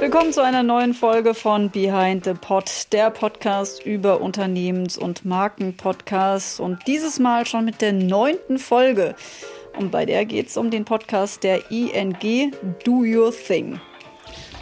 Willkommen 0.00 0.32
zu 0.32 0.44
einer 0.44 0.62
neuen 0.62 0.94
Folge 0.94 1.34
von 1.34 1.70
Behind 1.70 2.24
the 2.24 2.34
Pod, 2.34 2.70
der 2.92 3.10
Podcast 3.10 3.84
über 3.84 4.20
Unternehmens- 4.20 4.96
und 4.96 5.24
Markenpodcasts 5.24 6.60
und 6.60 6.86
dieses 6.86 7.18
Mal 7.18 7.46
schon 7.46 7.64
mit 7.64 7.80
der 7.80 7.92
neunten 7.92 8.58
Folge. 8.58 9.16
Und 9.76 9.90
bei 9.90 10.06
der 10.06 10.24
geht 10.24 10.46
es 10.46 10.56
um 10.56 10.70
den 10.70 10.84
Podcast 10.84 11.42
der 11.42 11.70
ING 11.72 12.52
Do 12.84 13.00
Your 13.00 13.32
Thing. 13.32 13.80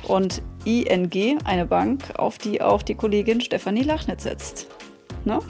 Und 0.09 0.41
ING, 0.65 1.39
eine 1.45 1.67
Bank, 1.67 2.05
auf 2.17 2.39
die 2.39 2.63
auch 2.63 2.83
die 2.83 2.95
Kollegin 2.95 3.43
Stefanie 3.43 3.83
Lachnitz 3.83 4.23
setzt 4.23 4.69
ne? 5.27 5.41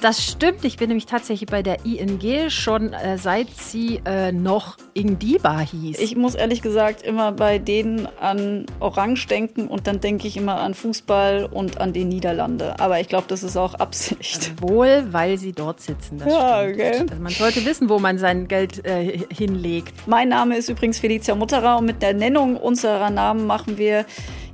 Das 0.00 0.22
stimmt. 0.22 0.64
Ich 0.64 0.76
bin 0.76 0.88
nämlich 0.88 1.06
tatsächlich 1.06 1.48
bei 1.48 1.62
der 1.62 1.84
ING 1.84 2.50
schon 2.50 2.92
äh, 2.92 3.18
seit 3.18 3.50
sie 3.50 4.00
äh, 4.04 4.32
noch 4.32 4.76
Ingdiba 4.94 5.60
hieß. 5.60 5.98
Ich 5.98 6.16
muss 6.16 6.34
ehrlich 6.34 6.62
gesagt 6.62 7.02
immer 7.02 7.32
bei 7.32 7.58
denen 7.58 8.06
an 8.20 8.66
Orange 8.80 9.26
denken 9.26 9.66
und 9.66 9.86
dann 9.86 10.00
denke 10.00 10.28
ich 10.28 10.36
immer 10.36 10.60
an 10.60 10.74
Fußball 10.74 11.46
und 11.50 11.80
an 11.80 11.92
die 11.92 12.04
Niederlande. 12.04 12.78
Aber 12.78 13.00
ich 13.00 13.08
glaube, 13.08 13.24
das 13.28 13.42
ist 13.42 13.56
auch 13.56 13.74
Absicht. 13.74 14.52
Wohl, 14.60 15.06
weil 15.10 15.38
sie 15.38 15.52
dort 15.52 15.80
sitzen. 15.80 16.18
Das 16.18 16.28
ja, 16.28 16.62
stimmt. 16.62 16.74
okay. 16.74 16.98
Also 17.10 17.22
man 17.22 17.32
sollte 17.32 17.64
wissen, 17.64 17.88
wo 17.88 17.98
man 17.98 18.18
sein 18.18 18.46
Geld 18.46 18.84
äh, 18.84 19.18
hinlegt. 19.32 19.94
Mein 20.06 20.28
Name 20.28 20.56
ist 20.56 20.68
übrigens 20.68 20.98
Felicia 20.98 21.34
Mutterer 21.34 21.78
und 21.78 21.86
mit 21.86 22.02
der 22.02 22.14
Nennung 22.14 22.56
unserer 22.56 23.10
Namen 23.10 23.46
machen 23.46 23.78
wir 23.78 24.04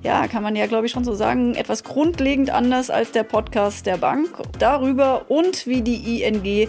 ja, 0.02 0.26
kann 0.28 0.42
man 0.42 0.56
ja, 0.56 0.66
glaube 0.66 0.86
ich, 0.86 0.92
schon 0.92 1.04
so 1.04 1.14
sagen, 1.14 1.54
etwas 1.54 1.84
grundlegend 1.84 2.50
anders 2.50 2.90
als 2.90 3.12
der 3.12 3.22
Podcast 3.22 3.86
der 3.86 3.98
Bank. 3.98 4.30
Darüber 4.58 5.26
und 5.28 5.66
wie 5.66 5.82
die 5.82 6.22
ING 6.22 6.68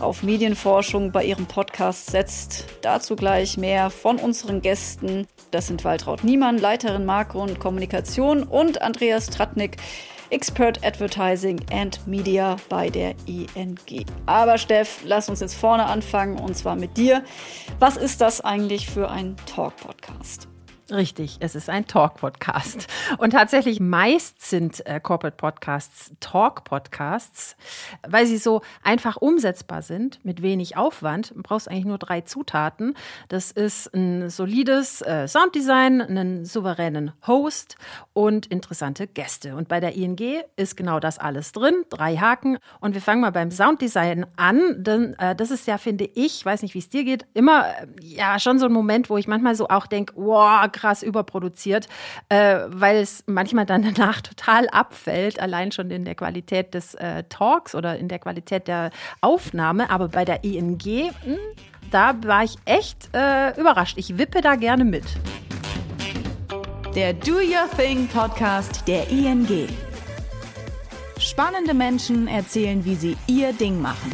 auf 0.00 0.22
Medienforschung 0.22 1.12
bei 1.12 1.24
ihrem 1.24 1.46
Podcast 1.46 2.10
setzt. 2.10 2.66
Dazu 2.82 3.14
gleich 3.14 3.56
mehr 3.56 3.90
von 3.90 4.16
unseren 4.18 4.60
Gästen. 4.60 5.26
Das 5.50 5.68
sind 5.68 5.84
Waltraud 5.84 6.24
Niemann, 6.24 6.58
Leiterin 6.58 7.04
Marke 7.04 7.38
und 7.38 7.60
Kommunikation 7.60 8.42
und 8.42 8.82
Andreas 8.82 9.26
Tratnik, 9.26 9.76
Expert 10.30 10.84
Advertising 10.84 11.60
and 11.70 12.04
Media 12.08 12.56
bei 12.68 12.90
der 12.90 13.14
ING. 13.26 13.78
Aber 14.26 14.58
Steff, 14.58 15.00
lass 15.04 15.28
uns 15.28 15.40
jetzt 15.40 15.54
vorne 15.54 15.86
anfangen 15.86 16.38
und 16.40 16.56
zwar 16.56 16.74
mit 16.74 16.96
dir. 16.96 17.22
Was 17.78 17.96
ist 17.96 18.20
das 18.20 18.40
eigentlich 18.40 18.88
für 18.90 19.10
ein 19.10 19.36
Talk-Podcast? 19.46 20.48
Richtig, 20.90 21.38
es 21.40 21.54
ist 21.54 21.70
ein 21.70 21.86
Talk-Podcast. 21.86 22.88
Und 23.16 23.30
tatsächlich 23.30 23.80
meist 23.80 24.42
sind 24.42 24.84
äh, 24.84 25.00
Corporate 25.00 25.34
Podcasts 25.34 26.12
Talk-Podcasts, 26.20 27.56
weil 28.06 28.26
sie 28.26 28.36
so 28.36 28.60
einfach 28.82 29.16
umsetzbar 29.16 29.80
sind, 29.80 30.22
mit 30.26 30.42
wenig 30.42 30.76
Aufwand. 30.76 31.30
Du 31.34 31.42
brauchst 31.42 31.70
eigentlich 31.70 31.86
nur 31.86 31.96
drei 31.96 32.20
Zutaten. 32.20 32.94
Das 33.28 33.50
ist 33.50 33.94
ein 33.94 34.28
solides 34.28 35.00
äh, 35.00 35.26
Sounddesign, 35.26 36.02
einen 36.02 36.44
souveränen 36.44 37.12
Host 37.26 37.76
und 38.12 38.44
interessante 38.46 39.06
Gäste. 39.06 39.56
Und 39.56 39.68
bei 39.68 39.80
der 39.80 39.96
ING 39.96 40.18
ist 40.56 40.76
genau 40.76 41.00
das 41.00 41.18
alles 41.18 41.52
drin, 41.52 41.84
drei 41.88 42.18
Haken. 42.18 42.58
Und 42.80 42.92
wir 42.92 43.00
fangen 43.00 43.22
mal 43.22 43.32
beim 43.32 43.50
Sounddesign 43.50 44.26
an, 44.36 44.84
denn 44.84 45.14
äh, 45.18 45.34
das 45.34 45.50
ist 45.50 45.66
ja, 45.66 45.78
finde 45.78 46.04
ich, 46.12 46.44
weiß 46.44 46.60
nicht, 46.60 46.74
wie 46.74 46.80
es 46.80 46.90
dir 46.90 47.04
geht, 47.04 47.24
immer 47.32 47.64
ja 48.02 48.38
schon 48.38 48.58
so 48.58 48.66
ein 48.66 48.72
Moment, 48.72 49.08
wo 49.08 49.16
ich 49.16 49.26
manchmal 49.26 49.54
so 49.54 49.68
auch 49.68 49.86
denke, 49.86 50.12
wow, 50.16 50.73
krass 50.74 51.02
überproduziert, 51.02 51.88
äh, 52.28 52.58
weil 52.66 52.96
es 52.96 53.24
manchmal 53.26 53.64
dann 53.64 53.82
danach 53.94 54.20
total 54.20 54.68
abfällt, 54.68 55.40
allein 55.40 55.72
schon 55.72 55.90
in 55.90 56.04
der 56.04 56.14
Qualität 56.14 56.74
des 56.74 56.94
äh, 56.96 57.24
Talks 57.30 57.74
oder 57.74 57.96
in 57.96 58.08
der 58.08 58.18
Qualität 58.18 58.68
der 58.68 58.90
Aufnahme. 59.22 59.88
Aber 59.88 60.08
bei 60.08 60.26
der 60.26 60.44
ING, 60.44 60.76
mh, 60.76 61.10
hm, 61.24 61.38
da 61.90 62.14
war 62.24 62.44
ich 62.44 62.56
echt 62.66 63.08
äh, 63.14 63.58
überrascht. 63.58 63.96
Ich 63.96 64.18
wippe 64.18 64.42
da 64.42 64.56
gerne 64.56 64.84
mit. 64.84 65.04
Der 66.94 67.12
Do 67.12 67.36
Your 67.36 67.68
Thing 67.76 68.08
Podcast 68.08 68.86
der 68.86 69.08
ING. 69.10 69.48
Spannende 71.18 71.72
Menschen 71.72 72.28
erzählen, 72.28 72.84
wie 72.84 72.94
sie 72.94 73.16
ihr 73.26 73.52
Ding 73.52 73.80
machen. 73.80 74.12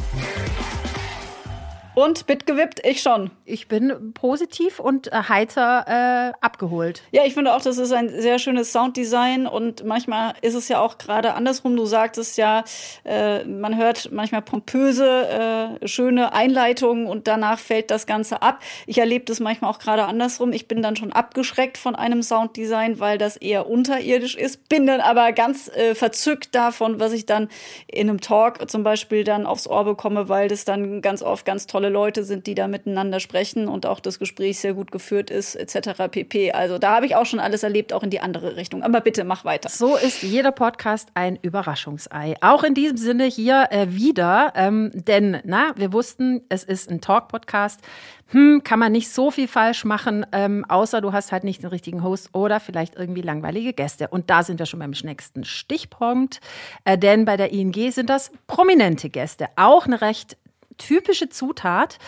Und 1.96 2.28
mitgewippt, 2.28 2.86
ich 2.86 3.02
schon. 3.02 3.32
Ich 3.44 3.66
bin 3.66 4.14
positiv 4.14 4.78
und 4.78 5.12
äh, 5.12 5.22
heiter 5.28 5.84
äh, 5.88 6.32
abgeholt. 6.40 7.02
Ja, 7.10 7.24
ich 7.24 7.34
finde 7.34 7.52
auch, 7.52 7.60
das 7.60 7.78
ist 7.78 7.92
ein 7.92 8.08
sehr 8.08 8.38
schönes 8.38 8.70
Sounddesign 8.72 9.48
und 9.48 9.84
manchmal 9.84 10.34
ist 10.40 10.54
es 10.54 10.68
ja 10.68 10.80
auch 10.80 10.98
gerade 10.98 11.34
andersrum. 11.34 11.76
Du 11.76 11.86
sagtest 11.86 12.38
ja, 12.38 12.62
äh, 13.04 13.42
man 13.44 13.76
hört 13.76 14.12
manchmal 14.12 14.40
pompöse, 14.42 15.78
äh, 15.82 15.88
schöne 15.88 16.32
Einleitungen 16.32 17.06
und 17.06 17.26
danach 17.26 17.58
fällt 17.58 17.90
das 17.90 18.06
Ganze 18.06 18.40
ab. 18.40 18.60
Ich 18.86 18.98
erlebe 18.98 19.24
das 19.24 19.40
manchmal 19.40 19.72
auch 19.72 19.80
gerade 19.80 20.04
andersrum. 20.04 20.52
Ich 20.52 20.68
bin 20.68 20.82
dann 20.82 20.94
schon 20.94 21.12
abgeschreckt 21.12 21.76
von 21.76 21.96
einem 21.96 22.22
Sounddesign, 22.22 23.00
weil 23.00 23.18
das 23.18 23.36
eher 23.36 23.68
unterirdisch 23.68 24.36
ist, 24.36 24.68
bin 24.68 24.86
dann 24.86 25.00
aber 25.00 25.32
ganz 25.32 25.68
äh, 25.68 25.96
verzückt 25.96 26.54
davon, 26.54 27.00
was 27.00 27.12
ich 27.12 27.26
dann 27.26 27.48
in 27.88 28.08
einem 28.08 28.20
Talk 28.20 28.70
zum 28.70 28.84
Beispiel 28.84 29.24
dann 29.24 29.44
aufs 29.44 29.66
Ohr 29.66 29.84
bekomme, 29.84 30.28
weil 30.28 30.46
das 30.46 30.64
dann 30.64 31.02
ganz 31.02 31.20
oft 31.22 31.44
ganz 31.44 31.66
toll 31.66 31.79
tolle 31.80 31.88
Leute 31.88 32.24
sind, 32.24 32.46
die 32.46 32.54
da 32.54 32.68
miteinander 32.68 33.20
sprechen 33.20 33.66
und 33.66 33.86
auch 33.86 34.00
das 34.00 34.18
Gespräch 34.18 34.58
sehr 34.58 34.74
gut 34.74 34.92
geführt 34.92 35.30
ist, 35.30 35.54
etc. 35.54 36.10
pp. 36.10 36.52
Also 36.52 36.76
da 36.76 36.96
habe 36.96 37.06
ich 37.06 37.16
auch 37.16 37.24
schon 37.24 37.40
alles 37.40 37.62
erlebt, 37.62 37.94
auch 37.94 38.02
in 38.02 38.10
die 38.10 38.20
andere 38.20 38.56
Richtung. 38.56 38.82
Aber 38.82 39.00
bitte 39.00 39.24
mach 39.24 39.46
weiter. 39.46 39.70
So 39.70 39.96
ist 39.96 40.22
jeder 40.22 40.52
Podcast 40.52 41.08
ein 41.14 41.38
Überraschungsei. 41.40 42.34
Auch 42.42 42.64
in 42.64 42.74
diesem 42.74 42.98
Sinne 42.98 43.24
hier 43.24 43.68
äh, 43.70 43.86
wieder, 43.88 44.52
ähm, 44.56 44.90
denn 44.92 45.38
na, 45.44 45.72
wir 45.76 45.94
wussten, 45.94 46.42
es 46.50 46.64
ist 46.64 46.90
ein 46.90 47.00
Talk-Podcast. 47.00 47.80
Hm, 48.26 48.62
kann 48.62 48.78
man 48.78 48.92
nicht 48.92 49.10
so 49.10 49.30
viel 49.30 49.48
falsch 49.48 49.84
machen, 49.84 50.24
ähm, 50.32 50.64
außer 50.68 51.00
du 51.00 51.12
hast 51.12 51.32
halt 51.32 51.42
nicht 51.42 51.62
den 51.62 51.70
richtigen 51.70 52.04
Host 52.04 52.28
oder 52.32 52.60
vielleicht 52.60 52.94
irgendwie 52.94 53.22
langweilige 53.22 53.72
Gäste. 53.72 54.06
Und 54.08 54.30
da 54.30 54.44
sind 54.44 54.60
wir 54.60 54.66
schon 54.66 54.78
beim 54.78 54.92
nächsten 55.02 55.44
Stichpunkt, 55.44 56.40
äh, 56.84 56.96
denn 56.96 57.24
bei 57.24 57.36
der 57.36 57.52
ING 57.52 57.90
sind 57.90 58.08
das 58.08 58.30
prominente 58.46 59.08
Gäste. 59.08 59.48
Auch 59.56 59.86
eine 59.86 60.00
recht 60.00 60.36
typische 60.80 61.28
Zutat 61.28 61.98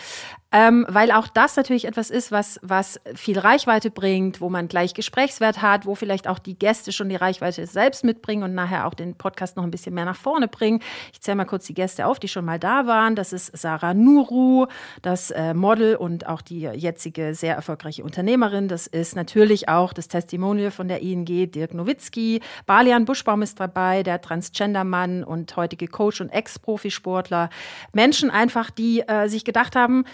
ähm, 0.53 0.85
weil 0.87 1.11
auch 1.11 1.27
das 1.27 1.55
natürlich 1.55 1.85
etwas 1.85 2.11
ist, 2.11 2.31
was, 2.31 2.59
was 2.61 3.01
viel 3.15 3.39
Reichweite 3.39 3.89
bringt, 3.89 4.39
wo 4.39 4.49
man 4.49 4.67
gleich 4.67 4.93
Gesprächswert 4.93 5.63
hat, 5.63 5.87
wo 5.87 5.95
vielleicht 5.95 6.27
auch 6.27 6.37
die 6.37 6.57
Gäste 6.57 6.91
schon 6.91 7.09
die 7.09 7.15
Reichweite 7.15 7.65
selbst 7.65 8.03
mitbringen 8.03 8.43
und 8.43 8.53
nachher 8.53 8.85
auch 8.85 8.93
den 8.93 9.15
Podcast 9.15 9.57
noch 9.57 9.63
ein 9.63 9.71
bisschen 9.71 9.95
mehr 9.95 10.05
nach 10.05 10.15
vorne 10.15 10.47
bringen. 10.47 10.81
Ich 11.11 11.21
zähle 11.21 11.37
mal 11.37 11.45
kurz 11.45 11.65
die 11.65 11.73
Gäste 11.73 12.05
auf, 12.05 12.19
die 12.19 12.27
schon 12.27 12.45
mal 12.45 12.59
da 12.59 12.85
waren. 12.85 13.15
Das 13.15 13.33
ist 13.33 13.57
Sarah 13.57 13.95
Nuru, 13.95 14.67
das 15.01 15.31
äh, 15.31 15.55
Model 15.55 15.95
und 15.95 16.27
auch 16.27 16.43
die 16.43 16.61
jetzige 16.61 17.33
sehr 17.33 17.55
erfolgreiche 17.55 18.03
Unternehmerin. 18.03 18.67
Das 18.67 18.85
ist 18.85 19.15
natürlich 19.15 19.69
auch 19.69 19.91
das 19.91 20.07
Testimonial 20.07 20.69
von 20.69 20.87
der 20.87 21.01
ING, 21.01 21.25
Dirk 21.25 21.73
Nowitzki. 21.73 22.41
Balian 22.67 23.05
Buschbaum 23.05 23.41
ist 23.41 23.59
dabei, 23.59 24.03
der 24.03 24.21
Transgender-Mann 24.21 25.23
und 25.23 25.55
heutige 25.57 25.87
Coach 25.87 26.21
und 26.21 26.29
Ex-Profisportler. 26.29 27.49
Menschen 27.91 28.29
einfach, 28.29 28.69
die 28.69 28.99
äh, 29.01 29.27
sich 29.27 29.45
gedacht 29.45 29.75
haben, 29.75 30.05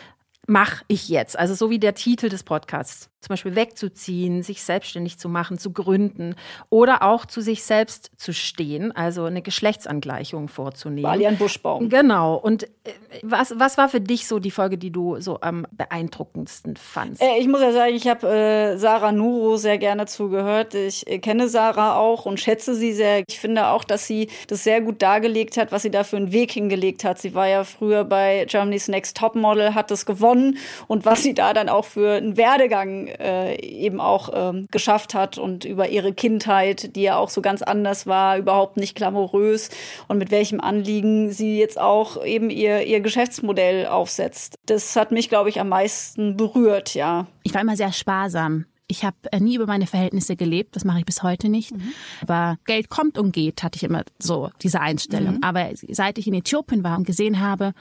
mach 0.49 0.83
ich 0.87 1.07
jetzt? 1.07 1.37
Also 1.37 1.53
so 1.53 1.69
wie 1.69 1.79
der 1.79 1.93
Titel 1.93 2.27
des 2.27 2.43
Podcasts 2.43 3.09
zum 3.21 3.33
Beispiel 3.33 3.55
wegzuziehen, 3.55 4.43
sich 4.43 4.63
selbstständig 4.63 5.17
zu 5.19 5.27
machen, 5.27 5.57
zu 5.57 5.71
gründen 5.71 6.35
oder 6.69 7.03
auch 7.03 7.25
zu 7.25 7.41
sich 7.41 7.63
selbst 7.63 8.11
zu 8.15 8.33
stehen, 8.33 8.93
also 8.93 9.25
eine 9.25 9.41
Geschlechtsangleichung 9.41 10.47
vorzunehmen. 10.47 11.03
Balian 11.03 11.37
Buschbaum. 11.37 11.89
Genau. 11.89 12.35
Und 12.35 12.63
äh, 12.63 12.93
was, 13.23 13.53
was 13.57 13.77
war 13.77 13.89
für 13.89 13.99
dich 13.99 14.25
so 14.25 14.39
die 14.39 14.51
Folge, 14.51 14.77
die 14.77 14.91
du 14.91 15.19
so 15.19 15.41
am 15.41 15.67
beeindruckendsten 15.71 16.77
fandst? 16.77 17.21
Äh, 17.21 17.39
ich 17.39 17.47
muss 17.49 17.59
ja 17.59 17.73
sagen, 17.73 17.93
ich 17.93 18.07
habe 18.07 18.27
äh, 18.27 18.77
Sarah 18.77 19.11
Nuro 19.11 19.57
sehr 19.57 19.77
gerne 19.77 20.05
zugehört. 20.05 20.73
Ich 20.73 21.05
äh, 21.07 21.19
kenne 21.19 21.49
Sarah 21.49 21.97
auch 21.97 22.25
und 22.25 22.39
schätze 22.39 22.73
sie 22.73 22.93
sehr. 22.93 23.23
Ich 23.27 23.39
finde 23.41 23.67
auch, 23.67 23.83
dass 23.83 24.07
sie 24.07 24.29
das 24.47 24.63
sehr 24.63 24.79
gut 24.79 25.01
dargelegt 25.01 25.57
hat, 25.57 25.73
was 25.73 25.81
sie 25.81 25.91
da 25.91 26.05
für 26.05 26.15
einen 26.15 26.31
Weg 26.31 26.53
hingelegt 26.53 27.03
hat. 27.03 27.19
Sie 27.19 27.33
war 27.33 27.49
ja 27.49 27.65
früher 27.65 28.05
bei 28.05 28.45
Germany's 28.47 28.87
Next 28.87 29.17
Topmodel, 29.17 29.75
hat 29.75 29.91
das 29.91 30.05
gewonnen 30.05 30.38
und 30.87 31.05
was 31.05 31.23
sie 31.23 31.33
da 31.33 31.53
dann 31.53 31.69
auch 31.69 31.85
für 31.85 32.17
einen 32.17 32.37
Werdegang 32.37 33.07
äh, 33.07 33.55
eben 33.61 33.99
auch 33.99 34.29
ähm, 34.33 34.67
geschafft 34.71 35.13
hat 35.13 35.37
und 35.37 35.65
über 35.65 35.89
ihre 35.89 36.13
Kindheit, 36.13 36.95
die 36.95 37.03
ja 37.03 37.17
auch 37.17 37.29
so 37.29 37.41
ganz 37.41 37.61
anders 37.61 38.07
war, 38.07 38.37
überhaupt 38.37 38.77
nicht 38.77 38.95
glamourös 38.95 39.69
und 40.07 40.17
mit 40.17 40.31
welchem 40.31 40.59
Anliegen 40.59 41.31
sie 41.31 41.57
jetzt 41.57 41.79
auch 41.79 42.23
eben 42.23 42.49
ihr, 42.49 42.85
ihr 42.85 43.01
Geschäftsmodell 43.01 43.87
aufsetzt. 43.87 44.55
Das 44.65 44.95
hat 44.95 45.11
mich, 45.11 45.29
glaube 45.29 45.49
ich, 45.49 45.59
am 45.59 45.69
meisten 45.69 46.37
berührt, 46.37 46.93
ja. 46.93 47.27
Ich 47.43 47.53
war 47.53 47.61
immer 47.61 47.75
sehr 47.75 47.91
sparsam. 47.91 48.65
Ich 48.91 49.05
habe 49.05 49.17
äh, 49.31 49.39
nie 49.39 49.55
über 49.55 49.67
meine 49.67 49.85
Verhältnisse 49.85 50.35
gelebt, 50.35 50.75
das 50.75 50.83
mache 50.83 50.99
ich 50.99 51.05
bis 51.05 51.21
heute 51.21 51.47
nicht. 51.47 51.71
Mhm. 51.71 51.93
Aber 52.21 52.57
Geld 52.65 52.89
kommt 52.89 53.19
und 53.19 53.31
geht, 53.31 53.61
hatte 53.61 53.77
ich 53.77 53.83
immer 53.83 54.03
so 54.17 54.49
diese 54.63 54.81
Einstellung. 54.81 55.35
Mhm. 55.35 55.43
Aber 55.43 55.69
seit 55.87 56.17
ich 56.17 56.27
in 56.27 56.33
Äthiopien 56.33 56.83
war 56.83 56.97
und 56.97 57.05
gesehen 57.05 57.39
habe, 57.39 57.73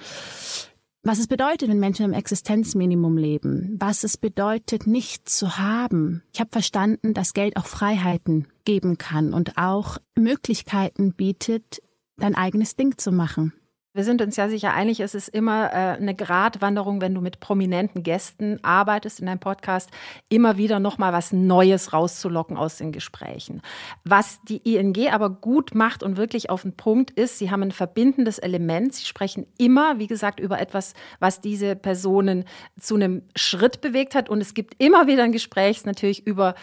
was 1.09 1.19
es 1.19 1.27
bedeutet, 1.27 1.71
wenn 1.71 1.81
Menschen 1.81 2.05
im 2.05 2.13
Existenzminimum 2.13 3.17
leben, 3.17 3.79
was 3.81 4.05
es 4.05 4.19
bedeutet, 4.19 4.87
nichts 4.87 5.39
zu 5.39 5.57
haben. 5.57 6.23
Ich 6.35 6.41
habe 6.41 6.51
verstanden, 6.53 7.15
dass 7.15 7.33
Geld 7.33 7.57
auch 7.57 7.65
Freiheiten 7.65 8.47
geben 8.67 8.99
kann 8.99 9.33
und 9.33 9.57
auch 9.57 9.97
Möglichkeiten 10.17 11.15
bietet, 11.15 11.81
dein 12.19 12.35
eigenes 12.35 12.77
Ding 12.77 12.99
zu 12.99 13.11
machen. 13.11 13.55
Wir 13.99 14.05
sind 14.05 14.23
uns 14.23 14.37
ja 14.37 14.49
sicher 14.49 14.73
einig, 14.75 15.01
es 15.01 15.17
ist 15.17 15.27
immer 15.27 15.73
äh, 15.73 15.97
eine 15.97 16.15
Gratwanderung, 16.15 17.01
wenn 17.01 17.17
du 17.17 17.21
mit 17.21 17.41
prominenten 17.41 18.05
Gästen 18.05 18.63
arbeitest 18.63 19.19
in 19.19 19.27
deinem 19.27 19.41
Podcast, 19.41 19.91
immer 20.29 20.57
wieder 20.57 20.79
nochmal 20.79 21.13
was 21.13 21.33
Neues 21.33 21.93
rauszulocken 21.93 22.57
aus 22.57 22.77
den 22.77 22.93
Gesprächen. 22.93 23.61
Was 24.05 24.41
die 24.45 24.59
ING 24.59 24.95
aber 25.11 25.31
gut 25.31 25.75
macht 25.75 26.05
und 26.05 26.17
wirklich 26.17 26.49
auf 26.49 26.63
den 26.63 26.77
Punkt 26.77 27.11
ist, 27.11 27.39
sie 27.39 27.51
haben 27.51 27.65
ein 27.65 27.73
verbindendes 27.73 28.39
Element. 28.39 28.95
Sie 28.95 29.05
sprechen 29.05 29.49
immer, 29.59 29.99
wie 29.99 30.07
gesagt, 30.07 30.39
über 30.39 30.61
etwas, 30.61 30.95
was 31.19 31.41
diese 31.41 31.75
Personen 31.75 32.45
zu 32.79 32.95
einem 32.95 33.23
Schritt 33.35 33.81
bewegt 33.81 34.15
hat. 34.15 34.29
Und 34.29 34.41
es 34.41 34.55
gibt 34.55 34.81
immer 34.81 35.09
wieder 35.09 35.25
ein 35.25 35.33
Gespräch 35.33 35.85
natürlich 35.85 36.25
über 36.25 36.55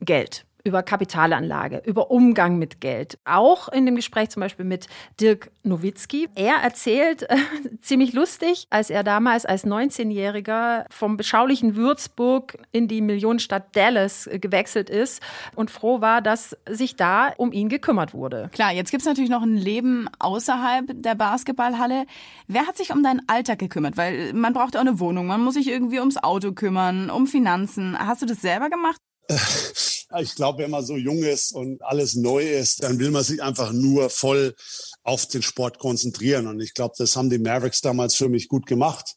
Geld 0.00 0.44
über 0.64 0.82
Kapitalanlage, 0.82 1.82
über 1.84 2.10
Umgang 2.10 2.58
mit 2.58 2.80
Geld. 2.80 3.18
Auch 3.24 3.68
in 3.68 3.86
dem 3.86 3.96
Gespräch 3.96 4.30
zum 4.30 4.40
Beispiel 4.40 4.64
mit 4.64 4.88
Dirk 5.20 5.50
Nowitzki. 5.62 6.28
Er 6.34 6.56
erzählt 6.56 7.22
äh, 7.28 7.36
ziemlich 7.80 8.12
lustig, 8.12 8.66
als 8.70 8.90
er 8.90 9.04
damals 9.04 9.46
als 9.46 9.66
19-Jähriger 9.66 10.86
vom 10.90 11.16
beschaulichen 11.16 11.76
Würzburg 11.76 12.58
in 12.72 12.88
die 12.88 13.00
Millionenstadt 13.00 13.74
Dallas 13.76 14.26
äh, 14.26 14.38
gewechselt 14.38 14.90
ist 14.90 15.22
und 15.54 15.70
froh 15.70 16.00
war, 16.00 16.22
dass 16.22 16.56
sich 16.68 16.96
da 16.96 17.32
um 17.36 17.52
ihn 17.52 17.68
gekümmert 17.68 18.14
wurde. 18.14 18.50
Klar, 18.52 18.72
jetzt 18.72 18.90
gibt 18.90 19.02
es 19.02 19.06
natürlich 19.06 19.30
noch 19.30 19.42
ein 19.42 19.56
Leben 19.56 20.08
außerhalb 20.18 20.86
der 21.02 21.14
Basketballhalle. 21.14 22.06
Wer 22.46 22.66
hat 22.66 22.76
sich 22.76 22.92
um 22.92 23.02
deinen 23.02 23.22
Alltag 23.28 23.58
gekümmert? 23.58 23.96
Weil 23.96 24.32
man 24.32 24.52
braucht 24.52 24.76
auch 24.76 24.80
eine 24.80 25.00
Wohnung, 25.00 25.26
man 25.26 25.40
muss 25.40 25.54
sich 25.54 25.68
irgendwie 25.68 26.00
ums 26.00 26.16
Auto 26.16 26.52
kümmern, 26.52 27.10
um 27.10 27.26
Finanzen. 27.26 27.98
Hast 27.98 28.22
du 28.22 28.26
das 28.26 28.40
selber 28.40 28.70
gemacht? 28.70 29.00
Ich 30.18 30.34
glaube, 30.34 30.64
wenn 30.64 30.70
man 30.70 30.84
so 30.84 30.96
jung 30.96 31.22
ist 31.22 31.52
und 31.52 31.82
alles 31.84 32.16
neu 32.16 32.42
ist, 32.44 32.82
dann 32.82 32.98
will 32.98 33.12
man 33.12 33.22
sich 33.22 33.40
einfach 33.42 33.72
nur 33.72 34.10
voll 34.10 34.56
auf 35.04 35.26
den 35.26 35.42
Sport 35.42 35.78
konzentrieren. 35.78 36.48
Und 36.48 36.60
ich 36.60 36.74
glaube, 36.74 36.94
das 36.98 37.14
haben 37.14 37.30
die 37.30 37.38
Mavericks 37.38 37.80
damals 37.80 38.16
für 38.16 38.28
mich 38.28 38.48
gut 38.48 38.66
gemacht. 38.66 39.14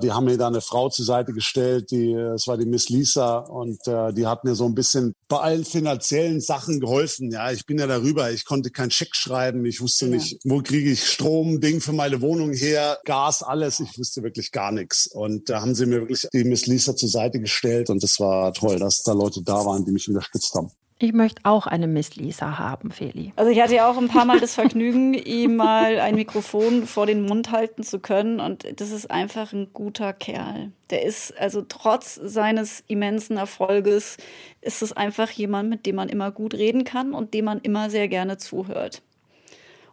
Die 0.00 0.12
haben 0.12 0.24
mir 0.24 0.38
da 0.38 0.46
eine 0.46 0.60
Frau 0.60 0.88
zur 0.88 1.04
Seite 1.04 1.32
gestellt, 1.32 1.90
die, 1.90 2.14
das 2.14 2.46
war 2.46 2.56
die 2.56 2.64
Miss 2.64 2.88
Lisa, 2.88 3.38
und 3.38 3.86
äh, 3.88 4.12
die 4.12 4.26
hat 4.26 4.44
mir 4.44 4.54
so 4.54 4.66
ein 4.66 4.74
bisschen 4.74 5.14
bei 5.28 5.38
allen 5.38 5.64
finanziellen 5.64 6.40
Sachen 6.40 6.78
geholfen. 6.78 7.32
Ja, 7.32 7.50
ich 7.50 7.66
bin 7.66 7.78
ja 7.78 7.88
darüber. 7.88 8.30
Ich 8.30 8.44
konnte 8.44 8.70
keinen 8.70 8.92
Scheck 8.92 9.16
schreiben. 9.16 9.64
Ich 9.66 9.80
wusste 9.80 10.06
nicht, 10.06 10.38
wo 10.44 10.62
kriege 10.62 10.92
ich 10.92 11.04
Strom, 11.04 11.60
Ding 11.60 11.80
für 11.80 11.92
meine 11.92 12.20
Wohnung 12.20 12.52
her, 12.52 12.98
Gas, 13.04 13.42
alles. 13.42 13.80
Ich 13.80 13.98
wusste 13.98 14.22
wirklich 14.22 14.52
gar 14.52 14.70
nichts. 14.70 15.08
Und 15.08 15.50
da 15.50 15.60
haben 15.60 15.74
sie 15.74 15.86
mir 15.86 16.00
wirklich 16.00 16.26
die 16.32 16.44
Miss 16.44 16.66
Lisa 16.66 16.94
zur 16.94 17.08
Seite 17.08 17.40
gestellt. 17.40 17.90
Und 17.90 18.02
das 18.02 18.20
war 18.20 18.52
toll, 18.54 18.78
dass 18.78 19.02
da 19.02 19.12
Leute 19.12 19.42
da 19.42 19.55
waren, 19.64 19.84
die 19.84 19.92
mich 19.92 20.08
unterstützt 20.08 20.54
haben. 20.54 20.70
Ich 20.98 21.12
möchte 21.12 21.42
auch 21.44 21.66
eine 21.66 21.86
Miss 21.86 22.16
Lisa 22.16 22.58
haben, 22.58 22.90
Feli. 22.90 23.34
Also 23.36 23.50
ich 23.50 23.60
hatte 23.60 23.74
ja 23.74 23.90
auch 23.90 23.98
ein 23.98 24.08
paar 24.08 24.24
Mal 24.24 24.40
das 24.40 24.54
Vergnügen, 24.54 25.12
ihm 25.24 25.56
mal 25.56 26.00
ein 26.00 26.14
Mikrofon 26.14 26.86
vor 26.86 27.04
den 27.04 27.22
Mund 27.26 27.50
halten 27.50 27.82
zu 27.82 27.98
können. 28.00 28.40
Und 28.40 28.80
das 28.80 28.90
ist 28.90 29.10
einfach 29.10 29.52
ein 29.52 29.68
guter 29.74 30.14
Kerl. 30.14 30.72
Der 30.88 31.04
ist, 31.04 31.36
also 31.36 31.62
trotz 31.68 32.14
seines 32.14 32.82
immensen 32.86 33.36
Erfolges, 33.36 34.16
ist 34.62 34.80
es 34.80 34.94
einfach 34.94 35.30
jemand, 35.30 35.68
mit 35.68 35.84
dem 35.84 35.96
man 35.96 36.08
immer 36.08 36.30
gut 36.30 36.54
reden 36.54 36.84
kann 36.84 37.12
und 37.12 37.34
dem 37.34 37.44
man 37.44 37.60
immer 37.60 37.90
sehr 37.90 38.08
gerne 38.08 38.38
zuhört. 38.38 39.02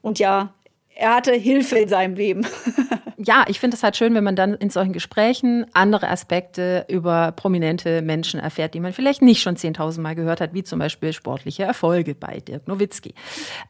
Und 0.02 0.20
ja, 0.20 0.54
er 0.96 1.16
hatte 1.16 1.34
Hilfe 1.34 1.80
in 1.80 1.90
seinem 1.90 2.16
Leben. 2.16 2.46
ja, 3.18 3.46
ich 3.48 3.60
finde 3.60 3.76
es 3.76 3.84
halt 3.84 3.98
schön, 3.98 4.14
wenn 4.14 4.24
man 4.24 4.36
dann 4.36 4.54
in 4.54 4.70
solchen 4.70 4.94
Gesprächen 4.94 5.66
andere 5.74 6.10
Aspekte 6.10 6.86
über 6.88 7.32
prominente 7.32 8.02
Menschen 8.02 8.40
erfährt, 8.40 8.74
die 8.74 8.80
man 8.80 8.94
vielleicht 8.94 9.22
nicht 9.22 9.42
schon 9.42 9.56
10.000 9.56 10.02
Mal 10.02 10.16
gehört 10.16 10.42
hat, 10.42 10.54
wie 10.54 10.64
zum 10.64 10.80
Beispiel 10.80 11.14
sportliche 11.14 11.64
Erfolge 11.64 12.16
bei 12.16 12.40
Dirk 12.40 12.68
Nowitzki. 12.68 13.14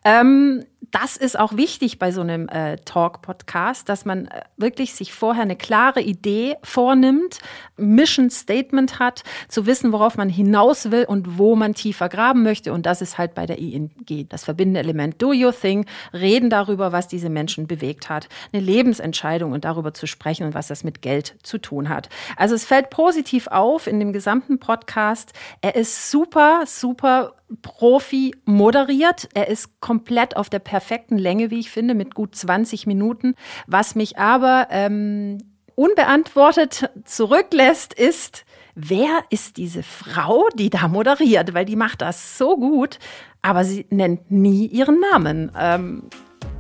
Ähm, 0.04 0.66
das 0.92 1.18
ist 1.18 1.40
auch 1.40 1.56
wichtig 1.56 1.98
bei 1.98 2.12
so 2.12 2.22
einem 2.22 2.48
äh, 2.50 2.78
Talk-Podcast, 2.78 3.90
dass 3.90 4.06
man 4.06 4.28
äh, 4.28 4.42
wirklich 4.58 4.94
sich 4.94 5.14
vorher 5.14 5.44
eine 5.44 5.56
klare 5.56 6.02
Idee 6.02 6.56
vornimmt, 6.62 7.40
Mission 7.78 8.30
Statement 8.30 9.00
hat, 9.00 9.24
zu 9.48 9.66
wissen, 9.66 9.92
worauf 9.92 10.18
man 10.18 10.30
hinaus 10.30 10.92
will 10.92 11.06
und 11.06 11.38
wo 11.38 11.56
man 11.56 11.74
tiefer 11.74 12.10
graben 12.10 12.44
möchte. 12.44 12.74
Und 12.74 12.86
das 12.86 13.02
ist 13.02 13.18
halt 13.18 13.34
bei 13.34 13.46
der 13.46 13.60
ING 13.60 13.92
das 14.30 14.44
verbindende 14.44 14.82
Element. 14.82 15.22
Do 15.22 15.30
your 15.30 15.54
thing, 15.54 15.86
reden 16.14 16.50
darüber, 16.50 16.92
was 16.92 17.08
diese 17.14 17.30
Menschen 17.30 17.68
bewegt 17.68 18.10
hat, 18.10 18.28
eine 18.52 18.62
Lebensentscheidung 18.62 19.54
und 19.54 19.64
darüber 19.64 19.94
zu 19.94 20.08
sprechen 20.08 20.46
und 20.46 20.54
was 20.54 20.68
das 20.68 20.84
mit 20.84 21.02
Geld 21.02 21.36
zu 21.44 21.60
tun 21.60 21.88
hat. 21.88 22.10
Also 22.36 22.56
es 22.56 22.66
fällt 22.66 22.90
positiv 22.90 23.48
auf 23.48 23.88
in 23.88 24.00
dem 24.00 24.12
gesamten 24.12 24.60
Podcast. 24.60 25.32
Er 25.62 25.76
ist 25.76 26.12
super, 26.12 26.64
super 26.66 27.36
Profi 27.62 28.36
moderiert. 28.46 29.30
Er 29.34 29.48
ist 29.48 29.80
komplett 29.80 30.36
auf 30.36 30.50
der 30.50 30.60
perfekten 30.60 31.18
Länge, 31.18 31.52
wie 31.52 31.60
ich 31.60 31.72
finde, 31.72 31.94
mit 31.94 32.16
gut 32.16 32.36
20 32.36 32.88
Minuten. 32.88 33.36
Was 33.68 33.96
mich 33.96 34.18
aber 34.18 34.68
ähm, 34.72 35.38
unbeantwortet 35.76 36.90
zurücklässt, 37.06 37.94
ist, 37.94 38.46
wer 38.76 39.20
ist 39.30 39.58
diese 39.58 39.84
Frau, 39.84 40.48
die 40.56 40.70
da 40.70 40.88
moderiert? 40.88 41.54
Weil 41.54 41.66
die 41.66 41.76
macht 41.76 42.02
das 42.02 42.38
so 42.38 42.58
gut, 42.58 43.00
aber 43.42 43.64
sie 43.64 43.86
nennt 43.90 44.32
nie 44.32 44.66
ihren 44.68 45.00
Namen. 45.00 45.52
Ähm, 45.58 46.10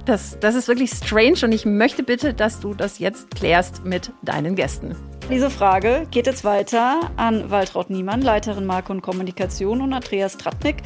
das, 0.05 0.37
das 0.39 0.55
ist 0.55 0.67
wirklich 0.67 0.91
strange 0.91 1.39
und 1.43 1.51
ich 1.51 1.65
möchte 1.65 2.03
bitte, 2.03 2.33
dass 2.33 2.59
du 2.59 2.73
das 2.73 2.99
jetzt 2.99 3.31
klärst 3.31 3.85
mit 3.85 4.11
deinen 4.21 4.55
Gästen. 4.55 4.95
Diese 5.29 5.49
Frage 5.49 6.05
geht 6.11 6.27
jetzt 6.27 6.43
weiter 6.43 7.09
an 7.15 7.49
Waltraud 7.49 7.89
Niemann, 7.89 8.21
Leiterin 8.21 8.65
Marke 8.65 8.91
und 8.91 9.01
Kommunikation 9.01 9.81
und 9.81 9.93
Andreas 9.93 10.37
Tratnik, 10.37 10.83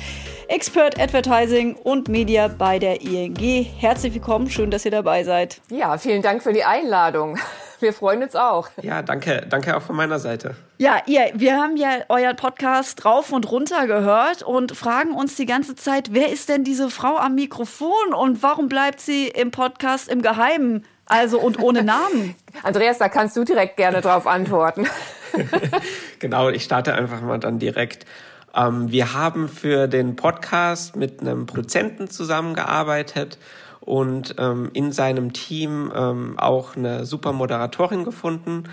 Expert 0.48 1.00
Advertising 1.02 1.76
und 1.76 2.08
Media 2.08 2.48
bei 2.48 2.78
der 2.78 3.02
ING. 3.02 3.36
Herzlich 3.36 4.14
willkommen, 4.14 4.50
schön, 4.50 4.70
dass 4.70 4.86
ihr 4.86 4.92
dabei 4.92 5.24
seid. 5.24 5.60
Ja, 5.70 5.98
vielen 5.98 6.22
Dank 6.22 6.44
für 6.44 6.54
die 6.54 6.64
Einladung. 6.64 7.38
Wir 7.80 7.94
freuen 7.94 8.24
uns 8.24 8.36
auch. 8.36 8.70
Ja, 8.82 9.04
danke, 9.04 9.46
danke 9.50 9.78
auch 9.78 9.84
von 9.84 9.96
meiner 9.96 10.18
Seite. 10.18 10.56
Ja, 10.80 11.02
ihr, 11.06 11.32
wir 11.36 11.58
haben 11.58 11.78
ja 11.78 11.90
euren 12.10 12.36
Podcast 12.36 13.06
rauf 13.06 13.32
und 13.32 13.52
runter 13.52 13.86
gehört 13.86 14.42
und 14.44 14.76
fragen 14.76 15.14
uns 15.14 15.36
die 15.36 15.46
ganze 15.46 15.76
Zeit, 15.76 16.14
wer 16.14 16.32
ist 16.32 16.50
denn 16.50 16.64
diese 16.64 16.90
Frau 16.90 17.18
am 17.18 17.36
Mikrofon 17.36 18.14
und 18.16 18.42
warum 18.42 18.68
bleibt 18.68 19.00
sie 19.00 19.28
im 19.28 19.52
Podcast 19.52 20.10
im 20.10 20.22
Geheimen? 20.22 20.86
Also 21.08 21.40
und 21.40 21.60
ohne 21.60 21.84
Namen. 21.84 22.36
Andreas, 22.64 22.98
da 22.98 23.10
kannst 23.10 23.36
du 23.38 23.44
direkt 23.44 23.78
gerne 23.78 24.02
drauf 24.02 24.28
antworten. 24.28 24.88
genau, 26.20 26.50
ich 26.50 26.64
starte 26.64 26.94
einfach 26.94 27.22
mal 27.22 27.40
dann 27.40 27.60
direkt. 27.60 28.06
Ähm, 28.54 28.92
wir 28.92 29.14
haben 29.14 29.48
für 29.48 29.88
den 29.88 30.16
Podcast 30.16 30.96
mit 30.96 31.22
einem 31.22 31.46
Produzenten 31.46 32.10
zusammengearbeitet 32.10 33.38
und 33.80 34.36
ähm, 34.38 34.70
in 34.74 34.92
seinem 34.92 35.32
Team 35.32 35.92
ähm, 35.96 36.38
auch 36.38 36.76
eine 36.76 37.06
super 37.06 37.32
Moderatorin 37.32 38.04
gefunden. 38.04 38.66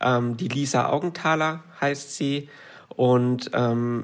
Ähm, 0.00 0.36
die 0.36 0.48
Lisa 0.48 0.88
Augenthaler 0.88 1.64
heißt 1.80 2.16
sie. 2.16 2.48
Und 2.96 3.50
ähm, 3.54 4.02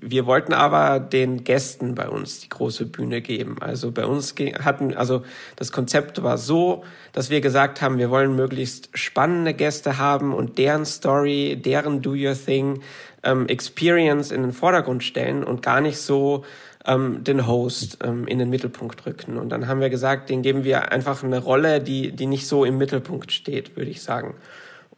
wir 0.00 0.26
wollten 0.26 0.52
aber 0.52 0.98
den 0.98 1.44
Gästen 1.44 1.94
bei 1.94 2.08
uns 2.08 2.40
die 2.40 2.48
große 2.48 2.86
Bühne 2.86 3.20
geben. 3.20 3.56
Also 3.60 3.92
bei 3.92 4.04
uns 4.04 4.34
hatten, 4.64 4.94
also 4.94 5.22
das 5.56 5.70
Konzept 5.70 6.22
war 6.24 6.38
so, 6.38 6.82
dass 7.12 7.30
wir 7.30 7.40
gesagt 7.40 7.82
haben, 7.82 7.98
wir 7.98 8.10
wollen 8.10 8.34
möglichst 8.34 8.88
spannende 8.94 9.54
Gäste 9.54 9.98
haben 9.98 10.34
und 10.34 10.58
deren 10.58 10.84
Story, 10.84 11.60
deren 11.62 12.02
Do 12.02 12.14
Your 12.14 12.34
Thing 12.34 12.82
ähm, 13.22 13.46
Experience 13.46 14.32
in 14.32 14.42
den 14.42 14.52
Vordergrund 14.52 15.04
stellen 15.04 15.44
und 15.44 15.62
gar 15.62 15.80
nicht 15.80 15.98
so 15.98 16.44
ähm, 16.84 17.22
den 17.22 17.46
Host 17.46 17.98
ähm, 18.02 18.26
in 18.26 18.40
den 18.40 18.50
Mittelpunkt 18.50 19.06
rücken. 19.06 19.36
Und 19.36 19.50
dann 19.50 19.68
haben 19.68 19.80
wir 19.80 19.90
gesagt, 19.90 20.30
den 20.30 20.42
geben 20.42 20.64
wir 20.64 20.90
einfach 20.90 21.22
eine 21.22 21.38
Rolle, 21.38 21.80
die, 21.80 22.12
die 22.12 22.26
nicht 22.26 22.48
so 22.48 22.64
im 22.64 22.78
Mittelpunkt 22.78 23.30
steht, 23.30 23.76
würde 23.76 23.90
ich 23.90 24.02
sagen. 24.02 24.34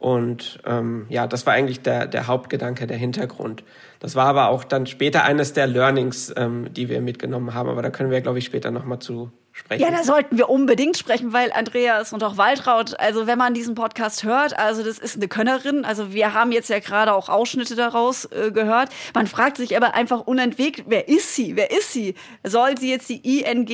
Und 0.04 0.58
ähm, 0.66 1.06
ja, 1.08 1.26
das 1.26 1.46
war 1.46 1.54
eigentlich 1.54 1.80
der, 1.80 2.06
der 2.06 2.26
Hauptgedanke, 2.26 2.86
der 2.86 2.98
Hintergrund. 2.98 3.64
Das 4.00 4.14
war 4.14 4.26
aber 4.26 4.50
auch 4.50 4.62
dann 4.62 4.86
später 4.86 5.24
eines 5.24 5.54
der 5.54 5.66
Learnings, 5.66 6.30
ähm, 6.36 6.66
die 6.74 6.90
wir 6.90 7.00
mitgenommen 7.00 7.54
haben. 7.54 7.70
Aber 7.70 7.80
da 7.80 7.88
können 7.88 8.10
wir, 8.10 8.20
glaube 8.20 8.38
ich, 8.38 8.44
später 8.44 8.70
nochmal 8.70 8.98
zu 8.98 9.32
sprechen. 9.54 9.82
Ja, 9.82 9.90
da 9.90 10.02
sollten 10.02 10.36
wir 10.36 10.50
unbedingt 10.50 10.98
sprechen, 10.98 11.32
weil 11.32 11.52
Andreas 11.52 12.12
und 12.12 12.22
auch 12.24 12.36
Waltraud, 12.36 12.98
also 12.98 13.26
wenn 13.26 13.38
man 13.38 13.54
diesen 13.54 13.74
Podcast 13.74 14.24
hört, 14.24 14.58
also 14.58 14.82
das 14.82 14.98
ist 14.98 15.16
eine 15.16 15.28
Könnerin. 15.28 15.84
Also 15.84 16.12
wir 16.12 16.34
haben 16.34 16.52
jetzt 16.52 16.68
ja 16.68 16.80
gerade 16.80 17.14
auch 17.14 17.28
Ausschnitte 17.28 17.76
daraus 17.76 18.26
äh, 18.26 18.50
gehört. 18.50 18.90
Man 19.14 19.26
fragt 19.26 19.56
sich 19.56 19.76
aber 19.76 19.94
einfach 19.94 20.20
unentwegt, 20.20 20.84
wer 20.88 21.08
ist 21.08 21.34
sie? 21.34 21.56
Wer 21.56 21.70
ist 21.70 21.92
sie? 21.92 22.14
Soll 22.42 22.76
sie 22.76 22.90
jetzt 22.90 23.08
die 23.08 23.40
ING 23.40 23.64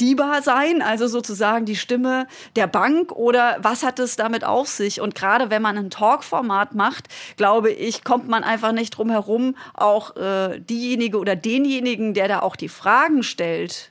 DIBA 0.00 0.42
sein, 0.42 0.80
also 0.80 1.08
sozusagen 1.08 1.66
die 1.66 1.76
Stimme 1.76 2.26
der 2.54 2.68
Bank 2.68 3.12
oder 3.12 3.56
was 3.60 3.82
hat 3.82 3.98
es 3.98 4.16
damit 4.16 4.44
auf 4.44 4.68
sich? 4.68 5.00
Und 5.00 5.14
gerade 5.14 5.50
wenn 5.50 5.62
man 5.62 5.76
ein 5.76 5.90
Talkformat 5.90 6.74
macht, 6.74 7.08
glaube 7.36 7.70
ich, 7.70 8.04
kommt 8.04 8.28
man 8.28 8.44
einfach 8.44 8.72
nicht 8.72 8.90
drum 8.90 9.10
herum, 9.10 9.56
auch 9.74 10.16
äh, 10.16 10.60
diejenige 10.60 11.18
oder 11.18 11.34
denjenigen, 11.34 12.14
der 12.14 12.28
da 12.28 12.40
auch 12.40 12.54
die 12.54 12.68
Fragen 12.68 13.22
stellt, 13.22 13.90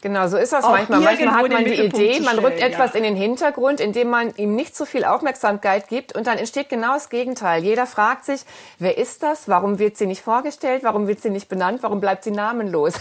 Genau, 0.00 0.28
so 0.28 0.36
ist 0.36 0.52
das 0.52 0.64
auch 0.64 0.70
manchmal. 0.70 1.00
Manchmal 1.00 1.34
hat 1.34 1.50
man 1.50 1.64
die 1.64 1.74
Idee, 1.74 2.20
man 2.20 2.38
rückt 2.38 2.60
etwas 2.60 2.94
in 2.94 3.02
den 3.02 3.16
Hintergrund, 3.16 3.80
indem 3.80 4.10
man 4.10 4.34
ihm 4.36 4.54
nicht 4.54 4.76
so 4.76 4.84
viel 4.84 5.04
Aufmerksamkeit 5.04 5.88
gibt 5.88 6.14
und 6.14 6.26
dann 6.26 6.38
entsteht 6.38 6.68
genau 6.68 6.94
das 6.94 7.08
Gegenteil. 7.08 7.64
Jeder 7.64 7.86
fragt 7.86 8.24
sich, 8.24 8.42
wer 8.78 8.96
ist 8.96 9.24
das? 9.24 9.48
Warum 9.48 9.78
wird 9.78 9.96
sie 9.96 10.06
nicht 10.06 10.22
vorgestellt? 10.22 10.84
Warum 10.84 11.08
wird 11.08 11.20
sie 11.20 11.30
nicht 11.30 11.48
benannt? 11.48 11.82
Warum 11.82 12.00
bleibt 12.00 12.22
sie 12.22 12.30
namenlos? 12.30 12.94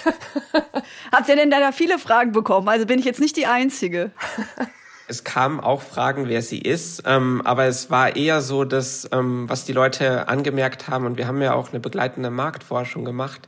Habt 1.12 1.30
ihr 1.30 1.36
denn 1.36 1.52
da 1.52 1.72
viele 1.72 2.00
Fragen 2.00 2.32
bekommen? 2.32 2.68
Also 2.68 2.88
bin 2.88 2.98
ich 2.98 3.06
jetzt 3.06 3.20
nicht 3.20 3.38
die 3.38 3.46
Einzige. 3.46 4.12
es 5.08 5.24
kamen 5.24 5.60
auch 5.60 5.82
Fragen, 5.82 6.28
wer 6.28 6.42
sie 6.42 6.60
ist, 6.60 7.04
ähm, 7.06 7.42
aber 7.46 7.66
es 7.66 7.90
war 7.92 8.16
eher 8.16 8.42
so, 8.42 8.66
dass 8.66 9.08
ähm, 9.12 9.48
was 9.48 9.66
die 9.66 9.74
Leute 9.74 10.28
angemerkt 10.28 10.90
haben 10.90 11.06
und 11.06 11.18
wir 11.18 11.28
haben 11.28 11.42
ja 11.42 11.54
auch 11.54 11.70
eine 11.70 11.80
begleitende 11.80 12.30
Marktforschung 12.30 13.06
gemacht, 13.06 13.48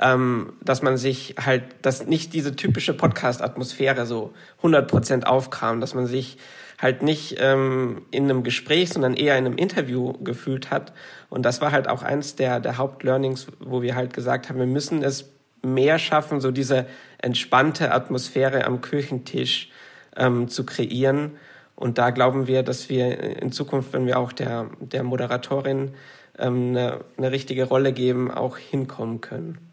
ähm, 0.00 0.52
dass 0.62 0.82
man 0.82 0.96
sich 0.96 1.34
halt, 1.44 1.64
dass 1.82 2.06
nicht 2.06 2.32
diese 2.32 2.54
typische 2.54 2.94
Podcast-Atmosphäre 2.94 4.06
so 4.06 4.32
100 4.58 4.88
Prozent 4.88 5.26
aufkam, 5.26 5.80
dass 5.80 5.94
man 5.94 6.06
sich 6.06 6.38
halt 6.80 7.02
nicht 7.02 7.36
ähm, 7.40 8.02
in 8.10 8.24
einem 8.24 8.44
Gespräch, 8.44 8.90
sondern 8.90 9.14
eher 9.14 9.36
in 9.36 9.46
einem 9.46 9.56
Interview 9.56 10.12
gefühlt 10.22 10.70
hat. 10.70 10.92
Und 11.28 11.42
das 11.42 11.60
war 11.60 11.72
halt 11.72 11.88
auch 11.88 12.02
eins 12.02 12.36
der, 12.36 12.60
der 12.60 12.78
Hauptlearnings, 12.78 13.48
wo 13.58 13.82
wir 13.82 13.96
halt 13.96 14.14
gesagt 14.14 14.48
haben, 14.48 14.58
wir 14.58 14.66
müssen 14.66 15.02
es 15.02 15.32
mehr 15.62 15.98
schaffen, 15.98 16.40
so 16.40 16.52
diese 16.52 16.86
entspannte 17.20 17.92
Atmosphäre 17.92 18.64
am 18.64 18.80
Küchentisch 18.80 19.70
ähm, 20.16 20.48
zu 20.48 20.64
kreieren. 20.64 21.32
Und 21.74 21.98
da 21.98 22.10
glauben 22.10 22.46
wir, 22.46 22.62
dass 22.62 22.88
wir 22.88 23.42
in 23.42 23.50
Zukunft, 23.50 23.92
wenn 23.92 24.06
wir 24.06 24.18
auch 24.18 24.32
der, 24.32 24.70
der 24.80 25.02
Moderatorin 25.02 25.94
ähm, 26.38 26.68
eine, 26.68 27.00
eine 27.16 27.32
richtige 27.32 27.64
Rolle 27.64 27.92
geben, 27.92 28.30
auch 28.30 28.56
hinkommen 28.56 29.20
können. 29.20 29.67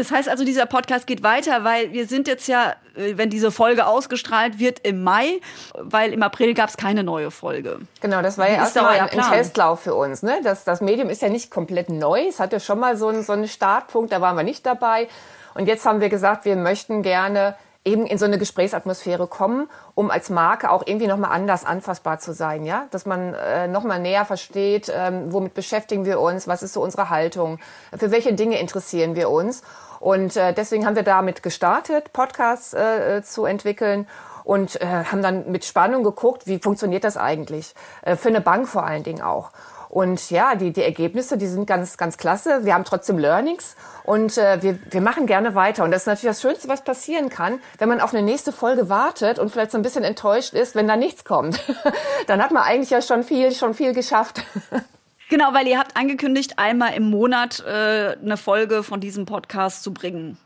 Das 0.00 0.10
heißt 0.10 0.30
also, 0.30 0.46
dieser 0.46 0.64
Podcast 0.64 1.06
geht 1.06 1.22
weiter, 1.22 1.62
weil 1.62 1.92
wir 1.92 2.06
sind 2.06 2.26
jetzt 2.26 2.48
ja, 2.48 2.72
äh, 2.96 3.18
wenn 3.18 3.28
diese 3.28 3.50
Folge 3.50 3.86
ausgestrahlt 3.86 4.58
wird, 4.58 4.78
im 4.78 5.04
Mai, 5.04 5.40
weil 5.74 6.14
im 6.14 6.22
April 6.22 6.54
gab 6.54 6.70
es 6.70 6.78
keine 6.78 7.04
neue 7.04 7.30
Folge. 7.30 7.80
Genau, 8.00 8.22
das 8.22 8.38
war 8.38 8.48
ja 8.48 8.54
erstmal 8.54 8.98
ein, 8.98 9.10
ein 9.10 9.30
Testlauf 9.30 9.80
für 9.80 9.94
uns. 9.94 10.22
Ne? 10.22 10.40
Das, 10.42 10.64
das 10.64 10.80
Medium 10.80 11.10
ist 11.10 11.20
ja 11.20 11.28
nicht 11.28 11.50
komplett 11.50 11.90
neu. 11.90 12.28
Es 12.28 12.40
hatte 12.40 12.60
schon 12.60 12.78
mal 12.78 12.96
so 12.96 13.08
einen, 13.08 13.22
so 13.22 13.34
einen 13.34 13.46
Startpunkt, 13.46 14.10
da 14.10 14.22
waren 14.22 14.36
wir 14.38 14.42
nicht 14.42 14.64
dabei. 14.64 15.06
Und 15.52 15.66
jetzt 15.66 15.84
haben 15.84 16.00
wir 16.00 16.08
gesagt, 16.08 16.46
wir 16.46 16.56
möchten 16.56 17.02
gerne 17.02 17.56
eben 17.84 18.06
in 18.06 18.16
so 18.16 18.24
eine 18.24 18.38
Gesprächsatmosphäre 18.38 19.26
kommen, 19.26 19.68
um 19.94 20.10
als 20.10 20.30
Marke 20.30 20.70
auch 20.70 20.82
irgendwie 20.86 21.08
nochmal 21.08 21.32
anders 21.32 21.66
anfassbar 21.66 22.20
zu 22.20 22.32
sein, 22.32 22.64
ja, 22.64 22.86
dass 22.90 23.04
man 23.04 23.34
äh, 23.34 23.68
nochmal 23.68 24.00
näher 24.00 24.24
versteht, 24.24 24.90
ähm, 24.94 25.32
womit 25.32 25.52
beschäftigen 25.52 26.06
wir 26.06 26.20
uns, 26.20 26.48
was 26.48 26.62
ist 26.62 26.72
so 26.72 26.82
unsere 26.82 27.10
Haltung, 27.10 27.58
für 27.96 28.10
welche 28.10 28.32
Dinge 28.32 28.58
interessieren 28.58 29.14
wir 29.14 29.28
uns 29.28 29.62
und 30.00 30.36
äh, 30.36 30.52
deswegen 30.52 30.86
haben 30.86 30.96
wir 30.96 31.02
damit 31.02 31.42
gestartet, 31.42 32.12
Podcasts 32.12 32.72
äh, 32.72 33.18
äh 33.18 33.22
zu 33.22 33.44
entwickeln 33.44 34.08
und 34.44 34.80
äh, 34.80 34.86
haben 34.86 35.22
dann 35.22 35.50
mit 35.50 35.64
Spannung 35.64 36.02
geguckt, 36.02 36.46
wie 36.46 36.58
funktioniert 36.58 37.04
das 37.04 37.16
eigentlich, 37.16 37.74
äh, 38.02 38.16
für 38.16 38.30
eine 38.30 38.40
Bank 38.40 38.66
vor 38.66 38.84
allen 38.84 39.02
Dingen 39.02 39.22
auch. 39.22 39.50
Und 39.90 40.30
ja, 40.30 40.54
die, 40.54 40.72
die 40.72 40.84
Ergebnisse, 40.84 41.36
die 41.36 41.48
sind 41.48 41.66
ganz, 41.66 41.96
ganz 41.96 42.16
klasse. 42.16 42.64
Wir 42.64 42.74
haben 42.74 42.84
trotzdem 42.84 43.18
Learnings 43.18 43.74
und 44.04 44.38
äh, 44.38 44.62
wir, 44.62 44.78
wir 44.88 45.00
machen 45.00 45.26
gerne 45.26 45.56
weiter. 45.56 45.82
Und 45.82 45.90
das 45.90 46.02
ist 46.02 46.06
natürlich 46.06 46.36
das 46.36 46.40
Schönste, 46.40 46.68
was 46.68 46.82
passieren 46.82 47.28
kann, 47.28 47.60
wenn 47.78 47.88
man 47.88 48.00
auf 48.00 48.14
eine 48.14 48.22
nächste 48.22 48.52
Folge 48.52 48.88
wartet 48.88 49.40
und 49.40 49.50
vielleicht 49.50 49.72
so 49.72 49.78
ein 49.78 49.82
bisschen 49.82 50.04
enttäuscht 50.04 50.54
ist, 50.54 50.76
wenn 50.76 50.86
da 50.86 50.94
nichts 50.96 51.24
kommt. 51.24 51.60
Dann 52.28 52.40
hat 52.40 52.52
man 52.52 52.62
eigentlich 52.62 52.90
ja 52.90 53.02
schon 53.02 53.24
viel, 53.24 53.52
schon 53.52 53.74
viel 53.74 53.92
geschafft. 53.92 54.44
Genau, 55.30 55.54
weil 55.54 55.68
ihr 55.68 55.78
habt 55.78 55.96
angekündigt, 55.96 56.58
einmal 56.58 56.94
im 56.94 57.08
Monat 57.08 57.60
äh, 57.60 58.16
eine 58.20 58.36
Folge 58.36 58.82
von 58.82 59.00
diesem 59.00 59.26
Podcast 59.26 59.84
zu 59.84 59.94
bringen. 59.94 60.36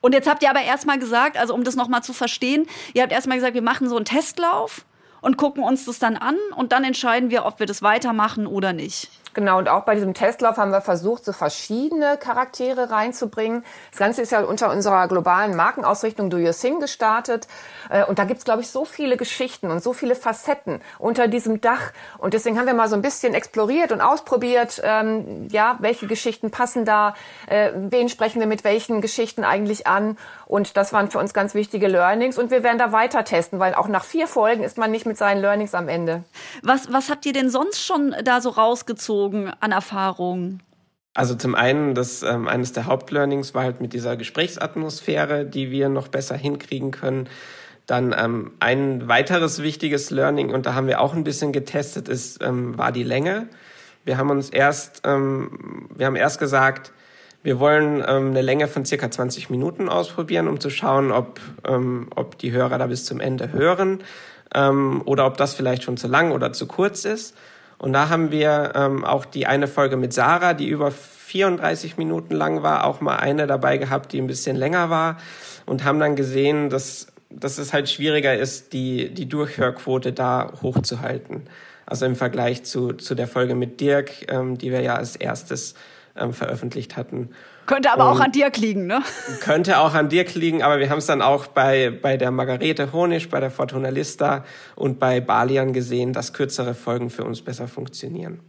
Und 0.00 0.14
jetzt 0.14 0.26
habt 0.26 0.42
ihr 0.42 0.48
aber 0.48 0.62
erstmal 0.62 0.98
gesagt, 0.98 1.36
also 1.36 1.54
um 1.54 1.62
das 1.62 1.76
nochmal 1.76 2.02
zu 2.02 2.14
verstehen, 2.14 2.66
ihr 2.94 3.02
habt 3.02 3.12
erstmal 3.12 3.36
gesagt, 3.36 3.52
wir 3.52 3.60
machen 3.60 3.86
so 3.90 3.96
einen 3.96 4.06
Testlauf 4.06 4.86
und 5.20 5.36
gucken 5.36 5.62
uns 5.62 5.84
das 5.84 5.98
dann 5.98 6.16
an 6.16 6.36
und 6.56 6.72
dann 6.72 6.84
entscheiden 6.84 7.28
wir, 7.28 7.44
ob 7.44 7.60
wir 7.60 7.66
das 7.66 7.82
weitermachen 7.82 8.46
oder 8.46 8.72
nicht. 8.72 9.10
Genau, 9.32 9.58
und 9.58 9.68
auch 9.68 9.84
bei 9.84 9.94
diesem 9.94 10.12
Testlauf 10.12 10.56
haben 10.56 10.72
wir 10.72 10.80
versucht, 10.80 11.24
so 11.24 11.32
verschiedene 11.32 12.16
Charaktere 12.16 12.90
reinzubringen. 12.90 13.64
Das 13.90 14.00
Ganze 14.00 14.22
ist 14.22 14.32
ja 14.32 14.40
unter 14.42 14.70
unserer 14.72 15.06
globalen 15.06 15.54
Markenausrichtung 15.54 16.30
Do 16.30 16.36
Your 16.36 16.52
Thing 16.52 16.80
gestartet. 16.80 17.46
Äh, 17.90 18.04
und 18.04 18.18
da 18.18 18.24
gibt's, 18.24 18.44
glaube 18.44 18.62
ich, 18.62 18.70
so 18.70 18.84
viele 18.84 19.16
Geschichten 19.16 19.70
und 19.70 19.84
so 19.84 19.92
viele 19.92 20.16
Facetten 20.16 20.80
unter 20.98 21.28
diesem 21.28 21.60
Dach. 21.60 21.92
Und 22.18 22.34
deswegen 22.34 22.58
haben 22.58 22.66
wir 22.66 22.74
mal 22.74 22.88
so 22.88 22.96
ein 22.96 23.02
bisschen 23.02 23.34
exploriert 23.34 23.92
und 23.92 24.00
ausprobiert, 24.00 24.80
ähm, 24.82 25.46
ja, 25.48 25.76
welche 25.78 26.08
Geschichten 26.08 26.50
passen 26.50 26.84
da, 26.84 27.14
äh, 27.46 27.70
wen 27.74 28.08
sprechen 28.08 28.40
wir 28.40 28.48
mit 28.48 28.64
welchen 28.64 29.00
Geschichten 29.00 29.44
eigentlich 29.44 29.86
an. 29.86 30.18
Und 30.50 30.76
das 30.76 30.92
waren 30.92 31.12
für 31.12 31.20
uns 31.20 31.32
ganz 31.32 31.54
wichtige 31.54 31.86
Learnings. 31.86 32.36
Und 32.36 32.50
wir 32.50 32.64
werden 32.64 32.78
da 32.78 32.90
weiter 32.90 33.22
testen, 33.22 33.60
weil 33.60 33.72
auch 33.72 33.86
nach 33.86 34.02
vier 34.02 34.26
Folgen 34.26 34.64
ist 34.64 34.78
man 34.78 34.90
nicht 34.90 35.06
mit 35.06 35.16
seinen 35.16 35.40
Learnings 35.40 35.76
am 35.76 35.86
Ende. 35.86 36.24
Was, 36.64 36.92
was 36.92 37.08
habt 37.08 37.24
ihr 37.24 37.32
denn 37.32 37.50
sonst 37.50 37.80
schon 37.80 38.16
da 38.24 38.40
so 38.40 38.50
rausgezogen 38.50 39.52
an 39.60 39.70
Erfahrungen? 39.70 40.60
Also 41.14 41.36
zum 41.36 41.54
einen, 41.54 41.94
das 41.94 42.24
ähm, 42.24 42.48
eines 42.48 42.72
der 42.72 42.86
Hauptlearnings 42.86 43.54
war 43.54 43.62
halt 43.62 43.80
mit 43.80 43.92
dieser 43.92 44.16
Gesprächsatmosphäre, 44.16 45.44
die 45.44 45.70
wir 45.70 45.88
noch 45.88 46.08
besser 46.08 46.36
hinkriegen 46.36 46.90
können. 46.90 47.28
Dann 47.86 48.12
ähm, 48.18 48.50
ein 48.58 49.06
weiteres 49.06 49.62
wichtiges 49.62 50.10
Learning, 50.10 50.52
und 50.52 50.66
da 50.66 50.74
haben 50.74 50.88
wir 50.88 51.00
auch 51.00 51.14
ein 51.14 51.22
bisschen 51.22 51.52
getestet, 51.52 52.08
ist, 52.08 52.42
ähm, 52.42 52.76
war 52.76 52.90
die 52.90 53.04
Länge. 53.04 53.46
Wir 54.04 54.18
haben 54.18 54.30
uns 54.30 54.50
erst, 54.50 55.02
ähm, 55.04 55.86
wir 55.94 56.06
haben 56.06 56.16
erst 56.16 56.40
gesagt, 56.40 56.90
wir 57.42 57.58
wollen 57.58 58.04
ähm, 58.06 58.28
eine 58.28 58.42
Länge 58.42 58.68
von 58.68 58.84
circa 58.84 59.10
20 59.10 59.50
Minuten 59.50 59.88
ausprobieren, 59.88 60.46
um 60.48 60.60
zu 60.60 60.70
schauen, 60.70 61.10
ob, 61.10 61.40
ähm, 61.66 62.08
ob 62.14 62.38
die 62.38 62.52
Hörer 62.52 62.78
da 62.78 62.86
bis 62.86 63.06
zum 63.06 63.20
Ende 63.20 63.52
hören 63.52 64.00
ähm, 64.54 65.02
oder 65.04 65.26
ob 65.26 65.36
das 65.36 65.54
vielleicht 65.54 65.82
schon 65.82 65.96
zu 65.96 66.06
lang 66.06 66.32
oder 66.32 66.52
zu 66.52 66.66
kurz 66.66 67.04
ist. 67.04 67.34
Und 67.78 67.94
da 67.94 68.10
haben 68.10 68.30
wir 68.30 68.72
ähm, 68.74 69.06
auch 69.06 69.24
die 69.24 69.46
eine 69.46 69.66
Folge 69.66 69.96
mit 69.96 70.12
Sarah, 70.12 70.52
die 70.52 70.68
über 70.68 70.90
34 70.90 71.96
Minuten 71.96 72.34
lang 72.34 72.62
war, 72.62 72.84
auch 72.84 73.00
mal 73.00 73.16
eine 73.16 73.46
dabei 73.46 73.78
gehabt, 73.78 74.12
die 74.12 74.20
ein 74.20 74.26
bisschen 74.26 74.56
länger 74.56 74.90
war 74.90 75.16
und 75.64 75.84
haben 75.84 75.98
dann 75.98 76.16
gesehen, 76.16 76.68
dass, 76.68 77.06
dass 77.30 77.56
es 77.56 77.72
halt 77.72 77.88
schwieriger 77.88 78.36
ist, 78.36 78.74
die, 78.74 79.14
die 79.14 79.28
Durchhörquote 79.28 80.12
da 80.12 80.52
hochzuhalten. 80.60 81.48
Also 81.86 82.04
im 82.04 82.16
Vergleich 82.16 82.64
zu, 82.64 82.92
zu 82.92 83.14
der 83.14 83.28
Folge 83.28 83.54
mit 83.54 83.80
Dirk, 83.80 84.30
ähm, 84.30 84.58
die 84.58 84.70
wir 84.70 84.82
ja 84.82 84.96
als 84.96 85.16
erstes 85.16 85.74
ähm, 86.20 86.32
veröffentlicht 86.32 86.96
hatten. 86.96 87.30
Könnte 87.66 87.92
aber 87.92 88.10
und 88.10 88.16
auch 88.16 88.20
an 88.20 88.32
Dirk 88.32 88.56
liegen, 88.58 88.86
ne? 88.86 89.02
Könnte 89.40 89.78
auch 89.78 89.94
an 89.94 90.08
Dirk 90.08 90.34
liegen, 90.34 90.62
aber 90.62 90.78
wir 90.78 90.90
haben 90.90 90.98
es 90.98 91.06
dann 91.06 91.22
auch 91.22 91.46
bei, 91.46 91.90
bei 91.90 92.16
der 92.16 92.30
Margarete 92.30 92.92
Honisch, 92.92 93.28
bei 93.28 93.40
der 93.40 93.50
Fortuna 93.50 93.88
Lista 93.88 94.44
und 94.76 94.98
bei 94.98 95.20
Balian 95.20 95.72
gesehen, 95.72 96.12
dass 96.12 96.32
kürzere 96.32 96.74
Folgen 96.74 97.10
für 97.10 97.24
uns 97.24 97.42
besser 97.42 97.68
funktionieren. 97.68 98.40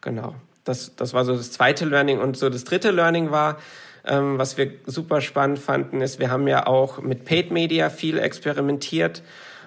Genau. 0.00 0.34
Das, 0.64 0.94
das 0.96 1.14
war 1.14 1.24
so 1.24 1.36
das 1.36 1.52
zweite 1.52 1.84
Learning. 1.84 2.18
Und 2.18 2.36
so 2.36 2.48
das 2.48 2.64
dritte 2.64 2.90
Learning 2.90 3.30
war, 3.30 3.58
ähm, 4.04 4.38
was 4.38 4.56
wir 4.56 4.72
super 4.86 5.20
spannend 5.20 5.58
fanden, 5.58 6.00
ist, 6.00 6.18
wir 6.18 6.30
haben 6.30 6.48
ja 6.48 6.66
auch 6.66 7.00
mit 7.00 7.24
Paid 7.24 7.50
Media 7.50 7.90
viel 7.90 8.18
experimentiert 8.18 9.22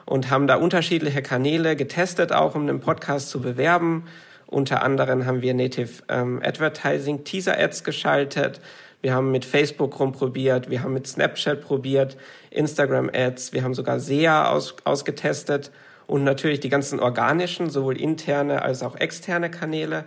und 0.06 0.30
haben 0.30 0.48
da 0.48 0.56
unterschiedliche 0.56 1.22
Kanäle 1.22 1.76
getestet, 1.76 2.34
auch 2.34 2.56
um 2.56 2.68
den 2.68 2.80
Podcast 2.80 3.30
zu 3.30 3.42
bewerben. 3.42 4.06
Unter 4.54 4.84
anderem 4.84 5.26
haben 5.26 5.42
wir 5.42 5.56
Native 5.56 6.04
ähm, 6.10 6.40
Advertising 6.44 7.24
Teaser 7.24 7.58
Ads 7.60 7.84
geschaltet. 7.84 8.62
Wir 9.02 9.16
haben 9.16 9.32
mit 9.32 9.46
Facebook 9.46 10.00
rumprobiert, 10.00 10.70
wir 10.70 10.84
haben 10.84 10.94
mit 10.94 11.08
Snapchat 11.08 11.62
probiert, 11.62 12.18
Instagram 12.52 13.10
Ads, 13.12 13.52
wir 13.52 13.64
haben 13.64 13.74
sogar 13.74 14.00
SEA 14.00 14.50
aus, 14.50 14.76
ausgetestet. 14.84 15.72
Und 16.06 16.24
natürlich 16.24 16.60
die 16.60 16.70
ganzen 16.70 17.00
organischen, 17.00 17.72
sowohl 17.72 18.00
interne 18.00 18.62
als 18.62 18.84
auch 18.84 18.96
externe 18.96 19.50
Kanäle. 19.50 20.06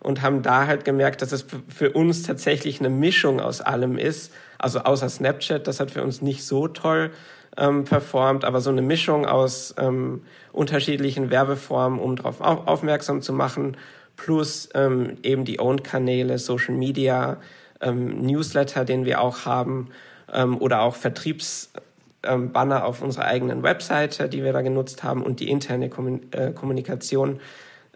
Und 0.00 0.22
haben 0.22 0.42
da 0.42 0.66
halt 0.66 0.86
gemerkt, 0.86 1.20
dass 1.20 1.32
es 1.32 1.44
für 1.68 1.92
uns 1.92 2.22
tatsächlich 2.22 2.80
eine 2.80 2.88
Mischung 2.88 3.40
aus 3.40 3.60
allem 3.60 3.98
ist. 3.98 4.32
Also 4.58 4.80
außer 4.80 5.08
Snapchat, 5.10 5.66
das 5.66 5.80
hat 5.80 5.90
für 5.90 6.02
uns 6.02 6.22
nicht 6.22 6.44
so 6.44 6.66
toll 6.66 7.10
ähm, 7.56 7.84
performt, 7.84 8.44
aber 8.44 8.60
so 8.60 8.70
eine 8.70 8.82
Mischung 8.82 9.26
aus 9.26 9.74
ähm, 9.78 10.22
unterschiedlichen 10.52 11.30
Werbeformen, 11.30 11.98
um 11.98 12.16
darauf 12.16 12.40
auf, 12.40 12.66
aufmerksam 12.66 13.22
zu 13.22 13.32
machen, 13.32 13.76
plus 14.16 14.68
ähm, 14.74 15.18
eben 15.22 15.44
die 15.44 15.60
Owned-Kanäle, 15.60 16.38
Social 16.38 16.74
Media, 16.74 17.38
ähm, 17.80 18.22
Newsletter, 18.22 18.84
den 18.84 19.04
wir 19.04 19.20
auch 19.20 19.44
haben, 19.44 19.88
ähm, 20.32 20.58
oder 20.58 20.82
auch 20.82 20.96
Vertriebsbanner 20.96 22.76
ähm, 22.76 22.82
auf 22.82 23.02
unserer 23.02 23.24
eigenen 23.26 23.62
Webseite, 23.62 24.28
die 24.28 24.44
wir 24.44 24.52
da 24.52 24.62
genutzt 24.62 25.02
haben, 25.02 25.22
und 25.22 25.40
die 25.40 25.50
interne 25.50 25.86
äh, 25.86 26.52
Kommunikation. 26.52 27.40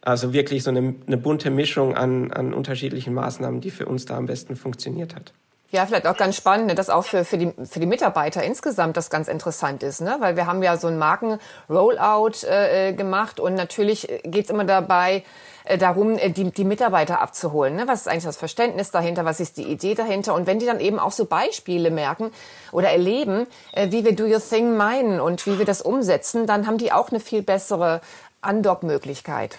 Also 0.02 0.32
wirklich 0.32 0.62
so 0.62 0.70
eine, 0.70 0.94
eine 1.06 1.16
bunte 1.16 1.50
Mischung 1.50 1.96
an, 1.96 2.30
an 2.30 2.54
unterschiedlichen 2.54 3.14
Maßnahmen, 3.14 3.60
die 3.60 3.70
für 3.70 3.86
uns 3.86 4.04
da 4.04 4.16
am 4.16 4.26
besten 4.26 4.54
funktioniert 4.54 5.16
hat. 5.16 5.32
Ja, 5.76 5.84
vielleicht 5.84 6.06
auch 6.06 6.16
ganz 6.16 6.36
spannend, 6.36 6.68
ne, 6.68 6.74
dass 6.74 6.88
auch 6.88 7.04
für, 7.04 7.26
für, 7.26 7.36
die, 7.36 7.52
für 7.64 7.80
die 7.80 7.86
Mitarbeiter 7.86 8.42
insgesamt 8.42 8.96
das 8.96 9.10
ganz 9.10 9.28
interessant 9.28 9.82
ist, 9.82 10.00
ne? 10.00 10.16
weil 10.20 10.34
wir 10.34 10.46
haben 10.46 10.62
ja 10.62 10.78
so 10.78 10.86
einen 10.86 10.96
Marken-Rollout 10.96 12.46
äh, 12.46 12.94
gemacht 12.94 13.40
und 13.40 13.54
natürlich 13.56 14.08
geht's 14.22 14.48
immer 14.48 14.64
dabei, 14.64 15.22
äh, 15.64 15.76
darum, 15.76 16.16
äh, 16.16 16.30
die, 16.30 16.50
die 16.50 16.64
Mitarbeiter 16.64 17.20
abzuholen. 17.20 17.76
Ne? 17.76 17.86
Was 17.86 18.00
ist 18.00 18.08
eigentlich 18.08 18.24
das 18.24 18.38
Verständnis 18.38 18.90
dahinter? 18.90 19.26
Was 19.26 19.38
ist 19.38 19.58
die 19.58 19.64
Idee 19.64 19.94
dahinter? 19.94 20.32
Und 20.32 20.46
wenn 20.46 20.58
die 20.58 20.64
dann 20.64 20.80
eben 20.80 20.98
auch 20.98 21.12
so 21.12 21.26
Beispiele 21.26 21.90
merken 21.90 22.30
oder 22.72 22.88
erleben, 22.88 23.46
äh, 23.72 23.90
wie 23.90 24.02
wir 24.02 24.16
Do 24.16 24.24
Your 24.24 24.40
Thing 24.40 24.78
meinen 24.78 25.20
und 25.20 25.44
wie 25.44 25.58
wir 25.58 25.66
das 25.66 25.82
umsetzen, 25.82 26.46
dann 26.46 26.66
haben 26.66 26.78
die 26.78 26.90
auch 26.90 27.10
eine 27.10 27.20
viel 27.20 27.42
bessere 27.42 28.00
Andockmöglichkeit. 28.40 29.58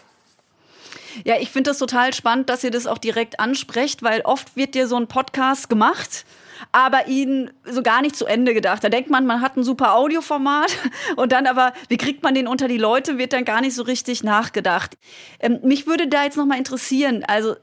Ja, 1.23 1.35
ich 1.39 1.49
finde 1.49 1.71
das 1.71 1.77
total 1.77 2.13
spannend, 2.13 2.49
dass 2.49 2.63
ihr 2.63 2.71
das 2.71 2.87
auch 2.87 2.97
direkt 2.97 3.39
ansprecht, 3.39 4.03
weil 4.03 4.21
oft 4.21 4.55
wird 4.55 4.75
dir 4.75 4.87
so 4.87 4.95
ein 4.95 5.07
Podcast 5.07 5.69
gemacht 5.69 6.25
aber 6.71 7.07
ihn 7.07 7.51
so 7.65 7.81
gar 7.81 8.01
nicht 8.01 8.15
zu 8.15 8.25
Ende 8.25 8.53
gedacht. 8.53 8.83
Da 8.83 8.89
denkt 8.89 9.09
man, 9.09 9.25
man 9.25 9.41
hat 9.41 9.57
ein 9.57 9.63
super 9.63 9.95
Audioformat 9.95 10.71
und 11.15 11.31
dann 11.31 11.47
aber, 11.47 11.73
wie 11.89 11.97
kriegt 11.97 12.23
man 12.23 12.33
den 12.33 12.47
unter 12.47 12.67
die 12.67 12.77
Leute, 12.77 13.17
wird 13.17 13.33
dann 13.33 13.45
gar 13.45 13.61
nicht 13.61 13.75
so 13.75 13.83
richtig 13.83 14.23
nachgedacht. 14.23 14.97
Ähm, 15.39 15.59
mich 15.63 15.87
würde 15.87 16.07
da 16.07 16.23
jetzt 16.23 16.37
noch 16.37 16.45
mal 16.45 16.57
interessieren, 16.57 17.23
also 17.27 17.55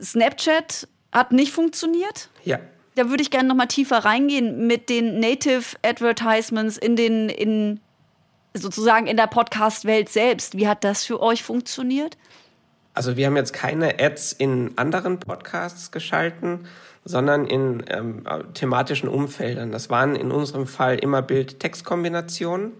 Snapchat 0.00 0.88
hat 1.12 1.32
nicht 1.32 1.52
funktioniert? 1.52 2.30
Ja. 2.44 2.58
Da 2.94 3.08
würde 3.08 3.22
ich 3.22 3.30
gerne 3.30 3.48
noch 3.48 3.54
mal 3.54 3.66
tiefer 3.66 3.98
reingehen 3.98 4.66
mit 4.66 4.88
den 4.90 5.18
Native 5.18 5.76
Advertisements 5.82 6.76
in 6.76 6.96
den 6.96 7.28
in 7.30 7.80
sozusagen 8.54 9.06
in 9.06 9.16
der 9.16 9.28
Podcast-Welt 9.28 10.10
selbst. 10.10 10.58
Wie 10.58 10.68
hat 10.68 10.84
das 10.84 11.04
für 11.04 11.22
euch 11.22 11.42
funktioniert? 11.42 12.18
Also 12.94 13.16
wir 13.16 13.26
haben 13.26 13.36
jetzt 13.36 13.52
keine 13.52 13.98
Ads 13.98 14.32
in 14.32 14.72
anderen 14.76 15.18
Podcasts 15.18 15.90
geschalten, 15.90 16.66
sondern 17.04 17.46
in 17.46 17.82
ähm, 17.88 18.24
thematischen 18.54 19.08
Umfeldern. 19.08 19.72
Das 19.72 19.90
waren 19.90 20.14
in 20.14 20.30
unserem 20.30 20.66
Fall 20.66 20.98
immer 20.98 21.22
Bild-Text-Kombinationen. 21.22 22.72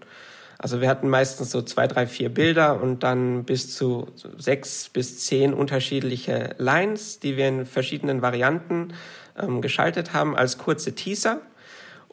Also 0.57 0.79
wir 0.79 0.87
hatten 0.87 1.09
meistens 1.09 1.51
so 1.51 1.61
zwei, 1.61 1.87
drei, 1.87 2.07
vier 2.07 2.29
Bilder 2.29 2.81
und 2.81 3.03
dann 3.03 3.43
bis 3.43 3.75
zu 3.75 4.07
sechs 4.37 4.87
bis 4.87 5.19
zehn 5.19 5.53
unterschiedliche 5.53 6.55
Lines, 6.57 7.19
die 7.19 7.35
wir 7.35 7.49
in 7.49 7.65
verschiedenen 7.65 8.21
Varianten 8.21 8.93
ähm, 9.37 9.61
geschaltet 9.61 10.13
haben 10.13 10.37
als 10.37 10.57
kurze 10.57 10.93
Teaser. 10.93 11.41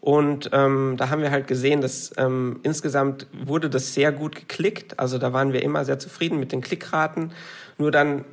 Und 0.00 0.48
ähm, 0.52 0.94
da 0.96 1.10
haben 1.10 1.20
wir 1.20 1.30
halt 1.30 1.46
gesehen, 1.46 1.82
dass 1.82 2.12
ähm, 2.16 2.60
insgesamt 2.62 3.26
wurde 3.32 3.68
das 3.68 3.92
sehr 3.92 4.12
gut 4.12 4.34
geklickt. 4.34 4.98
Also 4.98 5.18
da 5.18 5.32
waren 5.32 5.52
wir 5.52 5.62
immer 5.62 5.84
sehr 5.84 5.98
zufrieden 5.98 6.40
mit 6.40 6.52
den 6.52 6.62
Klickraten. 6.62 7.32
Nur 7.76 7.90
dann 7.90 8.24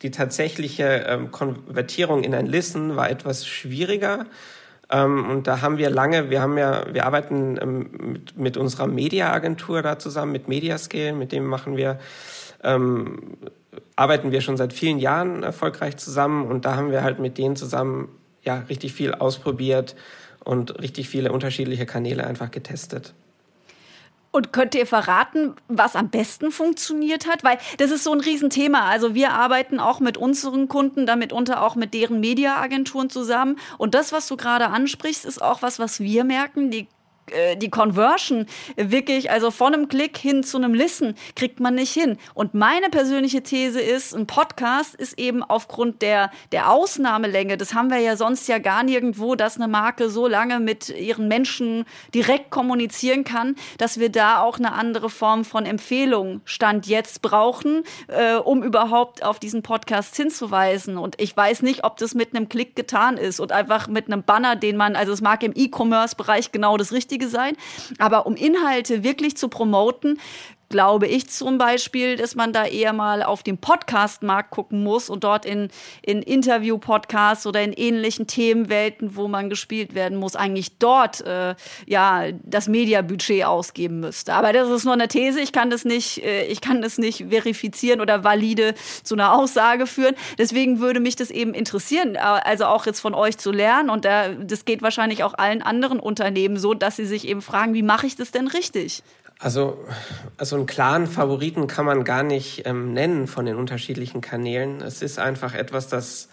die 0.00 0.10
tatsächliche 0.10 1.04
ähm, 1.06 1.30
Konvertierung 1.30 2.24
in 2.24 2.34
ein 2.34 2.46
Listen 2.46 2.96
war 2.96 3.10
etwas 3.10 3.46
schwieriger. 3.46 4.24
Ähm, 4.90 5.28
und 5.28 5.46
da 5.46 5.60
haben 5.60 5.76
wir 5.76 5.90
lange, 5.90 6.30
wir 6.30 6.40
haben 6.40 6.56
ja, 6.56 6.84
wir 6.90 7.04
arbeiten 7.04 7.58
ähm, 7.60 7.90
mit, 8.12 8.38
mit 8.38 8.56
unserer 8.56 8.86
Mediaagentur 8.86 9.82
da 9.82 9.98
zusammen, 9.98 10.32
mit 10.32 10.48
Mediascale, 10.48 11.12
mit 11.12 11.32
dem 11.32 11.44
machen 11.44 11.76
wir, 11.76 11.98
ähm, 12.64 13.36
arbeiten 13.94 14.32
wir 14.32 14.40
schon 14.40 14.56
seit 14.56 14.72
vielen 14.72 14.98
Jahren 14.98 15.42
erfolgreich 15.42 15.98
zusammen 15.98 16.46
und 16.46 16.64
da 16.64 16.76
haben 16.76 16.90
wir 16.90 17.04
halt 17.04 17.18
mit 17.18 17.36
denen 17.36 17.56
zusammen 17.56 18.08
ja 18.42 18.64
richtig 18.70 18.94
viel 18.94 19.12
ausprobiert 19.12 19.94
und 20.44 20.80
richtig 20.80 21.08
viele 21.08 21.32
unterschiedliche 21.32 21.86
Kanäle 21.86 22.26
einfach 22.26 22.50
getestet. 22.50 23.14
Und 24.32 24.52
könnt 24.52 24.76
ihr 24.76 24.86
verraten, 24.86 25.54
was 25.66 25.96
am 25.96 26.08
besten 26.08 26.52
funktioniert 26.52 27.26
hat? 27.26 27.42
Weil 27.42 27.58
das 27.78 27.90
ist 27.90 28.04
so 28.04 28.12
ein 28.12 28.20
Riesenthema. 28.20 28.88
Also 28.88 29.14
wir 29.14 29.32
arbeiten 29.32 29.80
auch 29.80 29.98
mit 29.98 30.16
unseren 30.16 30.68
Kunden, 30.68 31.04
damit 31.04 31.32
unter 31.32 31.62
auch 31.62 31.74
mit 31.74 31.94
deren 31.94 32.20
Mediaagenturen 32.20 33.10
zusammen. 33.10 33.56
Und 33.76 33.94
das, 33.96 34.12
was 34.12 34.28
du 34.28 34.36
gerade 34.36 34.68
ansprichst, 34.68 35.24
ist 35.24 35.42
auch 35.42 35.62
was, 35.62 35.80
was 35.80 35.98
wir 35.98 36.22
merken. 36.22 36.70
Die 36.70 36.86
die 37.60 37.70
Conversion 37.70 38.46
wirklich, 38.76 39.30
also 39.30 39.50
von 39.50 39.74
einem 39.74 39.88
Klick 39.88 40.18
hin 40.18 40.42
zu 40.42 40.56
einem 40.56 40.74
Listen, 40.74 41.14
kriegt 41.36 41.60
man 41.60 41.74
nicht 41.74 41.92
hin. 41.92 42.16
Und 42.34 42.54
meine 42.54 42.88
persönliche 42.90 43.42
These 43.42 43.80
ist, 43.80 44.14
ein 44.14 44.26
Podcast 44.26 44.94
ist 44.94 45.18
eben 45.18 45.42
aufgrund 45.42 46.02
der, 46.02 46.30
der 46.52 46.70
Ausnahmelänge, 46.70 47.56
das 47.56 47.74
haben 47.74 47.90
wir 47.90 47.98
ja 47.98 48.16
sonst 48.16 48.48
ja 48.48 48.58
gar 48.58 48.82
nirgendwo, 48.82 49.34
dass 49.34 49.56
eine 49.56 49.68
Marke 49.68 50.10
so 50.10 50.26
lange 50.26 50.60
mit 50.60 50.88
ihren 50.88 51.28
Menschen 51.28 51.84
direkt 52.14 52.50
kommunizieren 52.50 53.24
kann, 53.24 53.56
dass 53.78 53.98
wir 53.98 54.10
da 54.10 54.40
auch 54.40 54.58
eine 54.58 54.72
andere 54.72 55.10
Form 55.10 55.44
von 55.44 55.66
Empfehlung 55.66 56.40
Stand 56.44 56.86
jetzt 56.86 57.22
brauchen, 57.22 57.84
äh, 58.08 58.34
um 58.34 58.62
überhaupt 58.62 59.22
auf 59.22 59.38
diesen 59.38 59.62
Podcast 59.62 60.16
hinzuweisen. 60.16 60.98
Und 60.98 61.20
ich 61.20 61.36
weiß 61.36 61.62
nicht, 61.62 61.84
ob 61.84 61.96
das 61.98 62.14
mit 62.14 62.34
einem 62.34 62.48
Klick 62.48 62.76
getan 62.76 63.16
ist 63.16 63.40
und 63.40 63.52
einfach 63.52 63.88
mit 63.88 64.06
einem 64.06 64.22
Banner, 64.22 64.56
den 64.56 64.76
man, 64.76 64.96
also 64.96 65.12
es 65.12 65.20
mag 65.20 65.42
im 65.42 65.52
E-Commerce-Bereich 65.54 66.52
genau 66.52 66.76
das 66.76 66.92
Richtige 66.92 67.19
Richtige 67.20 67.28
sein. 67.28 67.56
Aber 67.98 68.26
um 68.26 68.34
Inhalte 68.34 69.04
wirklich 69.04 69.36
zu 69.36 69.48
promoten, 69.48 70.18
glaube 70.70 71.08
ich 71.08 71.28
zum 71.28 71.58
Beispiel, 71.58 72.16
dass 72.16 72.36
man 72.36 72.52
da 72.52 72.64
eher 72.64 72.92
mal 72.92 73.22
auf 73.22 73.42
den 73.42 73.58
Podcast-Markt 73.58 74.50
gucken 74.50 74.82
muss 74.82 75.10
und 75.10 75.24
dort 75.24 75.44
in, 75.44 75.68
in 76.00 76.22
Interview-Podcasts 76.22 77.46
oder 77.46 77.60
in 77.60 77.72
ähnlichen 77.72 78.28
Themenwelten, 78.28 79.16
wo 79.16 79.28
man 79.28 79.50
gespielt 79.50 79.94
werden 79.94 80.16
muss, 80.16 80.36
eigentlich 80.36 80.78
dort 80.78 81.20
äh, 81.22 81.56
ja 81.86 82.26
das 82.44 82.68
Mediabudget 82.68 83.44
ausgeben 83.44 84.00
müsste. 84.00 84.32
Aber 84.32 84.52
das 84.52 84.70
ist 84.70 84.84
nur 84.84 84.94
eine 84.94 85.08
These. 85.08 85.40
Ich 85.40 85.52
kann 85.52 85.70
das 85.70 85.84
nicht, 85.84 86.24
äh, 86.24 86.46
ich 86.46 86.60
kann 86.60 86.80
das 86.80 86.98
nicht 86.98 87.26
verifizieren 87.28 88.00
oder 88.00 88.22
valide 88.22 88.74
zu 89.02 89.16
einer 89.16 89.34
Aussage 89.34 89.88
führen. 89.88 90.14
Deswegen 90.38 90.78
würde 90.78 91.00
mich 91.00 91.16
das 91.16 91.32
eben 91.32 91.52
interessieren, 91.52 92.14
äh, 92.14 92.18
also 92.18 92.66
auch 92.66 92.86
jetzt 92.86 93.00
von 93.00 93.14
euch 93.14 93.38
zu 93.38 93.50
lernen. 93.50 93.90
Und 93.90 94.04
da, 94.04 94.28
das 94.28 94.64
geht 94.64 94.82
wahrscheinlich 94.82 95.24
auch 95.24 95.34
allen 95.34 95.62
anderen 95.62 95.98
Unternehmen 95.98 96.56
so, 96.56 96.74
dass 96.74 96.94
sie 96.94 97.06
sich 97.06 97.26
eben 97.26 97.42
fragen, 97.42 97.74
wie 97.74 97.82
mache 97.82 98.06
ich 98.06 98.14
das 98.14 98.30
denn 98.30 98.46
richtig? 98.46 99.02
Also, 99.42 99.82
also 100.36 100.56
einen 100.56 100.66
klaren 100.66 101.06
Favoriten 101.06 101.66
kann 101.66 101.86
man 101.86 102.04
gar 102.04 102.22
nicht 102.22 102.66
ähm, 102.66 102.92
nennen 102.92 103.26
von 103.26 103.46
den 103.46 103.56
unterschiedlichen 103.56 104.20
Kanälen. 104.20 104.82
Es 104.82 105.00
ist 105.00 105.18
einfach 105.18 105.54
etwas, 105.54 105.88
das 105.88 106.28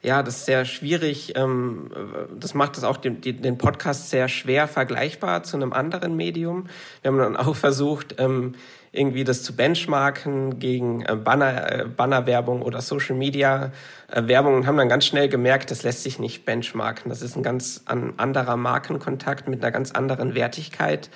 ja, 0.00 0.22
das 0.24 0.38
ist 0.38 0.46
sehr 0.46 0.64
schwierig. 0.64 1.36
Ähm, 1.36 1.90
das 2.38 2.54
macht 2.54 2.76
es 2.76 2.84
auch 2.84 2.96
den, 2.96 3.20
den 3.20 3.58
Podcast 3.58 4.10
sehr 4.10 4.28
schwer 4.28 4.66
vergleichbar 4.66 5.44
zu 5.44 5.56
einem 5.56 5.72
anderen 5.72 6.16
Medium. 6.16 6.68
Wir 7.02 7.10
haben 7.10 7.18
dann 7.18 7.36
auch 7.36 7.54
versucht, 7.54 8.16
ähm, 8.18 8.54
irgendwie 8.90 9.24
das 9.24 9.42
zu 9.42 9.56
benchmarken 9.56 10.58
gegen 10.58 11.02
äh, 11.02 11.16
Banner, 11.16 11.72
äh, 11.72 11.84
Bannerwerbung 11.86 12.62
oder 12.62 12.80
Social 12.80 13.16
Media 13.16 13.72
äh, 14.08 14.26
Werbung 14.26 14.54
und 14.54 14.66
haben 14.66 14.76
dann 14.76 14.88
ganz 14.88 15.06
schnell 15.06 15.28
gemerkt, 15.28 15.70
das 15.70 15.82
lässt 15.82 16.02
sich 16.02 16.18
nicht 16.18 16.44
benchmarken. 16.44 17.08
Das 17.08 17.22
ist 17.22 17.36
ein 17.36 17.42
ganz 17.42 17.82
an, 17.86 18.14
anderer 18.18 18.56
Markenkontakt 18.56 19.48
mit 19.48 19.62
einer 19.62 19.72
ganz 19.72 19.92
anderen 19.92 20.34
Wertigkeit. 20.34 21.10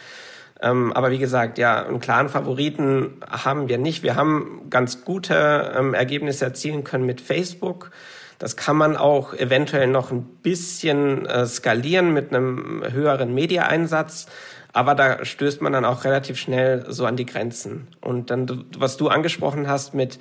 Ähm, 0.62 0.92
aber 0.92 1.10
wie 1.10 1.18
gesagt, 1.18 1.58
ja, 1.58 1.84
einen 1.84 2.00
klaren 2.00 2.28
Favoriten 2.28 3.20
haben 3.30 3.68
wir 3.68 3.78
nicht. 3.78 4.02
Wir 4.02 4.16
haben 4.16 4.62
ganz 4.70 5.04
gute 5.04 5.74
ähm, 5.76 5.94
Ergebnisse 5.94 6.44
erzielen 6.46 6.84
können 6.84 7.04
mit 7.04 7.20
Facebook. 7.20 7.90
Das 8.38 8.56
kann 8.56 8.76
man 8.76 8.96
auch 8.96 9.34
eventuell 9.34 9.86
noch 9.86 10.10
ein 10.10 10.22
bisschen 10.42 11.26
äh, 11.26 11.46
skalieren 11.46 12.12
mit 12.12 12.34
einem 12.34 12.82
höheren 12.90 13.34
Mediaeinsatz. 13.34 14.26
Aber 14.72 14.94
da 14.94 15.24
stößt 15.24 15.62
man 15.62 15.72
dann 15.72 15.86
auch 15.86 16.04
relativ 16.04 16.38
schnell 16.38 16.84
so 16.88 17.06
an 17.06 17.16
die 17.16 17.24
Grenzen. 17.24 17.88
Und 18.02 18.30
dann, 18.30 18.66
was 18.76 18.98
du 18.98 19.08
angesprochen 19.08 19.68
hast 19.68 19.94
mit 19.94 20.18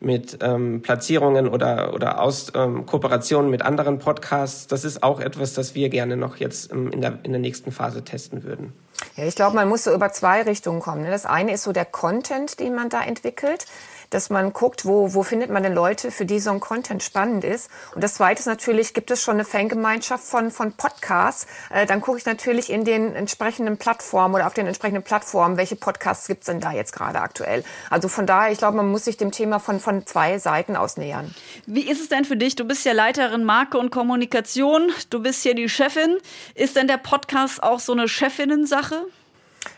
mit 0.00 0.38
ähm, 0.42 0.82
Platzierungen 0.82 1.48
oder, 1.48 1.94
oder 1.94 2.20
aus 2.20 2.52
ähm, 2.54 2.86
Kooperationen 2.86 3.50
mit 3.50 3.62
anderen 3.62 3.98
Podcasts, 3.98 4.66
das 4.66 4.84
ist 4.84 5.02
auch 5.02 5.20
etwas, 5.20 5.54
das 5.54 5.74
wir 5.74 5.88
gerne 5.88 6.16
noch 6.16 6.36
jetzt 6.36 6.72
ähm, 6.72 6.90
in, 6.90 7.00
der, 7.00 7.18
in 7.22 7.32
der 7.32 7.40
nächsten 7.40 7.72
Phase 7.72 8.04
testen 8.04 8.44
würden. 8.44 8.72
Ja, 9.16 9.24
ich 9.24 9.34
glaube, 9.34 9.56
man 9.56 9.68
muss 9.68 9.84
so 9.84 9.92
über 9.92 10.12
zwei 10.12 10.42
Richtungen 10.42 10.80
kommen. 10.80 11.02
Ne? 11.02 11.10
Das 11.10 11.26
eine 11.26 11.52
ist 11.52 11.62
so 11.62 11.72
der 11.72 11.84
Content, 11.84 12.60
den 12.60 12.74
man 12.74 12.88
da 12.88 13.02
entwickelt 13.02 13.66
dass 14.14 14.30
man 14.30 14.52
guckt, 14.52 14.86
wo, 14.86 15.12
wo 15.12 15.24
findet 15.24 15.50
man 15.50 15.64
denn 15.64 15.74
Leute, 15.74 16.10
für 16.10 16.24
die 16.24 16.38
so 16.38 16.50
ein 16.50 16.60
Content 16.60 17.02
spannend 17.02 17.42
ist. 17.42 17.68
Und 17.94 18.04
das 18.04 18.14
Zweite 18.14 18.38
ist 18.40 18.46
natürlich, 18.46 18.94
gibt 18.94 19.10
es 19.10 19.20
schon 19.20 19.34
eine 19.34 19.44
Fangemeinschaft 19.44 20.24
von, 20.24 20.52
von 20.52 20.72
Podcasts? 20.72 21.46
Äh, 21.70 21.86
dann 21.86 22.00
gucke 22.00 22.18
ich 22.18 22.24
natürlich 22.24 22.70
in 22.70 22.84
den 22.84 23.14
entsprechenden 23.16 23.76
Plattformen 23.76 24.36
oder 24.36 24.46
auf 24.46 24.54
den 24.54 24.66
entsprechenden 24.66 25.02
Plattformen, 25.02 25.56
welche 25.56 25.74
Podcasts 25.74 26.28
gibt 26.28 26.40
es 26.42 26.46
denn 26.46 26.60
da 26.60 26.70
jetzt 26.70 26.92
gerade 26.92 27.20
aktuell. 27.20 27.64
Also 27.90 28.08
von 28.08 28.26
daher, 28.26 28.52
ich 28.52 28.58
glaube, 28.58 28.76
man 28.76 28.88
muss 28.88 29.04
sich 29.04 29.16
dem 29.16 29.32
Thema 29.32 29.58
von, 29.58 29.80
von 29.80 30.06
zwei 30.06 30.38
Seiten 30.38 30.76
aus 30.76 30.96
nähern. 30.96 31.34
Wie 31.66 31.90
ist 31.90 32.00
es 32.00 32.08
denn 32.08 32.24
für 32.24 32.36
dich? 32.36 32.54
Du 32.54 32.64
bist 32.64 32.84
ja 32.84 32.92
Leiterin 32.92 33.42
Marke 33.42 33.78
und 33.78 33.90
Kommunikation. 33.90 34.92
Du 35.10 35.20
bist 35.22 35.42
hier 35.42 35.56
die 35.56 35.68
Chefin. 35.68 36.18
Ist 36.54 36.76
denn 36.76 36.86
der 36.86 36.98
Podcast 36.98 37.62
auch 37.62 37.80
so 37.80 37.92
eine 37.92 38.06
Chefinnen-Sache? 38.06 39.06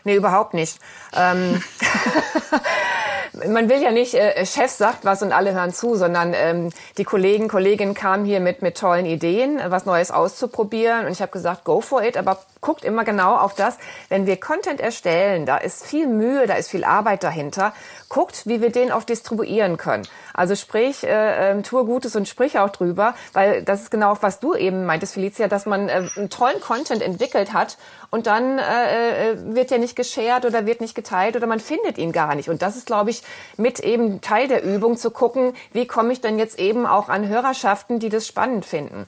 Nee, 0.03 0.15
überhaupt 0.15 0.53
nicht. 0.53 0.77
Ähm 1.15 1.63
man 3.47 3.69
will 3.69 3.81
ja 3.81 3.91
nicht, 3.91 4.13
äh, 4.13 4.45
Chef 4.45 4.71
sagt 4.71 5.05
was 5.05 5.21
und 5.21 5.31
alle 5.31 5.53
hören 5.53 5.73
zu, 5.73 5.95
sondern 5.95 6.33
ähm, 6.35 6.69
die 6.97 7.03
Kollegen, 7.03 7.47
Kolleginnen 7.47 7.93
kamen 7.93 8.25
hier 8.25 8.39
mit, 8.39 8.61
mit 8.61 8.77
tollen 8.77 9.05
Ideen, 9.05 9.59
was 9.67 9.85
Neues 9.85 10.11
auszuprobieren. 10.11 11.05
Und 11.05 11.11
ich 11.11 11.21
habe 11.21 11.31
gesagt, 11.31 11.63
go 11.63 11.81
for 11.81 12.03
it, 12.03 12.17
aber 12.17 12.39
guckt 12.61 12.83
immer 12.83 13.03
genau 13.03 13.35
auf 13.35 13.53
das, 13.55 13.77
wenn 14.09 14.25
wir 14.25 14.39
Content 14.39 14.79
erstellen, 14.79 15.45
da 15.45 15.57
ist 15.57 15.85
viel 15.85 16.07
Mühe, 16.07 16.47
da 16.47 16.55
ist 16.55 16.69
viel 16.69 16.83
Arbeit 16.83 17.23
dahinter. 17.23 17.73
Guckt, 18.09 18.47
wie 18.47 18.61
wir 18.61 18.71
den 18.71 18.91
auch 18.91 19.03
distribuieren 19.03 19.77
können. 19.77 20.07
Also 20.33 20.55
sprich, 20.55 21.03
äh, 21.03 21.51
äh, 21.51 21.61
tue 21.61 21.83
Gutes 21.83 22.15
und 22.15 22.27
sprich 22.27 22.57
auch 22.57 22.69
drüber, 22.69 23.15
weil 23.33 23.63
das 23.63 23.83
ist 23.83 23.91
genau, 23.91 24.17
was 24.21 24.39
du 24.39 24.55
eben 24.55 24.85
meintest, 24.85 25.13
Felicia, 25.13 25.47
dass 25.47 25.65
man 25.65 25.89
äh, 25.89 26.03
einen 26.15 26.29
tollen 26.29 26.61
Content 26.61 27.01
entwickelt 27.01 27.53
hat 27.53 27.77
und 28.09 28.27
dann 28.27 28.59
äh, 28.59 29.31
äh, 29.31 29.55
wird 29.55 29.71
der 29.71 29.79
nicht 29.79 29.95
geshared 29.95 30.45
oder 30.45 30.65
wird 30.65 30.79
nicht 30.79 30.95
geteilt 30.95 31.35
oder 31.35 31.47
man 31.47 31.59
findet 31.59 31.97
ihn 31.97 32.11
gar 32.11 32.35
nicht. 32.35 32.49
Und 32.49 32.61
das 32.61 32.77
ist, 32.77 32.85
glaube 32.85 33.09
ich, 33.09 33.23
mit 33.57 33.79
eben 33.81 34.21
Teil 34.21 34.47
der 34.47 34.63
Übung 34.63 34.97
zu 34.97 35.11
gucken, 35.11 35.53
wie 35.73 35.87
komme 35.87 36.13
ich 36.13 36.21
denn 36.21 36.39
jetzt 36.39 36.59
eben 36.59 36.85
auch 36.85 37.09
an 37.09 37.27
Hörerschaften, 37.27 37.99
die 37.99 38.09
das 38.09 38.25
spannend 38.25 38.65
finden. 38.65 39.07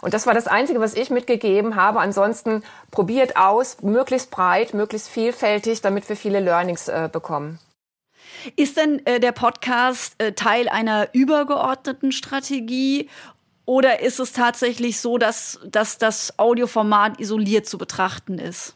Und 0.00 0.14
das 0.14 0.26
war 0.26 0.34
das 0.34 0.46
Einzige, 0.46 0.80
was 0.80 0.94
ich 0.94 1.10
mitgegeben 1.10 1.76
habe. 1.76 2.00
Ansonsten 2.00 2.64
probiert 2.90 3.36
aus, 3.36 3.82
möglichst 3.82 4.30
breit, 4.30 4.74
möglichst 4.74 5.08
vielfältig, 5.08 5.82
damit 5.82 6.08
wir 6.08 6.16
viele 6.16 6.40
Learnings 6.40 6.88
äh, 6.88 7.08
bekommen. 7.12 7.58
Ist 8.56 8.76
denn 8.76 9.04
äh, 9.06 9.20
der 9.20 9.32
Podcast 9.32 10.14
äh, 10.18 10.32
Teil 10.32 10.68
einer 10.68 11.08
übergeordneten 11.12 12.12
Strategie 12.12 13.08
Oder 13.66 14.00
ist 14.00 14.18
es 14.18 14.32
tatsächlich 14.32 15.00
so, 15.00 15.16
dass, 15.16 15.60
dass 15.64 15.98
das 15.98 16.38
Audioformat 16.38 17.20
isoliert 17.20 17.66
zu 17.66 17.78
betrachten 17.78 18.38
ist? 18.38 18.74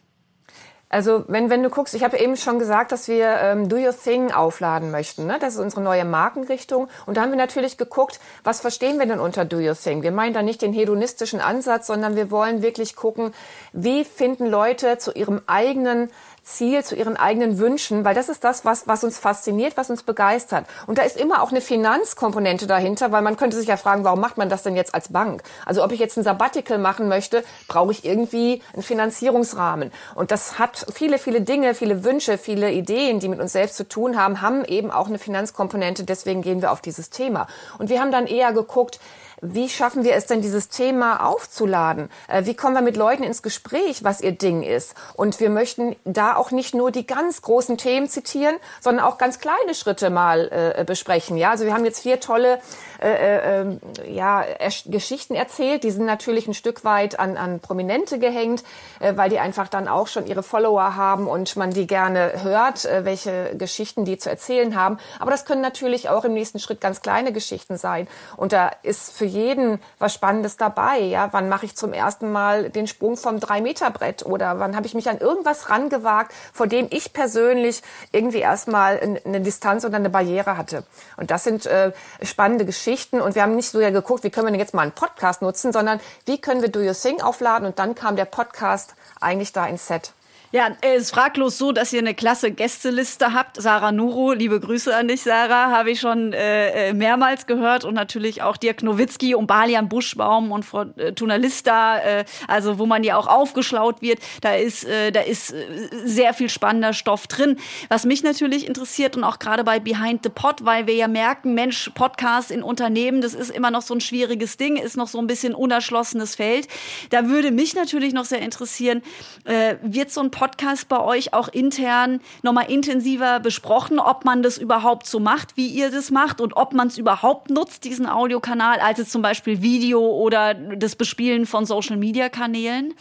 Also 0.95 1.25
wenn, 1.27 1.51
wenn 1.51 1.61
du 1.61 1.71
guckst, 1.71 1.95
ich 1.95 2.05
habe 2.05 2.19
eben 2.19 2.37
schon 2.37 2.61
gesagt, 2.61 2.93
dass 2.93 3.09
wir 3.09 3.27
ähm, 3.41 3.69
Do 3.69 3.75
Your 3.75 3.99
Thing 3.99 4.31
aufladen 4.31 4.93
möchten. 4.93 5.27
Ne? 5.27 5.39
Das 5.41 5.55
ist 5.55 5.61
unsere 5.61 5.83
neue 5.83 6.05
Markenrichtung. 6.05 6.87
Und 7.07 7.17
da 7.17 7.23
haben 7.23 7.31
wir 7.31 7.37
natürlich 7.37 7.77
geguckt, 7.77 8.21
was 8.45 8.61
verstehen 8.61 9.01
wir 9.01 9.07
denn 9.07 9.19
unter 9.19 9.45
Do 9.45 9.57
Your 9.57 9.75
Thing? 9.75 10.05
Wir 10.05 10.13
meinen 10.13 10.35
da 10.35 10.43
nicht 10.43 10.63
den 10.63 10.73
hedonistischen 10.73 11.41
Ansatz, 11.41 11.89
sondern 11.89 12.15
wir 12.15 12.31
wollen 12.31 12.63
wirklich 12.63 12.95
gucken, 12.95 13.33
wie 13.73 14.05
finden 14.05 14.47
Leute 14.47 14.99
zu 14.99 15.11
ihrem 15.11 15.41
eigenen 15.49 16.13
Ziel, 16.45 16.85
zu 16.85 16.95
ihren 16.95 17.17
eigenen 17.17 17.59
Wünschen, 17.59 18.05
weil 18.05 18.15
das 18.15 18.29
ist 18.29 18.45
das, 18.45 18.65
was, 18.65 18.87
was 18.87 19.03
uns 19.03 19.19
fasziniert, 19.19 19.77
was 19.77 19.91
uns 19.91 20.03
begeistert. 20.03 20.67
Und 20.87 20.99
da 20.99 21.03
ist 21.03 21.17
immer 21.17 21.43
auch 21.43 21.51
eine 21.51 21.61
Finanzkomponente 21.61 22.67
dahinter, 22.67 23.13
weil 23.13 23.23
man 23.23 23.37
könnte 23.37 23.57
sich 23.57 23.67
ja 23.67 23.77
fragen, 23.77 24.05
warum 24.05 24.21
macht 24.21 24.37
man 24.37 24.49
das 24.49 24.63
denn 24.63 24.77
jetzt 24.77 24.95
als 24.95 25.09
Bank? 25.09 25.43
Also 25.67 25.83
ob 25.83 25.93
ich 25.93 25.99
jetzt 25.99 26.17
ein 26.17 26.25
Sabbatical 26.25 26.79
machen 26.79 27.09
möchte, 27.09 27.45
brauche 27.67 27.93
ich 27.93 28.05
irgendwie 28.05 28.63
einen 28.75 28.83
Finanzierungsrahmen. 28.83 29.91
Und 30.15 30.31
das 30.31 30.59
hat 30.59 30.87
viele, 30.93 31.19
viele 31.19 31.41
Dinge, 31.41 31.75
viele 31.75 32.05
Wünsche, 32.05 32.39
viele 32.39 32.71
Ideen, 32.71 33.21
die 33.21 33.29
mit 33.29 33.41
uns 33.41 33.53
selbst 33.53 33.77
zu 33.77 33.89
tun 33.89 34.19
haben, 34.19 34.43
haben 34.43 34.65
eben 34.65 34.91
auch 34.91 35.09
eine 35.09 35.19
Finanzkomponente. 35.19 36.05
Deswegen 36.05 36.43
gehen 36.43 36.63
wir 36.63 36.73
auf 36.73 36.81
dieses 36.81 37.11
Thema. 37.11 37.47
Und 37.79 37.89
wir 37.89 38.01
haben 38.01 38.13
dann 38.13 38.27
eher 38.27 38.53
geguckt, 38.53 39.01
wie 39.41 39.69
schaffen 39.69 40.05
wir 40.05 40.15
es 40.15 40.27
denn, 40.27 40.43
dieses 40.43 40.69
Thema 40.69 41.27
aufzuladen? 41.27 42.11
Äh, 42.29 42.45
wie 42.47 42.55
kommen 42.55 42.75
wir 42.75 42.83
mit 42.83 42.97
Leuten 42.97 43.23
ins 43.23 43.43
Gespräch, 43.43 44.05
was 44.05 44.21
ihr 44.21 44.33
Ding 44.33 44.63
ist? 44.63 44.95
Und 45.15 45.41
wir 45.41 45.51
möchten 45.51 45.97
da 46.05 46.37
auch 46.37 46.51
nicht 46.51 46.75
nur 46.75 46.91
die 46.91 47.07
ganz 47.07 47.43
großen 47.43 47.79
Themen 47.79 48.09
zitieren, 48.09 48.57
sondern 48.81 49.05
auch 49.05 49.19
ganz 49.19 49.39
kleine 49.39 49.75
Schritte 49.75 50.11
mal 50.11 50.75
äh, 50.77 50.85
besprechen. 50.85 51.37
Ja, 51.37 51.51
also 51.51 51.65
wir 51.65 51.75
haben 51.75 51.85
jetzt 51.85 52.01
vier 52.01 52.21
tolle 52.21 52.61
äh, 53.01 53.09
äh, 53.09 53.61
ähm, 53.61 53.81
ja, 54.07 54.43
er 54.43 54.71
Geschichten 54.87 55.35
erzählt. 55.35 55.85
Die 55.85 55.91
sind 55.91 56.07
natürlich 56.07 56.47
ein 56.47 56.55
Stück 56.55 56.85
weit 56.85 57.19
an, 57.19 57.37
an 57.37 57.61
Prominente 57.61 58.19
gehängt, 58.19 58.63
äh, 59.01 59.17
weil 59.17 59.31
die 59.31 59.39
einfach 59.39 59.69
dann 59.69 59.89
auch 59.89 60.07
schon 60.07 60.27
ihre 60.27 60.43
Follower 60.43 60.97
haben 60.97 61.27
und 61.27 61.57
man 61.57 61.71
die 61.71 61.87
gerne 61.87 62.43
hört, 62.43 62.85
äh, 62.85 63.05
welche 63.05 63.57
Geschichten 63.57 64.05
die 64.05 64.19
zu 64.19 64.31
erzählen 64.31 64.77
haben. 64.77 64.99
Aber 65.19 65.31
das 65.31 65.45
können 65.45 65.61
natürlich 65.61 66.09
auch 66.09 66.25
im 66.25 66.35
nächsten 66.35 66.59
Schritt 66.59 66.81
ganz 66.81 67.03
kleine 67.03 67.33
Geschichten 67.33 67.77
sein. 67.77 68.09
Und 68.37 68.53
da 68.53 68.71
ist 68.83 69.17
für 69.17 69.25
jeden 69.25 69.81
was 69.99 70.15
Spannendes 70.15 70.57
dabei. 70.57 71.01
Ja, 71.01 71.29
wann 71.33 71.49
mache 71.49 71.67
ich 71.67 71.77
zum 71.77 71.93
ersten 71.93 72.31
Mal 72.31 72.71
den 72.71 72.87
Sprung 72.87 73.17
vom 73.17 73.41
drei 73.41 73.61
Meter 73.61 73.91
Brett 73.91 74.25
oder 74.25 74.59
wann 74.59 74.77
habe 74.77 74.87
ich 74.87 74.95
mich 74.95 75.09
an 75.09 75.19
irgendwas 75.19 75.71
rangewagt, 75.71 76.33
vor 76.53 76.67
dem 76.67 76.87
ich 76.91 77.13
persönlich 77.13 77.83
irgendwie 78.13 78.39
erstmal 78.39 79.01
eine 79.25 79.41
Distanz 79.41 79.85
oder 79.85 79.97
eine 79.97 80.11
Barriere 80.11 80.57
hatte. 80.57 80.85
Und 81.17 81.31
das 81.31 81.45
sind 81.45 81.67
äh, 81.67 81.93
spannende 82.23 82.65
Geschichten. 82.65 82.84
Und 83.21 83.35
wir 83.35 83.43
haben 83.43 83.57
nicht 83.57 83.71
so 83.71 83.81
ja 83.81 83.91
geguckt, 83.91 84.25
wie 84.25 84.31
können 84.31 84.47
wir 84.47 84.51
denn 84.51 84.61
jetzt 84.61 84.75
mal 84.75 84.83
einen 84.83 84.93
Podcast 84.93 85.43
nutzen, 85.43 85.73
sondern 85.73 86.01
wie 86.27 86.41
können 86.41 86.63
wir 86.63 86.69
Do 86.69 86.81
Your 86.81 86.95
Thing 86.95 87.21
aufladen? 87.21 87.67
Und 87.67 87.79
dann 87.79 87.95
kam 87.95 88.17
der 88.17 88.25
Podcast 88.25 88.95
eigentlich 89.21 89.53
da 89.53 89.67
ins 89.67 89.87
Set. 89.87 90.13
Ja, 90.55 90.69
es 90.83 91.03
ist 91.03 91.11
fraglos 91.11 91.59
so, 91.59 91.73
dass 91.73 91.93
ihr 91.93 91.99
eine 91.99 92.15
klasse 92.15 92.53
Gästeliste 92.53 93.33
habt. 93.35 93.61
Sarah 93.61 93.91
Nuro, 93.91 94.35
liebe 94.35 94.61
Grüße 94.61 94.95
an 94.95 95.09
dich, 95.09 95.23
Sarah, 95.23 95.73
habe 95.73 95.91
ich 95.91 95.99
schon 95.99 96.33
äh, 96.33 96.91
äh, 96.91 96.93
mehrmals 96.93 97.49
gehört 97.49 97.85
und 97.85 97.95
natürlich 97.95 98.41
auch 98.41 98.57
Dirk 98.57 98.85
Nowitzki 98.85 99.35
und 99.35 99.49
Balian 99.49 99.89
Buschbaum 99.89 100.53
und 100.53 100.65
Frau 100.65 100.85
äh, 100.97 101.13
Tunalista, 101.13 101.99
äh, 101.99 102.25
also 102.47 102.79
wo 102.79 102.87
man 102.87 103.03
ja 103.03 103.17
auch 103.17 103.27
aufgeschlaut 103.27 104.01
wird. 104.01 104.21
Da 104.43 104.55
ist, 104.55 104.85
äh, 104.85 105.11
da 105.11 105.23
ist 105.23 105.53
äh, 105.53 105.89
sehr 106.05 106.33
viel 106.35 106.49
spannender 106.49 106.93
Stoff 106.93 107.27
drin. 107.27 107.59
Was 107.89 108.05
mich 108.05 108.23
natürlich 108.23 108.69
interessiert 108.69 109.17
und 109.17 109.25
auch 109.25 109.41
gerade 109.41 109.65
bei 109.65 109.81
Behind 109.81 110.21
the 110.23 110.31
Pod, 110.31 110.65
weil 110.65 110.87
wir 110.87 110.95
ja 110.95 111.09
merken, 111.09 111.55
Mensch, 111.55 111.91
Podcast 111.97 112.53
in 112.53 112.63
Unternehmen, 112.63 113.23
das 113.23 113.35
ist 113.35 113.51
immer 113.51 113.73
noch 113.73 113.83
so 113.83 113.93
ein 113.93 114.01
schwieriges 114.01 114.57
Ding, 114.57 114.77
ist 114.77 114.97
noch 114.97 115.09
so 115.09 115.19
ein 115.19 115.27
bisschen 115.27 115.53
unerschlossenes 115.53 116.37
Feld. 116.37 116.69
Da 117.11 117.27
würde 117.27 117.51
mich 117.51 117.75
natürlich 117.75 118.13
noch 118.13 118.25
sehr 118.25 118.41
interessieren, 118.41 119.03
äh, 119.47 119.75
wird 119.83 120.13
so 120.13 120.21
ein 120.21 120.31
Podcast 120.31 120.44
Podcast 120.45 120.91
bei 120.91 121.01
euch 121.01 121.33
auch 121.33 121.49
intern 121.49 122.21
nochmal 122.43 122.71
intensiver 122.71 123.41
besprochen, 123.41 123.99
ob 123.99 124.27
man 124.27 124.43
das 124.43 124.59
überhaupt 124.59 125.07
so 125.07 125.19
macht, 125.19 125.57
wie 125.57 125.69
ihr 125.69 125.91
das 125.91 126.11
macht 126.11 126.43
und 126.43 126.55
ob 126.55 126.75
man 126.75 126.89
es 126.89 126.99
überhaupt 126.99 127.49
nutzt, 127.49 127.85
diesen 127.85 128.07
Audiokanal, 128.07 128.79
als 128.79 128.99
jetzt 128.99 129.11
zum 129.11 129.23
Beispiel 129.23 129.63
Video 129.63 130.01
oder 130.01 130.53
das 130.53 130.97
Bespielen 130.97 131.47
von 131.47 131.65
Social-Media-Kanälen? 131.65 132.93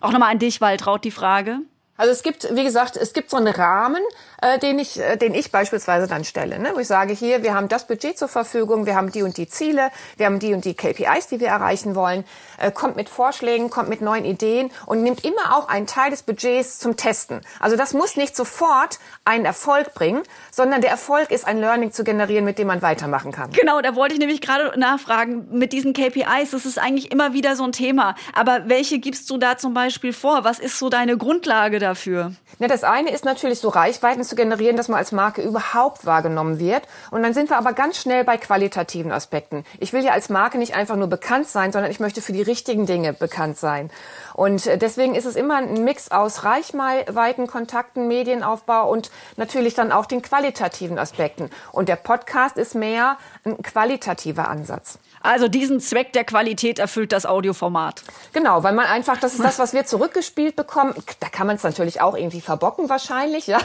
Auch 0.00 0.10
nochmal 0.10 0.32
an 0.32 0.40
dich, 0.40 0.60
Waltraud, 0.60 1.04
die 1.04 1.12
Frage. 1.12 1.60
Also 1.96 2.10
es 2.10 2.24
gibt, 2.24 2.48
wie 2.52 2.64
gesagt, 2.64 2.96
es 2.96 3.12
gibt 3.12 3.30
so 3.30 3.36
einen 3.36 3.46
Rahmen, 3.46 4.02
äh, 4.42 4.58
den 4.58 4.78
ich, 4.78 5.00
äh, 5.00 5.16
den 5.16 5.34
ich 5.34 5.50
beispielsweise 5.50 6.06
dann 6.06 6.24
stelle, 6.24 6.58
ne? 6.58 6.70
wo 6.74 6.78
ich 6.78 6.86
sage, 6.86 7.12
hier, 7.12 7.42
wir 7.42 7.54
haben 7.54 7.68
das 7.68 7.86
Budget 7.86 8.18
zur 8.18 8.28
Verfügung, 8.28 8.86
wir 8.86 8.94
haben 8.94 9.10
die 9.10 9.22
und 9.22 9.36
die 9.36 9.48
Ziele, 9.48 9.90
wir 10.16 10.26
haben 10.26 10.38
die 10.38 10.54
und 10.54 10.64
die 10.64 10.74
KPIs, 10.74 11.26
die 11.28 11.40
wir 11.40 11.48
erreichen 11.48 11.94
wollen, 11.94 12.24
äh, 12.58 12.70
kommt 12.70 12.96
mit 12.96 13.08
Vorschlägen, 13.08 13.70
kommt 13.70 13.88
mit 13.88 14.00
neuen 14.00 14.24
Ideen 14.24 14.70
und 14.86 15.02
nimmt 15.02 15.24
immer 15.24 15.56
auch 15.56 15.68
einen 15.68 15.86
Teil 15.86 16.10
des 16.10 16.22
Budgets 16.22 16.78
zum 16.78 16.96
Testen. 16.96 17.40
Also 17.60 17.76
das 17.76 17.94
muss 17.94 18.16
nicht 18.16 18.36
sofort 18.36 18.98
einen 19.24 19.44
Erfolg 19.44 19.94
bringen, 19.94 20.22
sondern 20.50 20.80
der 20.80 20.90
Erfolg 20.90 21.30
ist 21.30 21.46
ein 21.46 21.58
Learning 21.58 21.92
zu 21.92 22.04
generieren, 22.04 22.44
mit 22.44 22.58
dem 22.58 22.68
man 22.68 22.82
weitermachen 22.82 23.32
kann. 23.32 23.50
Genau, 23.52 23.80
da 23.80 23.94
wollte 23.96 24.14
ich 24.14 24.20
nämlich 24.20 24.40
gerade 24.40 24.78
nachfragen, 24.78 25.48
mit 25.50 25.72
diesen 25.72 25.92
KPIs, 25.92 26.52
das 26.52 26.66
ist 26.66 26.78
eigentlich 26.78 27.10
immer 27.10 27.32
wieder 27.32 27.56
so 27.56 27.64
ein 27.64 27.72
Thema. 27.72 28.14
Aber 28.34 28.68
welche 28.68 28.98
gibst 28.98 29.28
du 29.30 29.36
da 29.36 29.56
zum 29.56 29.74
Beispiel 29.74 30.12
vor? 30.12 30.44
Was 30.44 30.58
ist 30.58 30.78
so 30.78 30.88
deine 30.88 31.16
Grundlage 31.16 31.78
dafür? 31.78 32.32
Ja, 32.58 32.68
das 32.68 32.84
eine 32.84 33.10
ist 33.10 33.24
natürlich 33.24 33.58
so 33.58 33.68
Reichweiten 33.68 34.24
zu 34.28 34.36
generieren, 34.36 34.76
dass 34.76 34.88
man 34.88 34.98
als 34.98 35.12
Marke 35.12 35.42
überhaupt 35.42 36.06
wahrgenommen 36.06 36.58
wird. 36.58 36.82
Und 37.10 37.22
dann 37.22 37.34
sind 37.34 37.50
wir 37.50 37.58
aber 37.58 37.72
ganz 37.72 37.96
schnell 37.98 38.24
bei 38.24 38.36
qualitativen 38.36 39.12
Aspekten. 39.12 39.64
Ich 39.80 39.92
will 39.92 40.04
ja 40.04 40.12
als 40.12 40.28
Marke 40.28 40.58
nicht 40.58 40.74
einfach 40.74 40.96
nur 40.96 41.08
bekannt 41.08 41.48
sein, 41.48 41.72
sondern 41.72 41.90
ich 41.90 42.00
möchte 42.00 42.20
für 42.20 42.32
die 42.32 42.42
richtigen 42.42 42.86
Dinge 42.86 43.12
bekannt 43.12 43.58
sein. 43.58 43.90
Und 44.38 44.68
äh, 44.68 44.78
deswegen 44.78 45.16
ist 45.16 45.24
es 45.24 45.34
immer 45.34 45.56
ein 45.56 45.82
Mix 45.82 46.12
aus 46.12 46.44
Reichweiten, 46.44 47.48
Kontakten, 47.48 48.06
Medienaufbau 48.06 48.88
und 48.88 49.10
natürlich 49.36 49.74
dann 49.74 49.90
auch 49.90 50.06
den 50.06 50.22
qualitativen 50.22 50.96
Aspekten. 50.96 51.50
Und 51.72 51.88
der 51.88 51.96
Podcast 51.96 52.56
ist 52.56 52.76
mehr 52.76 53.18
ein 53.44 53.60
qualitativer 53.64 54.46
Ansatz. 54.46 55.00
Also 55.20 55.48
diesen 55.48 55.80
Zweck 55.80 56.12
der 56.12 56.22
Qualität 56.22 56.78
erfüllt 56.78 57.10
das 57.10 57.26
Audioformat. 57.26 58.04
Genau, 58.32 58.62
weil 58.62 58.74
man 58.74 58.86
einfach, 58.86 59.18
das 59.18 59.34
ist 59.34 59.42
das, 59.42 59.58
was 59.58 59.72
wir 59.72 59.86
zurückgespielt 59.86 60.54
bekommen. 60.54 60.94
Da 61.18 61.28
kann 61.28 61.48
man 61.48 61.56
es 61.56 61.64
natürlich 61.64 62.00
auch 62.00 62.16
irgendwie 62.16 62.40
verbocken 62.40 62.88
wahrscheinlich, 62.88 63.48
ja. 63.48 63.58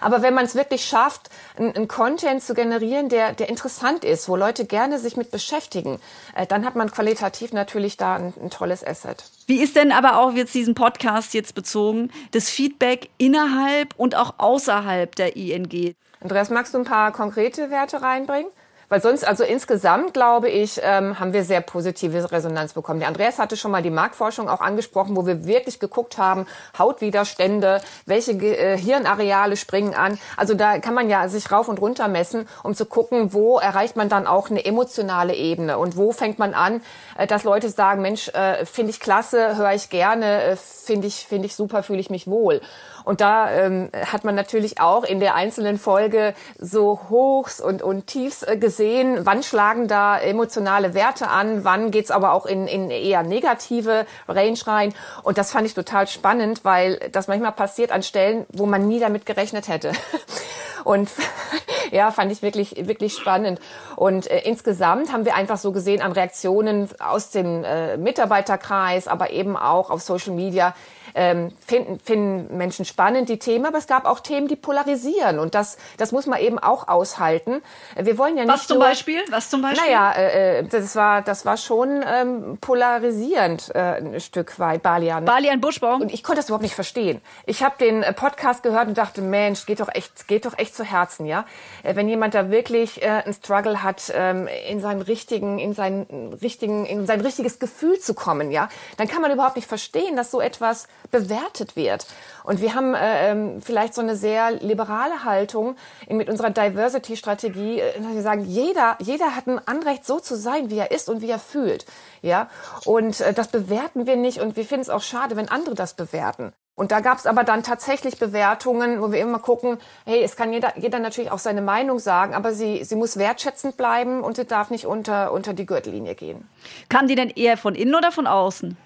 Aber 0.00 0.22
wenn 0.22 0.34
man 0.34 0.44
es 0.44 0.54
wirklich 0.54 0.84
schafft, 0.84 1.30
einen 1.58 1.88
Content 1.88 2.44
zu 2.44 2.54
generieren, 2.54 3.08
der, 3.08 3.32
der 3.32 3.48
interessant 3.48 4.04
ist, 4.04 4.28
wo 4.28 4.36
Leute 4.36 4.66
gerne 4.66 5.00
sich 5.00 5.16
mit 5.16 5.32
beschäftigen, 5.32 5.98
äh, 6.36 6.46
dann 6.46 6.64
hat 6.64 6.76
man 6.76 6.92
qualitativ 6.92 7.52
natürlich 7.52 7.96
da 7.96 8.14
ein, 8.14 8.34
ein 8.40 8.50
tolles 8.50 8.86
Asset. 8.86 9.24
Wie 9.48 9.62
ist 9.62 9.76
denn 9.76 9.92
aber 9.92 10.18
auch 10.18 10.32
jetzt 10.32 10.54
diesen 10.54 10.74
Podcast 10.74 11.32
jetzt 11.32 11.54
bezogen, 11.54 12.10
das 12.32 12.50
Feedback 12.50 13.10
innerhalb 13.16 13.94
und 13.96 14.16
auch 14.16 14.34
außerhalb 14.38 15.14
der 15.14 15.36
ING? 15.36 15.94
Andreas, 16.20 16.50
magst 16.50 16.74
du 16.74 16.78
ein 16.78 16.84
paar 16.84 17.12
konkrete 17.12 17.70
Werte 17.70 18.02
reinbringen? 18.02 18.50
Weil 18.88 19.02
sonst, 19.02 19.26
also 19.26 19.42
insgesamt, 19.42 20.14
glaube 20.14 20.48
ich, 20.48 20.80
ähm, 20.82 21.18
haben 21.18 21.32
wir 21.32 21.42
sehr 21.42 21.60
positive 21.60 22.30
Resonanz 22.30 22.72
bekommen. 22.72 23.00
Der 23.00 23.08
Andreas 23.08 23.38
hatte 23.38 23.56
schon 23.56 23.72
mal 23.72 23.82
die 23.82 23.90
Marktforschung 23.90 24.48
auch 24.48 24.60
angesprochen, 24.60 25.16
wo 25.16 25.26
wir 25.26 25.44
wirklich 25.44 25.80
geguckt 25.80 26.18
haben, 26.18 26.46
Hautwiderstände, 26.78 27.80
welche 28.06 28.32
äh, 28.32 28.78
Hirnareale 28.78 29.56
springen 29.56 29.94
an. 29.94 30.18
Also 30.36 30.54
da 30.54 30.78
kann 30.78 30.94
man 30.94 31.10
ja 31.10 31.28
sich 31.28 31.50
rauf 31.50 31.68
und 31.68 31.80
runter 31.80 32.06
messen, 32.06 32.48
um 32.62 32.74
zu 32.74 32.86
gucken, 32.86 33.32
wo 33.32 33.58
erreicht 33.58 33.96
man 33.96 34.08
dann 34.08 34.26
auch 34.26 34.50
eine 34.50 34.64
emotionale 34.64 35.34
Ebene 35.34 35.78
und 35.78 35.96
wo 35.96 36.12
fängt 36.12 36.38
man 36.38 36.54
an, 36.54 36.80
äh, 37.18 37.26
dass 37.26 37.42
Leute 37.42 37.68
sagen, 37.70 38.02
Mensch, 38.02 38.28
äh, 38.28 38.64
finde 38.66 38.90
ich 38.90 39.00
klasse, 39.00 39.56
höre 39.56 39.72
ich 39.72 39.90
gerne, 39.90 40.42
äh, 40.42 40.56
finde 40.56 41.08
ich, 41.08 41.26
finde 41.26 41.46
ich 41.46 41.56
super, 41.56 41.82
fühle 41.82 41.98
ich 41.98 42.10
mich 42.10 42.28
wohl. 42.28 42.60
Und 43.06 43.20
da 43.20 43.52
ähm, 43.52 43.88
hat 43.94 44.24
man 44.24 44.34
natürlich 44.34 44.80
auch 44.80 45.04
in 45.04 45.20
der 45.20 45.36
einzelnen 45.36 45.78
Folge 45.78 46.34
so 46.58 46.98
Hochs 47.08 47.60
und, 47.60 47.80
und 47.80 48.08
Tiefs 48.08 48.42
äh, 48.42 48.56
gesehen. 48.56 49.20
Wann 49.20 49.44
schlagen 49.44 49.86
da 49.86 50.18
emotionale 50.18 50.92
Werte 50.92 51.28
an? 51.28 51.62
Wann 51.62 51.92
geht's 51.92 52.10
aber 52.10 52.32
auch 52.32 52.46
in, 52.46 52.66
in 52.66 52.90
eher 52.90 53.22
negative 53.22 54.06
Range 54.26 54.58
rein? 54.66 54.92
Und 55.22 55.38
das 55.38 55.52
fand 55.52 55.66
ich 55.66 55.74
total 55.74 56.08
spannend, 56.08 56.64
weil 56.64 56.98
das 57.12 57.28
manchmal 57.28 57.52
passiert 57.52 57.92
an 57.92 58.02
Stellen, 58.02 58.44
wo 58.52 58.66
man 58.66 58.88
nie 58.88 58.98
damit 58.98 59.24
gerechnet 59.24 59.68
hätte. 59.68 59.92
Und 60.84 61.08
ja, 61.92 62.10
fand 62.10 62.32
ich 62.32 62.42
wirklich, 62.42 62.88
wirklich 62.88 63.14
spannend. 63.14 63.60
Und 63.94 64.28
äh, 64.28 64.40
insgesamt 64.40 65.12
haben 65.12 65.24
wir 65.24 65.36
einfach 65.36 65.58
so 65.58 65.70
gesehen 65.70 66.02
an 66.02 66.10
Reaktionen 66.10 66.88
aus 66.98 67.30
dem 67.30 67.62
äh, 67.62 67.96
Mitarbeiterkreis, 67.98 69.06
aber 69.06 69.30
eben 69.30 69.56
auch 69.56 69.90
auf 69.90 70.02
Social 70.02 70.34
Media, 70.34 70.74
ähm, 71.16 71.50
finden, 71.66 71.98
finden 71.98 72.56
Menschen 72.56 72.84
spannend 72.84 73.28
die 73.28 73.38
Themen, 73.38 73.64
aber 73.66 73.78
es 73.78 73.86
gab 73.86 74.04
auch 74.04 74.20
Themen, 74.20 74.48
die 74.48 74.54
polarisieren 74.54 75.38
und 75.38 75.54
das, 75.54 75.78
das 75.96 76.12
muss 76.12 76.26
man 76.26 76.38
eben 76.40 76.58
auch 76.58 76.88
aushalten. 76.88 77.62
Wir 77.96 78.18
wollen 78.18 78.36
ja 78.36 78.44
nicht 78.44 78.52
Was 78.52 78.66
zum 78.66 78.78
nur, 78.78 78.86
Beispiel? 78.86 79.20
Was 79.30 79.48
zum 79.48 79.62
Beispiel? 79.62 79.82
Naja, 79.82 80.12
äh, 80.12 80.58
äh, 80.58 80.64
das 80.64 80.94
war, 80.94 81.22
das 81.22 81.46
war 81.46 81.56
schon 81.56 82.04
ähm, 82.06 82.58
polarisierend 82.60 83.74
äh, 83.74 83.78
ein 83.78 84.20
Stück 84.20 84.58
weit, 84.58 84.82
Balian. 84.82 85.24
Balian 85.24 85.60
Buschbaum? 85.60 86.02
Und 86.02 86.12
ich 86.12 86.22
konnte 86.22 86.40
das 86.40 86.50
überhaupt 86.50 86.62
nicht 86.62 86.74
verstehen. 86.74 87.22
Ich 87.46 87.62
habe 87.62 87.76
den 87.78 88.02
äh, 88.02 88.12
Podcast 88.12 88.62
gehört 88.62 88.86
und 88.88 88.98
dachte, 88.98 89.22
Mensch, 89.22 89.64
geht 89.64 89.80
doch 89.80 89.88
echt, 89.92 90.28
geht 90.28 90.44
doch 90.44 90.58
echt 90.58 90.76
zu 90.76 90.84
Herzen, 90.84 91.24
ja. 91.24 91.46
Äh, 91.82 91.96
wenn 91.96 92.08
jemand 92.08 92.34
da 92.34 92.50
wirklich 92.50 93.02
äh, 93.02 93.22
einen 93.24 93.32
Struggle 93.32 93.82
hat, 93.82 94.12
ähm, 94.14 94.48
in 94.68 94.80
seinen 94.80 95.00
richtigen, 95.00 95.58
in 95.58 95.72
seinen 95.72 96.34
richtigen, 96.42 96.84
in 96.84 97.06
sein 97.06 97.22
richtiges 97.22 97.58
Gefühl 97.58 97.98
zu 97.98 98.12
kommen, 98.12 98.50
ja, 98.50 98.68
dann 98.98 99.08
kann 99.08 99.22
man 99.22 99.30
überhaupt 99.30 99.56
nicht 99.56 99.68
verstehen, 99.68 100.14
dass 100.14 100.30
so 100.30 100.42
etwas 100.42 100.88
bewertet 101.10 101.76
wird. 101.76 102.06
Und 102.44 102.60
wir 102.60 102.74
haben 102.74 102.94
äh, 102.94 103.30
ähm, 103.30 103.62
vielleicht 103.62 103.94
so 103.94 104.00
eine 104.00 104.16
sehr 104.16 104.52
liberale 104.52 105.24
Haltung 105.24 105.76
mit 106.08 106.28
unserer 106.28 106.50
Diversity-Strategie. 106.50 107.80
Äh, 107.80 108.00
wir 108.00 108.22
sagen, 108.22 108.44
jeder, 108.44 108.96
jeder 109.00 109.34
hat 109.34 109.46
ein 109.46 109.60
Anrecht, 109.66 110.06
so 110.06 110.20
zu 110.20 110.36
sein, 110.36 110.70
wie 110.70 110.78
er 110.78 110.90
ist 110.90 111.08
und 111.08 111.22
wie 111.22 111.30
er 111.30 111.38
fühlt. 111.38 111.86
Ja, 112.22 112.48
und 112.84 113.20
äh, 113.20 113.32
das 113.32 113.48
bewerten 113.48 114.06
wir 114.06 114.16
nicht 114.16 114.40
und 114.40 114.56
wir 114.56 114.64
finden 114.64 114.82
es 114.82 114.90
auch 114.90 115.02
schade, 115.02 115.36
wenn 115.36 115.48
andere 115.48 115.74
das 115.74 115.94
bewerten. 115.94 116.52
Und 116.76 116.92
da 116.92 117.00
gab 117.00 117.16
es 117.16 117.26
aber 117.26 117.42
dann 117.42 117.62
tatsächlich 117.62 118.18
Bewertungen, 118.18 119.00
wo 119.00 119.10
wir 119.10 119.18
immer 119.18 119.38
gucken, 119.38 119.78
hey, 120.04 120.22
es 120.22 120.36
kann 120.36 120.52
jeder, 120.52 120.76
jeder 120.76 120.98
natürlich 120.98 121.30
auch 121.30 121.38
seine 121.38 121.62
Meinung 121.62 121.98
sagen, 121.98 122.34
aber 122.34 122.52
sie, 122.52 122.84
sie 122.84 122.96
muss 122.96 123.16
wertschätzend 123.16 123.78
bleiben 123.78 124.20
und 124.20 124.36
sie 124.36 124.44
darf 124.44 124.68
nicht 124.68 124.84
unter, 124.84 125.32
unter 125.32 125.54
die 125.54 125.64
Gürtellinie 125.64 126.14
gehen. 126.14 126.46
Kam 126.90 127.08
die 127.08 127.14
denn 127.14 127.30
eher 127.30 127.56
von 127.56 127.74
innen 127.74 127.94
oder 127.94 128.12
von 128.12 128.26
außen? 128.26 128.76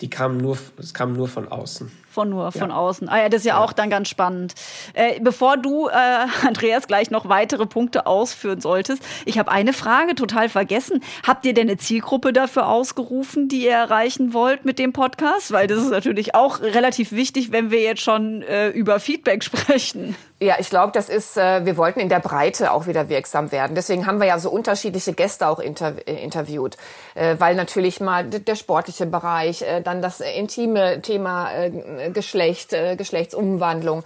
Die 0.00 0.10
kamen 0.10 0.38
nur, 0.38 0.58
es 0.78 0.94
kam 0.94 1.14
nur 1.14 1.28
von 1.28 1.48
außen 1.48 1.90
von 2.18 2.30
nur 2.30 2.50
von 2.50 2.70
ja. 2.70 2.76
außen. 2.76 3.08
Ah 3.08 3.18
ja, 3.18 3.28
das 3.28 3.42
ist 3.42 3.46
ja, 3.46 3.54
ja, 3.54 3.64
auch 3.64 3.72
dann 3.72 3.90
ganz 3.90 4.08
spannend. 4.08 4.54
Äh, 4.94 5.20
bevor 5.20 5.56
du, 5.56 5.86
äh, 5.86 5.92
Andreas, 6.46 6.88
gleich 6.88 7.12
noch 7.12 7.28
weitere 7.28 7.64
Punkte 7.64 8.06
ausführen 8.06 8.60
solltest, 8.60 9.04
ich 9.24 9.38
habe 9.38 9.52
eine 9.52 9.72
Frage 9.72 10.16
total 10.16 10.48
vergessen. 10.48 11.00
Habt 11.24 11.46
ihr 11.46 11.54
denn 11.54 11.68
eine 11.68 11.76
Zielgruppe 11.76 12.32
dafür 12.32 12.66
ausgerufen, 12.66 13.48
die 13.48 13.66
ihr 13.66 13.72
erreichen 13.72 14.32
wollt 14.32 14.64
mit 14.64 14.80
dem 14.80 14.92
Podcast? 14.92 15.52
Weil 15.52 15.68
das 15.68 15.78
ist 15.78 15.90
natürlich 15.90 16.34
auch 16.34 16.60
relativ 16.60 17.12
wichtig, 17.12 17.52
wenn 17.52 17.70
wir 17.70 17.82
jetzt 17.82 18.02
schon 18.02 18.42
äh, 18.42 18.70
über 18.70 18.98
Feedback 18.98 19.44
sprechen. 19.48 20.16
Ja, 20.40 20.54
ich 20.60 20.70
glaube, 20.70 20.92
das 20.92 21.08
ist, 21.08 21.36
äh, 21.36 21.66
wir 21.66 21.76
wollten 21.76 21.98
in 21.98 22.08
der 22.08 22.20
Breite 22.20 22.70
auch 22.70 22.86
wieder 22.86 23.08
wirksam 23.08 23.50
werden. 23.50 23.74
Deswegen 23.74 24.06
haben 24.06 24.20
wir 24.20 24.28
ja 24.28 24.38
so 24.38 24.50
unterschiedliche 24.50 25.12
Gäste 25.12 25.48
auch 25.48 25.58
inter, 25.58 25.94
äh, 26.06 26.22
interviewt, 26.22 26.76
äh, 27.16 27.34
weil 27.40 27.56
natürlich 27.56 28.00
mal 28.00 28.22
der 28.24 28.54
sportliche 28.54 29.06
Bereich, 29.06 29.62
äh, 29.62 29.80
dann 29.80 30.00
das 30.00 30.20
intime 30.20 31.02
Thema 31.02 31.50
äh, 31.52 32.10
Geschlecht, 32.12 32.72
äh, 32.72 32.94
Geschlechtsumwandlung 32.94 34.04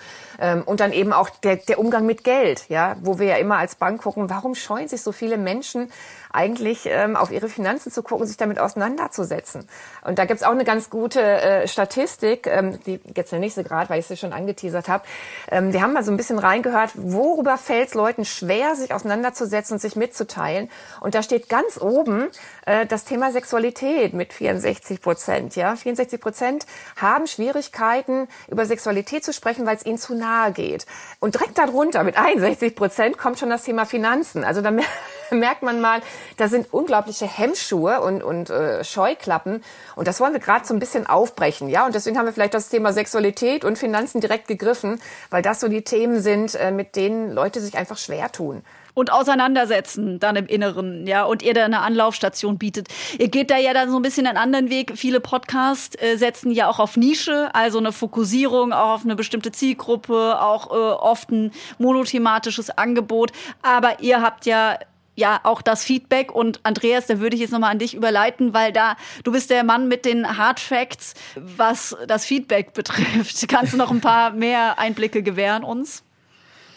und 0.66 0.81
dann 0.81 0.92
eben 0.92 1.12
auch 1.12 1.31
der, 1.31 1.57
der 1.57 1.78
Umgang 1.78 2.07
mit 2.07 2.24
Geld, 2.24 2.68
ja, 2.68 2.96
wo 3.00 3.18
wir 3.18 3.26
ja 3.26 3.37
immer 3.37 3.59
als 3.59 3.76
Bank 3.76 4.02
gucken, 4.02 4.28
warum 4.31 4.55
scheuen 4.55 4.88
sich 4.88 5.02
so 5.02 5.12
viele 5.12 5.38
Menschen 5.38 5.90
eigentlich 6.33 6.87
ähm, 6.87 7.14
auf 7.14 7.31
ihre 7.31 7.48
Finanzen 7.48 7.92
zu 7.92 8.02
gucken, 8.02 8.26
sich 8.26 8.37
damit 8.37 8.59
auseinanderzusetzen. 8.59 9.68
Und 10.02 10.18
da 10.18 10.24
gibt's 10.24 10.42
auch 10.42 10.52
eine 10.52 10.64
ganz 10.64 10.90
gute 10.90 11.20
äh, 11.20 11.68
Statistik, 11.68 12.46
ähm, 12.46 12.78
die 12.85 13.00
jetzt 13.14 13.33
der 13.33 13.38
nächste 13.38 13.64
Grad, 13.64 13.90
weil 13.90 14.00
ich 14.00 14.07
sie 14.07 14.16
schon 14.16 14.33
angeteasert 14.33 14.88
habe. 14.88 15.05
Ähm, 15.50 15.72
wir 15.72 15.83
haben 15.83 15.92
mal 15.92 16.02
so 16.02 16.11
ein 16.11 16.16
bisschen 16.16 16.38
reingehört, 16.38 16.92
worüber 16.94 17.59
fällt 17.59 17.88
es 17.88 17.94
Leuten 17.94 18.24
schwer, 18.24 18.74
sich 18.74 18.94
auseinanderzusetzen 18.94 19.74
und 19.74 19.81
sich 19.81 19.96
mitzuteilen. 19.96 20.70
Und 21.00 21.14
da 21.14 21.22
steht 21.22 21.48
ganz 21.48 21.81
oben 21.81 22.28
äh, 22.66 22.87
das 22.87 23.05
Thema 23.05 23.31
Sexualität 23.31 24.14
mit 24.14 24.33
64 24.33 25.00
Prozent. 25.00 25.55
Ja, 25.57 25.76
64 25.76 26.20
Prozent 26.20 26.66
haben 26.96 27.26
Schwierigkeiten, 27.26 28.28
über 28.48 28.64
Sexualität 28.64 29.24
zu 29.24 29.33
sprechen, 29.33 29.66
weil 29.66 29.76
es 29.76 29.85
ihnen 29.85 29.98
zu 29.98 30.14
nahe 30.33 30.53
geht. 30.53 30.87
Und 31.21 31.35
direkt 31.35 31.59
darunter 31.59 32.03
mit 32.05 32.16
61 32.16 32.75
Prozent 32.75 33.18
kommt 33.18 33.38
schon 33.38 33.51
das 33.51 33.64
Thema 33.64 33.87
Finanzen. 33.87 34.45
Also 34.45 34.61
da 34.61 34.73
merkt 35.31 35.62
man 35.62 35.81
mal, 35.81 36.01
da 36.37 36.49
sind 36.49 36.73
unglaubliche 36.73 37.27
Hemmschuhe 37.27 38.01
und, 38.01 38.23
und 38.23 38.51
äh, 38.51 38.85
Scheuklappen. 38.85 39.62
Und 39.97 40.09
das 40.09 40.21
wollen 40.21 40.33
wir 40.33 40.40
gerade 40.40 40.66
so 40.66 40.75
ein 40.75 40.81
bisschen 40.81 41.07
aufbrechen. 41.07 41.68
Ja, 41.68 41.87
und 41.87 41.95
deswegen 41.95 42.18
haben 42.18 42.27
wir 42.27 42.33
vielleicht 42.33 42.55
das 42.55 42.68
Thema 42.68 42.92
Sexualität 42.92 43.64
und 43.64 43.79
Finanzen 43.79 44.21
direkt 44.21 44.49
gegriffen, 44.49 45.01
weil 45.31 45.42
das 45.42 45.61
so 45.61 45.68
die 45.68 45.83
Themen 45.83 46.21
sind, 46.21 46.55
äh, 46.55 46.71
mit 46.71 46.97
denen 46.97 47.33
Leute 47.33 47.61
sich 47.61 47.77
einfach 47.77 47.99
schwer 47.99 48.33
tun 48.33 48.62
und 48.94 49.12
auseinandersetzen 49.12 50.18
dann 50.18 50.37
im 50.37 50.46
Inneren, 50.46 51.07
ja, 51.07 51.24
und 51.24 51.42
ihr 51.42 51.55
da 51.55 51.64
eine 51.64 51.81
Anlaufstation 51.81 52.59
bietet. 52.59 52.88
Ihr 53.18 53.28
geht 53.28 53.50
da 53.50 53.59
ja 53.59 53.72
dann 53.74 53.90
so 53.90 53.96
ein 53.96 54.02
bisschen 54.02 54.26
einen 54.26 54.38
anderen 54.38 54.70
Weg. 54.70 54.92
Viele 54.96 55.20
Podcasts 55.20 55.96
äh, 56.00 56.16
setzen 56.16 56.50
ja 56.50 56.68
auch 56.68 56.78
auf 56.78 56.96
Nische, 56.96 57.55
also 57.55 57.78
eine 57.78 57.92
Fokussierung 57.92 58.72
auch 58.72 58.92
auf 58.92 59.05
eine 59.05 59.16
bestimmte 59.16 59.52
Zielgruppe, 59.52 60.40
auch 60.40 60.70
äh, 60.70 60.74
oft 60.74 61.31
ein 61.31 61.52
monothematisches 61.78 62.70
Angebot. 62.70 63.33
Aber 63.62 64.00
ihr 64.00 64.20
habt 64.20 64.46
ja 64.46 64.78
ja 65.14 65.40
auch 65.42 65.61
das 65.62 65.85
Feedback 65.85 66.33
und 66.33 66.61
Andreas, 66.62 67.07
da 67.07 67.20
würde 67.20 67.37
ich 67.37 67.42
jetzt 67.42 67.50
nochmal 67.50 67.70
an 67.70 67.78
dich 67.78 67.94
überleiten, 67.94 68.55
weil 68.55 68.72
da 68.72 68.96
du 69.24 69.33
bist 69.33 69.50
der 69.50 69.62
Mann 69.62 69.88
mit 69.88 70.05
den 70.05 70.38
Hard 70.38 70.59
Facts, 70.59 71.14
was 71.37 71.96
das 72.07 72.24
Feedback 72.24 72.72
betrifft. 72.74 73.46
Kannst 73.48 73.72
du 73.72 73.76
noch 73.76 73.90
ein 73.90 74.00
paar 74.00 74.31
mehr 74.31 74.78
Einblicke 74.78 75.22
gewähren 75.22 75.64
uns? 75.64 76.02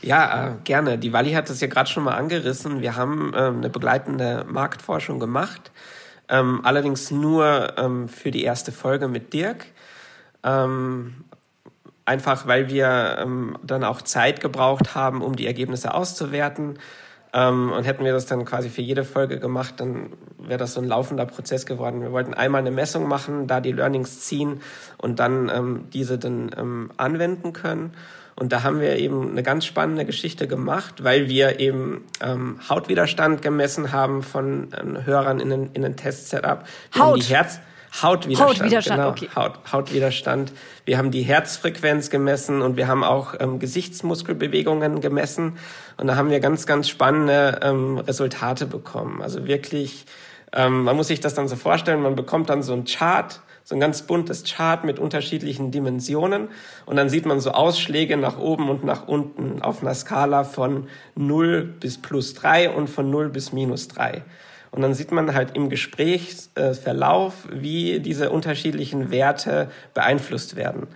Ja, 0.06 0.50
äh, 0.50 0.52
gerne. 0.64 1.00
Die 1.00 1.14
Wally 1.14 1.32
hat 1.32 1.50
das 1.50 1.62
ja 1.62 1.68
gerade 1.68 1.90
schon 1.90 2.04
mal 2.04 2.14
angerissen. 2.14 2.82
Wir 2.82 2.96
haben 2.96 3.34
ähm, 3.36 3.58
eine 3.58 3.70
begleitende 3.72 4.46
Marktforschung 4.48 5.20
gemacht, 5.20 5.72
ähm, 6.30 6.62
allerdings 6.64 7.10
nur 7.10 7.74
ähm, 7.80 8.08
für 8.08 8.30
die 8.30 8.44
erste 8.44 8.72
Folge 8.72 9.08
mit 9.08 9.34
Dirk. 9.34 9.66
Ähm, 10.44 11.26
einfach 12.06 12.46
weil 12.46 12.70
wir 12.70 13.18
ähm, 13.20 13.58
dann 13.64 13.84
auch 13.84 14.00
Zeit 14.04 14.42
gebraucht 14.42 14.94
haben, 14.94 15.24
um 15.24 15.36
die 15.36 15.48
Ergebnisse 15.48 15.96
auszuwerten 15.96 16.78
ähm, 17.34 17.72
und 17.72 17.86
hätten 17.86 18.06
wir 18.06 18.14
das 18.14 18.28
dann 18.28 18.46
quasi 18.46 18.70
für 18.70 18.84
jede 18.84 19.06
Folge 19.06 19.40
gemacht, 19.40 19.74
dann 19.78 20.14
wäre 20.38 20.60
das 20.60 20.76
so 20.76 20.82
ein 20.82 20.88
laufender 20.88 21.26
Prozess 21.26 21.66
geworden. 21.66 22.02
Wir 22.02 22.12
wollten 22.12 22.36
einmal 22.36 22.62
eine 22.62 22.70
Messung 22.70 23.08
machen, 23.08 23.48
da 23.48 23.60
die 23.60 23.72
Learnings 23.72 24.22
ziehen 24.22 24.62
und 25.00 25.18
dann 25.18 25.50
ähm, 25.50 25.88
diese 25.92 26.20
dann 26.20 26.52
ähm, 26.56 26.92
anwenden 26.98 27.54
können. 27.54 27.96
Und 28.36 28.52
da 28.52 28.64
haben 28.64 28.82
wir 28.82 28.98
eben 28.98 29.32
eine 29.32 29.44
ganz 29.44 29.66
spannende 29.66 30.04
Geschichte 30.04 30.48
gemacht, 30.48 31.04
weil 31.04 31.30
wir 31.30 31.60
eben 31.60 32.04
ähm, 32.22 32.60
Hautwiderstand 32.68 33.42
gemessen 33.42 33.94
haben 33.94 34.24
von 34.24 34.70
ähm, 34.78 35.06
Hörern 35.06 35.40
in 35.40 35.50
den, 35.50 35.72
in 35.72 35.84
den 35.84 35.96
Test-Setup. 35.96 36.66
Haut. 36.98 37.18
Die 37.18 37.34
Herz 37.34 37.60
Hautwiderstand. 38.02 38.60
Hautwiderstand, 38.60 39.00
genau, 39.00 39.10
okay. 39.10 39.30
Haut, 39.36 39.72
Hautwiderstand. 39.72 40.52
Wir 40.84 40.98
haben 40.98 41.12
die 41.12 41.22
Herzfrequenz 41.22 42.10
gemessen 42.10 42.62
und 42.62 42.76
wir 42.76 42.88
haben 42.88 43.04
auch 43.04 43.36
ähm, 43.40 43.60
Gesichtsmuskelbewegungen 43.60 45.00
gemessen. 45.00 45.58
Und 45.98 46.08
da 46.08 46.18
haben 46.18 46.30
wir 46.30 46.42
ganz, 46.42 46.66
ganz 46.66 46.90
spannende 46.90 47.60
ähm, 47.64 47.98
Resultate 48.00 48.66
bekommen. 48.66 49.22
Also 49.22 49.48
wirklich, 49.48 50.06
ähm, 50.52 50.84
man 50.84 50.98
muss 50.98 51.08
sich 51.08 51.22
das 51.22 51.36
dann 51.36 51.48
so 51.48 51.56
vorstellen, 51.56 52.02
man 52.02 52.16
bekommt 52.16 52.50
dann 52.50 52.64
so 52.64 52.74
ein 52.74 52.84
Chart, 52.84 53.40
so 53.66 53.76
ein 53.76 53.82
ganz 53.82 54.04
buntes 54.04 54.44
Chart 54.44 54.84
mit 54.84 55.00
unterschiedlichen 55.00 55.72
Dimensionen. 55.72 56.50
Und 56.86 56.96
dann 56.98 57.10
sieht 57.10 57.26
man 57.26 57.40
so 57.40 57.52
Ausschläge 57.52 58.16
nach 58.16 58.38
oben 58.38 58.70
und 58.70 58.86
nach 58.86 59.08
unten 59.08 59.62
auf 59.62 59.82
einer 59.82 59.96
Skala 59.96 60.44
von 60.44 60.88
0 61.16 61.64
bis 61.80 61.98
plus 61.98 62.36
3 62.36 62.70
und 62.70 62.88
von 62.88 63.10
0 63.10 63.30
bis 63.30 63.52
minus 63.52 63.88
3. 63.88 64.24
Und 64.70 64.84
dann 64.84 64.94
sieht 64.94 65.12
man 65.12 65.34
halt 65.34 65.56
im 65.56 65.70
Gesprächsverlauf, 65.70 67.48
wie 67.52 68.00
diese 68.00 68.30
unterschiedlichen 68.30 69.10
Werte 69.10 69.72
beeinflusst 69.96 70.56
werden. 70.56 70.88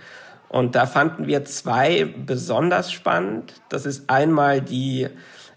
Und 0.48 0.76
da 0.76 0.86
fanden 0.86 1.26
wir 1.26 1.46
zwei 1.46 2.06
besonders 2.06 2.92
spannend. 2.92 3.54
Das 3.70 3.88
ist 3.88 4.10
einmal 4.12 4.62
die 4.62 5.08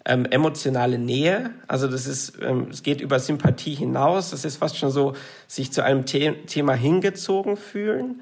ähm, 0.04 0.26
emotionale 0.26 0.98
Nähe. 0.98 1.50
Also 1.68 1.88
das 1.88 2.06
ist, 2.06 2.38
ähm, 2.42 2.68
es 2.70 2.82
geht 2.82 3.00
über 3.00 3.18
Sympathie 3.18 3.74
hinaus. 3.74 4.30
Das 4.30 4.44
ist 4.44 4.56
fast 4.56 4.76
schon 4.76 4.90
so, 4.90 5.14
sich 5.46 5.72
zu 5.72 5.84
einem 5.84 6.06
The 6.06 6.32
Thema 6.46 6.74
hingezogen 6.74 7.56
fühlen. 7.56 8.20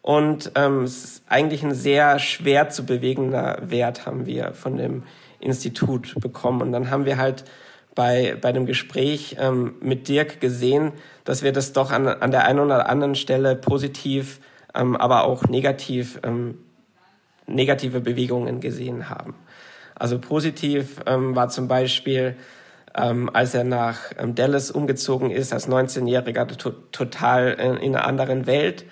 Und 0.00 0.52
ähm, 0.54 0.84
es 0.84 1.04
ist 1.04 1.22
eigentlich 1.28 1.62
ein 1.62 1.74
sehr 1.74 2.18
schwer 2.18 2.70
zu 2.70 2.86
bewegender 2.86 3.58
Wert 3.62 4.06
haben 4.06 4.26
wir 4.26 4.54
von 4.54 4.76
dem 4.76 5.02
Institut 5.40 6.14
bekommen. 6.20 6.62
Und 6.62 6.72
dann 6.72 6.90
haben 6.90 7.04
wir 7.04 7.18
halt 7.18 7.44
bei, 7.94 8.36
bei 8.40 8.52
dem 8.52 8.64
Gespräch 8.64 9.36
ähm, 9.38 9.74
mit 9.80 10.08
Dirk 10.08 10.40
gesehen, 10.40 10.92
dass 11.24 11.42
wir 11.42 11.52
das 11.52 11.72
doch 11.72 11.90
an, 11.90 12.06
an 12.06 12.30
der 12.30 12.44
einen 12.44 12.60
oder 12.60 12.88
anderen 12.88 13.16
Stelle 13.16 13.56
positiv, 13.56 14.40
ähm, 14.74 14.96
aber 14.96 15.24
auch 15.24 15.44
negativ, 15.48 16.20
ähm, 16.22 16.58
negative 17.46 18.00
Bewegungen 18.00 18.60
gesehen 18.60 19.10
haben. 19.10 19.34
Also 19.98 20.18
positiv 20.18 21.00
ähm, 21.06 21.34
war 21.34 21.48
zum 21.48 21.68
Beispiel, 21.68 22.36
ähm, 22.94 23.30
als 23.32 23.54
er 23.54 23.64
nach 23.64 23.98
ähm, 24.18 24.34
Dallas 24.34 24.70
umgezogen 24.70 25.30
ist, 25.30 25.52
als 25.52 25.68
19-Jähriger, 25.68 26.46
to 26.56 26.70
total 26.92 27.50
in, 27.52 27.76
in, 27.76 27.96
einer 27.96 28.06
anderen 28.06 28.46
Welt. 28.46 28.84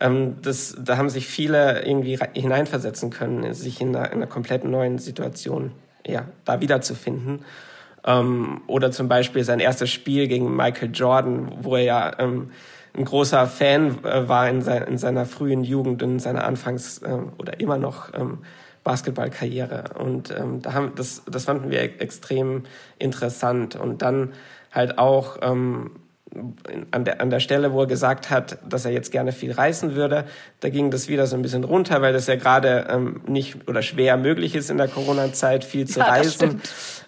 Ähm, 0.00 0.36
das, 0.42 0.76
da 0.78 0.96
haben 0.96 1.10
sich 1.10 1.26
viele 1.26 1.84
irgendwie 1.84 2.18
hineinversetzen 2.34 3.10
können, 3.10 3.52
sich 3.54 3.80
in 3.80 3.94
einer, 3.94 4.06
in 4.12 4.18
einer 4.18 4.26
komplett 4.26 4.64
neuen 4.64 4.98
Situation 4.98 5.72
ja, 6.06 6.26
da 6.44 6.60
wiederzufinden. 6.60 7.44
Ähm, 8.04 8.62
oder 8.66 8.92
zum 8.92 9.08
Beispiel 9.08 9.44
sein 9.44 9.60
erstes 9.60 9.90
Spiel 9.90 10.28
gegen 10.28 10.54
Michael 10.54 10.90
Jordan, 10.92 11.52
wo 11.60 11.76
er 11.76 11.82
ja 11.82 12.18
ähm, 12.18 12.50
ein 12.96 13.04
großer 13.04 13.46
Fan 13.46 14.04
äh, 14.04 14.28
war 14.28 14.48
in, 14.48 14.62
sein, 14.62 14.82
in, 14.84 14.98
seiner 14.98 15.26
frühen 15.26 15.64
Jugend, 15.64 16.02
in 16.02 16.18
seiner 16.18 16.44
Anfangs- 16.44 17.02
äh, 17.02 17.18
oder 17.38 17.60
immer 17.60 17.78
noch 17.78 18.14
ähm, 18.14 18.38
Basketballkarriere. 18.86 19.94
Und 19.98 20.30
ähm, 20.30 20.62
da 20.62 20.72
haben, 20.72 20.92
das, 20.94 21.22
das 21.28 21.44
fanden 21.44 21.70
wir 21.70 21.82
extrem 21.82 22.62
interessant. 23.00 23.74
Und 23.74 24.00
dann 24.00 24.32
halt 24.70 24.96
auch 24.96 25.38
ähm, 25.42 25.90
an 26.90 27.04
der, 27.04 27.20
an 27.20 27.30
der 27.30 27.40
Stelle, 27.40 27.72
wo 27.72 27.80
er 27.80 27.86
gesagt 27.86 28.30
hat, 28.30 28.58
dass 28.68 28.84
er 28.84 28.92
jetzt 28.92 29.12
gerne 29.12 29.32
viel 29.32 29.52
reisen 29.52 29.94
würde, 29.94 30.24
da 30.60 30.68
ging 30.68 30.90
das 30.90 31.08
wieder 31.08 31.26
so 31.26 31.36
ein 31.36 31.42
bisschen 31.42 31.64
runter, 31.64 32.02
weil 32.02 32.12
das 32.12 32.26
ja 32.26 32.36
gerade 32.36 32.86
ähm, 32.90 33.20
nicht 33.26 33.68
oder 33.68 33.82
schwer 33.82 34.16
möglich 34.16 34.54
ist 34.54 34.70
in 34.70 34.76
der 34.76 34.88
Corona-Zeit, 34.88 35.64
viel 35.64 35.86
zu 35.86 36.00
ja, 36.00 36.06
reisen. 36.06 36.60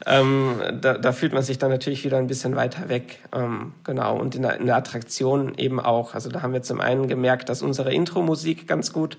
Ähm, 0.07 0.61
da, 0.81 0.99
da 0.99 1.13
fühlt 1.13 1.33
man 1.33 1.43
sich 1.43 1.59
dann 1.59 1.71
natürlich 1.71 2.05
wieder 2.05 2.19
ein 2.19 2.27
bisschen 2.27 2.57
weiter 2.57 2.89
weg. 2.89 3.19
Ähm, 3.35 3.73
genau. 3.85 4.17
Und 4.19 4.35
in 4.35 4.43
der, 4.43 4.57
in 4.59 4.67
der 4.67 4.77
Attraktion 4.77 5.55
eben 5.57 5.81
auch. 5.81 6.15
Also 6.15 6.31
da 6.31 6.43
haben 6.43 6.53
wir 6.53 6.63
zum 6.63 6.81
einen 6.81 7.09
gemerkt, 7.09 7.49
dass 7.49 7.63
unsere 7.63 7.93
Intro-Musik 7.93 8.67
ganz 8.67 8.93
gut 8.93 9.19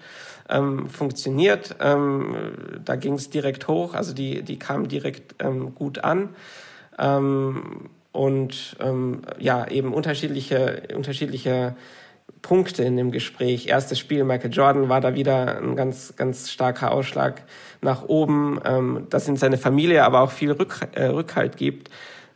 ähm, 0.49 0.89
funktioniert. 0.89 1.75
Ähm, 1.79 2.79
da 2.83 2.95
ging 2.95 3.13
es 3.13 3.29
direkt 3.29 3.67
hoch, 3.67 3.93
also 3.93 4.13
die, 4.13 4.41
die 4.41 4.57
kam 4.57 4.87
direkt 4.87 5.35
ähm, 5.39 5.75
gut 5.75 6.03
an. 6.03 6.29
Ähm, 6.97 7.89
und 8.11 8.75
ähm, 8.79 9.21
ja, 9.37 9.67
eben 9.67 9.93
unterschiedliche, 9.93 10.83
unterschiedliche 10.95 11.75
Punkte 12.41 12.83
in 12.83 12.97
dem 12.97 13.11
Gespräch. 13.11 13.67
Erstes 13.67 13.99
Spiel, 13.99 14.23
Michael 14.23 14.51
Jordan 14.51 14.89
war 14.89 15.01
da 15.01 15.15
wieder 15.15 15.57
ein 15.57 15.75
ganz, 15.75 16.15
ganz 16.15 16.49
starker 16.49 16.91
Ausschlag 16.91 17.43
nach 17.81 18.03
oben, 18.03 18.59
ähm, 18.65 19.07
dass 19.09 19.27
in 19.27 19.35
seine 19.35 19.57
Familie 19.57 20.03
aber 20.03 20.21
auch 20.21 20.31
viel 20.31 20.51
Rück, 20.51 20.79
äh, 20.93 21.05
Rückhalt 21.05 21.57
gibt. 21.57 21.89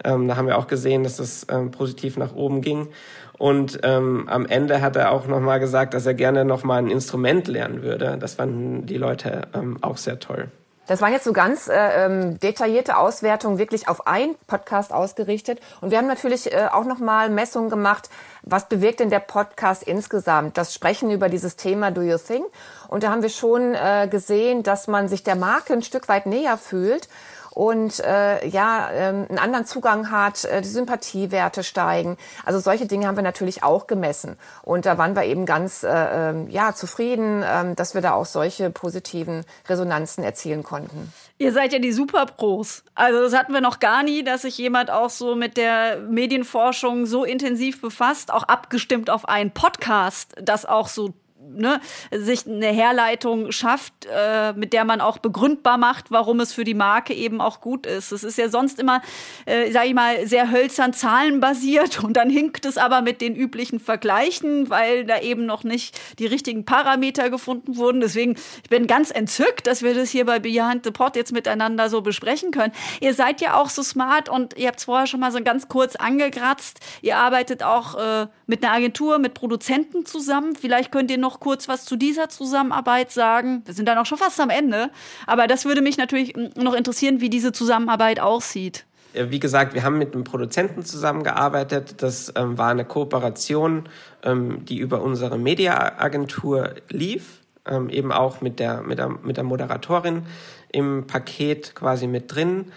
Ähm, 0.03 0.27
da 0.27 0.35
haben 0.35 0.47
wir 0.47 0.57
auch 0.57 0.67
gesehen, 0.67 1.03
dass 1.03 1.17
das 1.17 1.47
ähm, 1.49 1.71
positiv 1.71 2.17
nach 2.17 2.35
oben 2.35 2.61
ging. 2.61 2.89
Und 3.37 3.79
ähm, 3.83 4.27
am 4.27 4.45
Ende 4.45 4.81
hat 4.81 4.95
er 4.95 5.11
auch 5.11 5.27
nochmal 5.27 5.59
gesagt, 5.59 5.93
dass 5.93 6.05
er 6.05 6.13
gerne 6.13 6.45
nochmal 6.45 6.79
ein 6.79 6.89
Instrument 6.89 7.47
lernen 7.47 7.81
würde. 7.81 8.17
Das 8.19 8.35
fanden 8.35 8.85
die 8.85 8.97
Leute 8.97 9.47
ähm, 9.53 9.77
auch 9.81 9.97
sehr 9.97 10.19
toll. 10.19 10.49
Das 10.85 10.99
waren 10.99 11.13
jetzt 11.13 11.23
so 11.23 11.31
ganz 11.31 11.69
äh, 11.69 12.05
ähm, 12.05 12.39
detaillierte 12.39 12.97
Auswertungen, 12.97 13.57
wirklich 13.57 13.87
auf 13.87 14.05
ein 14.05 14.35
Podcast 14.47 14.91
ausgerichtet. 14.91 15.61
Und 15.79 15.91
wir 15.91 15.97
haben 15.97 16.07
natürlich 16.07 16.51
äh, 16.51 16.67
auch 16.71 16.83
nochmal 16.83 17.29
Messungen 17.29 17.69
gemacht, 17.69 18.09
was 18.41 18.67
bewirkt 18.67 18.99
denn 18.99 19.09
der 19.09 19.21
Podcast 19.21 19.83
insgesamt? 19.83 20.57
Das 20.57 20.73
Sprechen 20.73 21.09
über 21.09 21.29
dieses 21.29 21.55
Thema 21.55 21.91
Do 21.91 22.01
You 22.01 22.17
Think? 22.17 22.45
Und 22.89 23.03
da 23.03 23.11
haben 23.11 23.21
wir 23.21 23.29
schon 23.29 23.73
äh, 23.73 24.09
gesehen, 24.11 24.63
dass 24.63 24.87
man 24.87 25.07
sich 25.07 25.23
der 25.23 25.37
Marke 25.37 25.71
ein 25.71 25.83
Stück 25.83 26.09
weit 26.09 26.25
näher 26.25 26.57
fühlt 26.57 27.07
und 27.53 27.99
äh, 27.99 28.47
ja 28.47 28.89
ähm, 28.91 29.25
einen 29.29 29.39
anderen 29.39 29.65
Zugang 29.65 30.11
hat, 30.11 30.45
äh, 30.45 30.61
die 30.61 30.67
Sympathiewerte 30.67 31.63
steigen. 31.63 32.17
Also 32.45 32.59
solche 32.59 32.87
Dinge 32.87 33.07
haben 33.07 33.15
wir 33.15 33.23
natürlich 33.23 33.63
auch 33.63 33.87
gemessen 33.87 34.37
und 34.63 34.85
da 34.85 34.97
waren 34.97 35.15
wir 35.15 35.23
eben 35.23 35.45
ganz 35.45 35.83
äh, 35.83 36.31
äh, 36.31 36.49
ja 36.49 36.73
zufrieden, 36.73 37.43
äh, 37.43 37.75
dass 37.75 37.93
wir 37.93 38.01
da 38.01 38.13
auch 38.13 38.25
solche 38.25 38.69
positiven 38.69 39.45
Resonanzen 39.67 40.23
erzielen 40.23 40.63
konnten. 40.63 41.13
Ihr 41.37 41.51
seid 41.51 41.73
ja 41.73 41.79
die 41.79 41.91
Superpros. 41.91 42.83
Also 42.95 43.21
das 43.21 43.33
hatten 43.33 43.53
wir 43.53 43.61
noch 43.61 43.79
gar 43.79 44.03
nie, 44.03 44.23
dass 44.23 44.43
sich 44.43 44.57
jemand 44.57 44.89
auch 44.89 45.09
so 45.09 45.35
mit 45.35 45.57
der 45.57 45.97
Medienforschung 45.97 47.05
so 47.05 47.23
intensiv 47.23 47.81
befasst, 47.81 48.31
auch 48.31 48.43
abgestimmt 48.43 49.09
auf 49.09 49.27
einen 49.27 49.51
Podcast, 49.51 50.35
das 50.41 50.65
auch 50.65 50.87
so 50.87 51.13
ne, 51.55 51.79
sich 52.11 52.47
eine 52.47 52.67
Herleitung 52.67 53.51
schafft, 53.51 53.93
äh, 54.05 54.53
mit 54.53 54.73
der 54.73 54.85
man 54.85 55.01
auch 55.01 55.17
begründbar 55.17 55.77
macht, 55.77 56.11
warum 56.11 56.39
es 56.39 56.53
für 56.53 56.63
die 56.63 56.73
Marke 56.73 57.13
eben 57.13 57.41
auch 57.41 57.61
gut 57.61 57.85
ist. 57.85 58.11
Es 58.11 58.23
ist 58.23 58.37
ja 58.37 58.49
sonst 58.49 58.79
immer, 58.79 59.01
äh, 59.45 59.71
sage 59.71 59.87
ich 59.87 59.93
mal, 59.93 60.27
sehr 60.27 60.51
hölzern 60.51 60.93
zahlenbasiert 60.93 62.03
und 62.03 62.13
dann 62.17 62.29
hinkt 62.29 62.65
es 62.65 62.77
aber 62.77 63.01
mit 63.01 63.21
den 63.21 63.35
üblichen 63.35 63.79
Vergleichen, 63.79 64.69
weil 64.69 65.05
da 65.05 65.19
eben 65.19 65.45
noch 65.45 65.63
nicht 65.63 65.99
die 66.19 66.25
richtigen 66.25 66.65
Parameter 66.65 67.29
gefunden 67.29 67.77
wurden. 67.77 68.01
Deswegen, 68.01 68.35
ich 68.63 68.69
bin 68.69 68.87
ganz 68.87 69.11
entzückt, 69.11 69.67
dass 69.67 69.81
wir 69.81 69.93
das 69.93 70.09
hier 70.09 70.25
bei 70.25 70.39
Behind 70.39 70.83
the 70.83 70.91
Pod 70.91 71.15
jetzt 71.15 71.31
miteinander 71.31 71.89
so 71.89 72.01
besprechen 72.01 72.51
können. 72.51 72.73
Ihr 72.99 73.13
seid 73.13 73.41
ja 73.41 73.55
auch 73.55 73.69
so 73.69 73.83
smart 73.83 74.29
und 74.29 74.57
ihr 74.57 74.67
habt 74.67 74.79
es 74.79 74.85
vorher 74.85 75.07
schon 75.07 75.19
mal 75.19 75.31
so 75.31 75.41
ganz 75.43 75.67
kurz 75.67 75.95
angekratzt. 75.95 76.79
Ihr 77.01 77.17
arbeitet 77.17 77.63
auch 77.63 77.95
äh, 77.95 78.27
mit 78.47 78.63
einer 78.63 78.73
Agentur, 78.73 79.19
mit 79.19 79.33
Produzenten 79.33 80.05
zusammen. 80.05 80.55
Vielleicht 80.55 80.91
könnt 80.91 81.11
ihr 81.11 81.17
noch 81.17 81.39
kurz 81.43 81.67
was 81.67 81.83
zu 81.83 81.97
dieser 81.97 82.29
Zusammenarbeit 82.29 83.11
sagen? 83.11 83.61
Wir 83.65 83.73
sind 83.73 83.87
dann 83.87 83.97
auch 83.97 84.05
schon 84.05 84.17
fast 84.17 84.39
am 84.39 84.49
Ende. 84.49 84.89
Aber 85.27 85.45
das 85.45 85.65
würde 85.65 85.81
mich 85.81 85.97
natürlich 85.97 86.33
noch 86.55 86.73
interessieren, 86.73 87.19
wie 87.19 87.29
diese 87.29 87.51
Zusammenarbeit 87.51 88.21
aussieht. 88.21 88.85
Wie 89.13 89.39
gesagt, 89.39 89.73
wir 89.73 89.83
haben 89.83 89.97
mit 89.97 90.13
einem 90.13 90.23
Produzenten 90.23 90.83
zusammengearbeitet. 90.83 92.01
Das 92.01 92.33
ähm, 92.35 92.57
war 92.57 92.69
eine 92.69 92.85
Kooperation, 92.85 93.89
ähm, 94.23 94.63
die 94.65 94.77
über 94.77 95.01
unsere 95.01 95.37
Mediaagentur 95.37 96.75
lief. 96.89 97.41
Ähm, 97.65 97.89
eben 97.89 98.11
auch 98.11 98.41
mit 98.41 98.59
der, 98.59 98.81
mit, 98.81 98.97
der, 98.97 99.09
mit 99.09 99.37
der 99.37 99.43
Moderatorin 99.43 100.23
im 100.71 101.05
Paket 101.07 101.75
quasi 101.75 102.07
mit 102.07 102.33
drin. 102.33 102.71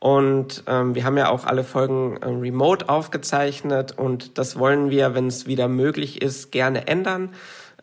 Und 0.00 0.64
ähm, 0.66 0.94
wir 0.94 1.04
haben 1.04 1.16
ja 1.16 1.28
auch 1.28 1.44
alle 1.44 1.62
Folgen 1.62 2.16
äh, 2.16 2.26
remote 2.26 2.88
aufgezeichnet 2.88 3.98
und 3.98 4.38
das 4.38 4.58
wollen 4.58 4.90
wir, 4.90 5.14
wenn 5.14 5.26
es 5.26 5.46
wieder 5.46 5.68
möglich 5.68 6.22
ist, 6.22 6.52
gerne 6.52 6.88
ändern 6.88 7.30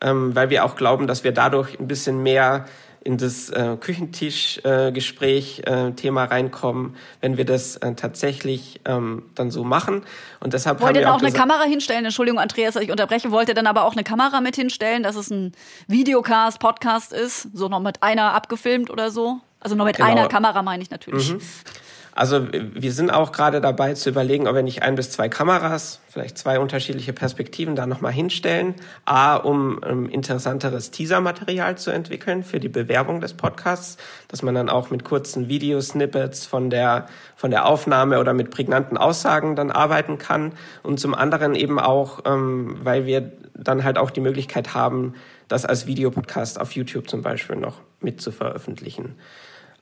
ähm, 0.02 0.34
weil 0.34 0.50
wir 0.50 0.64
auch 0.64 0.76
glauben, 0.76 1.06
dass 1.06 1.24
wir 1.24 1.32
dadurch 1.32 1.78
ein 1.78 1.88
bisschen 1.88 2.22
mehr 2.22 2.66
in 3.08 3.16
das 3.16 3.50
äh, 3.50 3.76
Küchentischgespräch-Thema 3.80 6.22
äh, 6.22 6.26
äh, 6.26 6.28
reinkommen, 6.28 6.94
wenn 7.20 7.36
wir 7.38 7.44
das 7.44 7.76
äh, 7.76 7.94
tatsächlich 7.94 8.80
ähm, 8.84 9.24
dann 9.34 9.50
so 9.50 9.64
machen. 9.64 10.04
Und 10.40 10.52
deshalb 10.52 10.80
Wollt 10.80 10.96
ihr 10.96 11.10
auch, 11.10 11.16
auch 11.16 11.22
eine 11.22 11.32
Kamera 11.32 11.62
hinstellen? 11.62 12.04
Entschuldigung, 12.04 12.38
Andreas, 12.38 12.74
dass 12.74 12.82
ich 12.82 12.90
unterbreche. 12.90 13.30
Wollt 13.30 13.48
ihr 13.48 13.54
dann 13.54 13.66
aber 13.66 13.84
auch 13.84 13.92
eine 13.92 14.04
Kamera 14.04 14.40
mit 14.40 14.56
hinstellen, 14.56 15.02
dass 15.02 15.16
es 15.16 15.30
ein 15.30 15.52
Videocast, 15.86 16.60
Podcast 16.60 17.14
ist? 17.14 17.48
So 17.54 17.68
noch 17.68 17.80
mit 17.80 18.02
einer 18.02 18.34
abgefilmt 18.34 18.90
oder 18.90 19.10
so? 19.10 19.38
Also 19.60 19.74
noch 19.74 19.86
mit 19.86 19.96
genau. 19.96 20.10
einer 20.10 20.28
Kamera 20.28 20.62
meine 20.62 20.82
ich 20.82 20.90
natürlich. 20.90 21.32
Mhm. 21.32 21.40
Also 22.18 22.48
wir 22.50 22.90
sind 22.90 23.12
auch 23.12 23.30
gerade 23.30 23.60
dabei 23.60 23.94
zu 23.94 24.10
überlegen, 24.10 24.48
ob 24.48 24.56
wir 24.56 24.64
nicht 24.64 24.82
ein 24.82 24.96
bis 24.96 25.12
zwei 25.12 25.28
Kameras, 25.28 26.00
vielleicht 26.08 26.36
zwei 26.36 26.58
unterschiedliche 26.58 27.12
Perspektiven 27.12 27.76
da 27.76 27.86
nochmal 27.86 28.10
hinstellen. 28.10 28.74
A, 29.04 29.36
um 29.36 29.78
ähm, 29.86 30.08
interessanteres 30.08 30.90
Teaser-Material 30.90 31.78
zu 31.78 31.92
entwickeln 31.92 32.42
für 32.42 32.58
die 32.58 32.68
Bewerbung 32.68 33.20
des 33.20 33.34
Podcasts, 33.34 33.98
dass 34.26 34.42
man 34.42 34.56
dann 34.56 34.68
auch 34.68 34.90
mit 34.90 35.04
kurzen 35.04 35.46
Videosnippets 35.46 36.44
von 36.44 36.70
der, 36.70 37.06
von 37.36 37.52
der 37.52 37.66
Aufnahme 37.66 38.18
oder 38.18 38.34
mit 38.34 38.50
prägnanten 38.50 38.98
Aussagen 38.98 39.54
dann 39.54 39.70
arbeiten 39.70 40.18
kann. 40.18 40.54
Und 40.82 40.98
zum 40.98 41.14
anderen 41.14 41.54
eben 41.54 41.78
auch, 41.78 42.24
ähm, 42.24 42.78
weil 42.82 43.06
wir 43.06 43.30
dann 43.54 43.84
halt 43.84 43.96
auch 43.96 44.10
die 44.10 44.22
Möglichkeit 44.22 44.74
haben, 44.74 45.14
das 45.46 45.64
als 45.64 45.86
Videopodcast 45.86 46.60
auf 46.60 46.72
YouTube 46.72 47.08
zum 47.08 47.22
Beispiel 47.22 47.54
noch 47.54 47.80
mit 48.00 48.20
zu 48.20 48.32
veröffentlichen. 48.32 49.14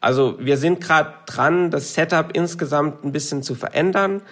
Also 0.01 0.37
wir 0.39 0.57
sind 0.57 0.81
gerade 0.81 1.15
dran, 1.27 1.71
das 1.71 1.95
Setup 1.95 2.31
insgesamt 2.35 3.05
ein 3.05 3.13
bisschen 3.13 3.43
zu 3.43 3.55
verändern. 3.55 4.23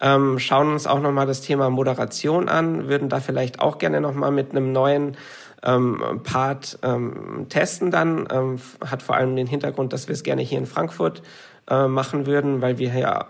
Ähm, 0.00 0.38
schauen 0.38 0.72
uns 0.72 0.86
auch 0.86 1.00
nochmal 1.00 1.26
das 1.26 1.42
Thema 1.42 1.68
Moderation 1.68 2.48
an, 2.48 2.88
würden 2.88 3.08
da 3.08 3.20
vielleicht 3.20 3.60
auch 3.60 3.78
gerne 3.78 4.00
nochmal 4.00 4.30
mit 4.30 4.50
einem 4.52 4.72
neuen 4.72 5.16
ähm, 5.62 6.20
Part 6.24 6.78
ähm, 6.82 7.46
testen 7.50 7.90
dann. 7.90 8.26
Ähm, 8.30 8.60
hat 8.84 9.02
vor 9.02 9.16
allem 9.16 9.36
den 9.36 9.46
Hintergrund, 9.46 9.92
dass 9.92 10.08
wir 10.08 10.14
es 10.14 10.22
gerne 10.22 10.42
hier 10.42 10.58
in 10.58 10.66
Frankfurt 10.66 11.22
äh, 11.68 11.86
machen 11.86 12.26
würden, 12.26 12.62
weil 12.62 12.78
wir 12.78 12.92
ja 12.94 13.26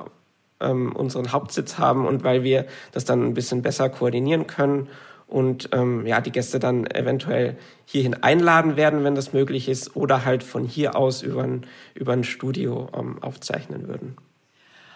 ähm, 0.60 0.94
unseren 0.94 1.32
Hauptsitz 1.32 1.78
haben 1.78 2.06
und 2.06 2.22
weil 2.22 2.44
wir 2.44 2.66
das 2.92 3.04
dann 3.04 3.24
ein 3.24 3.34
bisschen 3.34 3.62
besser 3.62 3.88
koordinieren 3.88 4.46
können 4.46 4.88
und 5.30 5.70
ähm, 5.72 6.06
ja, 6.06 6.20
die 6.20 6.32
Gäste 6.32 6.58
dann 6.58 6.86
eventuell 6.86 7.56
hierhin 7.84 8.14
einladen 8.14 8.76
werden, 8.76 9.04
wenn 9.04 9.14
das 9.14 9.32
möglich 9.32 9.68
ist, 9.68 9.96
oder 9.96 10.24
halt 10.24 10.42
von 10.42 10.64
hier 10.64 10.96
aus 10.96 11.22
über 11.22 11.44
ein, 11.44 11.66
über 11.94 12.12
ein 12.12 12.24
Studio 12.24 12.88
ähm, 12.94 13.22
aufzeichnen 13.22 13.88
würden. 13.88 14.16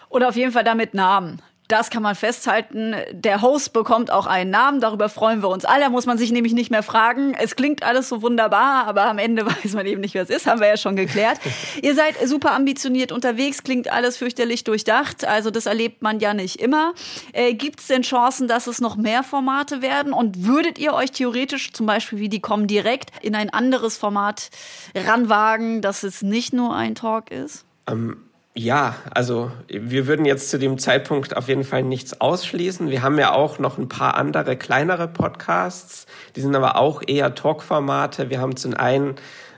Oder 0.09 0.27
auf 0.27 0.35
jeden 0.35 0.51
Fall 0.51 0.63
damit 0.63 0.93
Namen. 0.93 1.41
Das 1.67 1.89
kann 1.89 2.03
man 2.03 2.13
festhalten. 2.13 2.95
Der 3.11 3.41
Host 3.41 3.73
bekommt 3.73 4.11
auch 4.11 4.27
einen 4.27 4.51
Namen. 4.51 4.81
Darüber 4.81 5.09
freuen 5.09 5.41
wir 5.41 5.49
uns 5.49 5.65
alle. 5.65 5.81
Da 5.85 5.89
muss 5.89 6.05
man 6.05 6.17
sich 6.17 6.31
nämlich 6.31 6.53
nicht 6.53 6.69
mehr 6.69 6.83
fragen. 6.83 7.33
Es 7.33 7.55
klingt 7.55 7.81
alles 7.81 8.07
so 8.07 8.21
wunderbar, 8.21 8.85
aber 8.85 9.05
am 9.05 9.17
Ende 9.17 9.45
weiß 9.63 9.73
man 9.73 9.85
eben 9.87 10.01
nicht, 10.01 10.13
wer 10.13 10.23
es 10.23 10.29
ist. 10.29 10.45
Haben 10.45 10.61
wir 10.61 10.67
ja 10.67 10.77
schon 10.77 10.95
geklärt. 10.95 11.39
Ihr 11.81 11.95
seid 11.95 12.15
super 12.27 12.51
ambitioniert 12.53 13.11
unterwegs. 13.11 13.63
Klingt 13.63 13.91
alles 13.91 14.17
fürchterlich 14.17 14.63
durchdacht. 14.63 15.25
Also 15.25 15.49
das 15.49 15.65
erlebt 15.65 16.03
man 16.03 16.19
ja 16.19 16.35
nicht 16.35 16.61
immer. 16.61 16.93
Äh, 17.33 17.55
Gibt 17.55 17.79
es 17.79 17.87
denn 17.87 18.03
Chancen, 18.03 18.47
dass 18.47 18.67
es 18.67 18.79
noch 18.79 18.95
mehr 18.95 19.23
Formate 19.23 19.81
werden? 19.81 20.13
Und 20.13 20.45
würdet 20.45 20.77
ihr 20.77 20.93
euch 20.93 21.11
theoretisch 21.11 21.73
zum 21.73 21.87
Beispiel 21.87 22.19
wie 22.19 22.29
die 22.29 22.41
kommen 22.41 22.67
direkt 22.67 23.11
in 23.21 23.33
ein 23.33 23.49
anderes 23.49 23.97
Format 23.97 24.49
ranwagen, 24.95 25.81
dass 25.81 26.03
es 26.03 26.21
nicht 26.21 26.53
nur 26.53 26.75
ein 26.75 26.93
Talk 26.93 27.31
ist? 27.31 27.65
Ähm 27.87 28.24
ja, 28.57 28.95
also 29.11 29.51
wir 29.67 30.07
würden 30.07 30.25
jetzt 30.25 30.49
zu 30.49 30.57
dem 30.57 30.77
Zeitpunkt 30.77 31.35
auf 31.35 31.49
jeden 31.49 31.65
Fall 31.65 31.83
nichts 31.83 32.21
ausschließen. 32.21 32.89
Wir 32.89 33.03
haben 33.03 33.19
ja 33.19 33.33
auch 33.33 33.59
noch 33.59 33.77
ein 33.77 33.89
paar 33.89 34.15
andere 34.15 34.55
kleinere 34.55 35.09
Podcasts, 35.09 36.05
die 36.35 36.41
sind 36.41 36.55
aber 36.55 36.77
auch 36.77 37.01
eher 37.05 37.35
Talk-Formate. 37.35 38.29
Wir 38.29 38.39
haben 38.39 38.55
zum 38.55 38.73
einen 38.73 39.15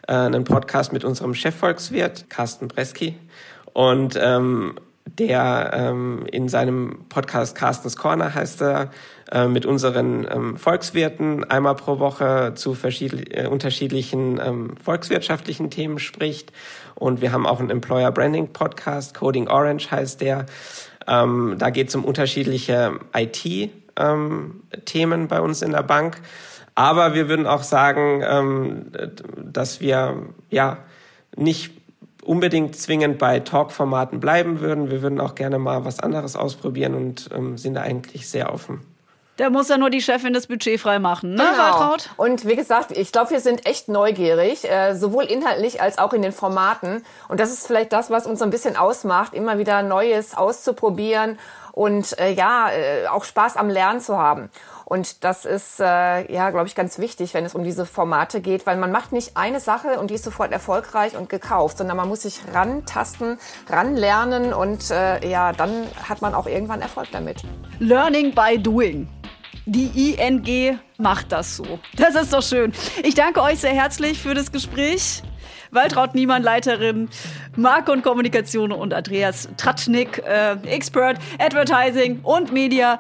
äh, 0.08 0.14
einen 0.14 0.46
Podcast 0.46 0.94
mit 0.94 1.04
unserem 1.04 1.36
Chefvolkswirt, 1.36 2.30
Carsten 2.30 2.68
Breski. 2.68 3.20
Und 3.74 4.18
ähm, 4.20 4.80
der 5.06 5.72
ähm, 5.74 6.26
in 6.32 6.50
seinem 6.50 7.06
Podcast 7.10 7.56
Carstens 7.56 7.96
Corner 7.96 8.34
heißt 8.34 8.62
er, 8.62 8.92
äh, 9.32 9.48
mit 9.48 9.66
unseren 9.66 10.28
ähm, 10.30 10.58
Volkswirten 10.58 11.44
einmal 11.44 11.76
pro 11.76 12.00
Woche 12.00 12.54
zu 12.56 12.76
äh, 12.84 13.48
unterschiedlichen 13.48 14.40
ähm, 14.44 14.76
volkswirtschaftlichen 14.84 15.70
Themen 15.70 16.00
spricht. 16.00 16.52
Und 16.98 17.22
wir 17.22 17.32
haben 17.32 17.46
auch 17.46 17.60
einen 17.60 17.70
Employer 17.70 18.12
Branding 18.12 18.52
Podcast, 18.54 19.14
Coding 19.14 19.48
Orange 19.48 19.92
heißt 19.92 20.22
der. 20.22 20.46
Ähm, 21.08 21.56
da 21.58 21.70
geht 21.70 21.90
es 21.90 21.96
um 21.96 22.04
unterschiedliche 22.04 23.00
IT-Themen 23.16 23.72
ähm, 23.98 25.28
bei 25.28 25.42
uns 25.42 25.62
in 25.62 25.72
der 25.72 25.84
Bank. 25.84 26.22
Aber 26.76 27.14
wir 27.14 27.30
würden 27.30 27.48
auch 27.48 27.64
sagen, 27.64 28.22
ähm, 28.28 28.92
dass 29.38 29.80
wir 29.80 30.18
ja 30.50 30.78
nicht 31.36 31.72
unbedingt 32.24 32.76
zwingend 32.76 33.18
bei 33.18 33.40
Talk-Formaten 33.40 34.20
bleiben 34.20 34.60
würden. 34.60 34.92
Wir 34.92 35.02
würden 35.02 35.22
auch 35.22 35.34
gerne 35.34 35.60
mal 35.60 35.86
was 35.86 36.00
anderes 36.00 36.36
ausprobieren 36.36 36.94
und 36.94 37.30
ähm, 37.34 37.58
sind 37.58 37.76
da 37.76 37.82
eigentlich 37.82 38.30
sehr 38.30 38.54
offen. 38.54 38.82
Da 39.38 39.52
muss 39.52 39.70
ja 39.70 39.78
nur 39.78 39.92
die 39.92 40.02
Chefin 40.02 40.34
das 40.34 40.48
Budget 40.48 40.80
frei 40.80 40.98
machen, 40.98 41.36
ne, 41.36 41.44
genau. 41.44 41.58
Waltraud? 41.58 42.10
Und 42.18 42.46
wie 42.46 42.56
gesagt, 42.56 42.92
ich 42.92 43.12
glaube, 43.12 43.30
wir 43.30 43.40
sind 43.40 43.68
echt 43.68 43.88
neugierig, 43.88 44.70
äh, 44.70 44.96
sowohl 44.96 45.26
inhaltlich 45.26 45.80
als 45.80 46.00
auch 46.00 46.14
in 46.14 46.24
den 46.24 46.32
Formaten. 46.32 47.06
Und 47.30 47.40
das 47.40 47.52
ist 47.52 47.68
vielleicht 47.68 47.94
das, 47.94 48.10
was 48.10 48.26
uns 48.26 48.40
so 48.40 48.46
ein 48.46 48.52
bisschen 48.52 48.76
ausmacht, 48.76 49.36
immer 49.36 49.60
wieder 49.60 49.84
Neues 49.84 50.36
auszuprobieren 50.36 51.38
und 51.72 52.18
äh, 52.18 52.32
ja, 52.32 52.72
äh, 52.72 53.08
auch 53.08 53.24
Spaß 53.24 53.56
am 53.56 53.70
Lernen 53.70 54.02
zu 54.02 54.18
haben. 54.18 54.50
Und 54.86 55.24
das 55.24 55.46
ist, 55.46 55.80
äh, 55.80 56.32
ja, 56.34 56.50
glaube 56.50 56.66
ich, 56.66 56.74
ganz 56.74 56.98
wichtig, 56.98 57.36
wenn 57.36 57.46
es 57.46 57.54
um 57.54 57.64
diese 57.64 57.86
Formate 57.86 58.42
geht, 58.42 58.66
weil 58.66 58.78
man 58.78 58.92
macht 58.92 59.12
nicht 59.12 59.38
eine 59.38 59.60
Sache 59.60 60.00
und 60.00 60.10
die 60.10 60.16
ist 60.16 60.24
sofort 60.24 60.52
erfolgreich 60.52 61.16
und 61.16 61.30
gekauft, 61.30 61.78
sondern 61.78 61.98
man 61.98 62.08
muss 62.08 62.24
sich 62.24 62.40
rantasten, 62.52 63.38
ranlernen 63.70 64.54
und 64.54 64.90
äh, 64.90 65.28
ja, 65.30 65.52
dann 65.52 65.88
hat 66.10 66.22
man 66.22 66.34
auch 66.34 66.48
irgendwann 66.48 66.82
Erfolg 66.82 67.10
damit. 67.12 67.44
Learning 67.80 68.34
by 68.34 68.58
doing. 68.58 69.08
Die 69.70 70.14
ING 70.14 70.80
macht 70.98 71.34
das 71.34 71.58
so. 71.58 71.80
Das 71.98 72.16
ist 72.16 72.32
doch 72.32 72.42
schön. 72.42 72.72
Ich 73.04 73.16
danke 73.16 73.42
euch 73.42 73.60
sehr 73.60 73.74
herzlich 73.74 74.18
für 74.18 74.34
das 74.34 74.54
Gespräch. 74.54 75.22
Waltraud 75.72 76.16
Niemann, 76.16 76.42
Leiterin 76.42 77.10
Marke 77.58 77.92
und 77.92 78.02
Kommunikation 78.02 78.72
und 78.72 78.94
Andreas 78.94 79.50
Tratschnik, 79.58 80.24
äh, 80.26 80.54
Expert 80.66 81.20
Advertising 81.38 82.22
und 82.24 82.54
Media 82.54 82.98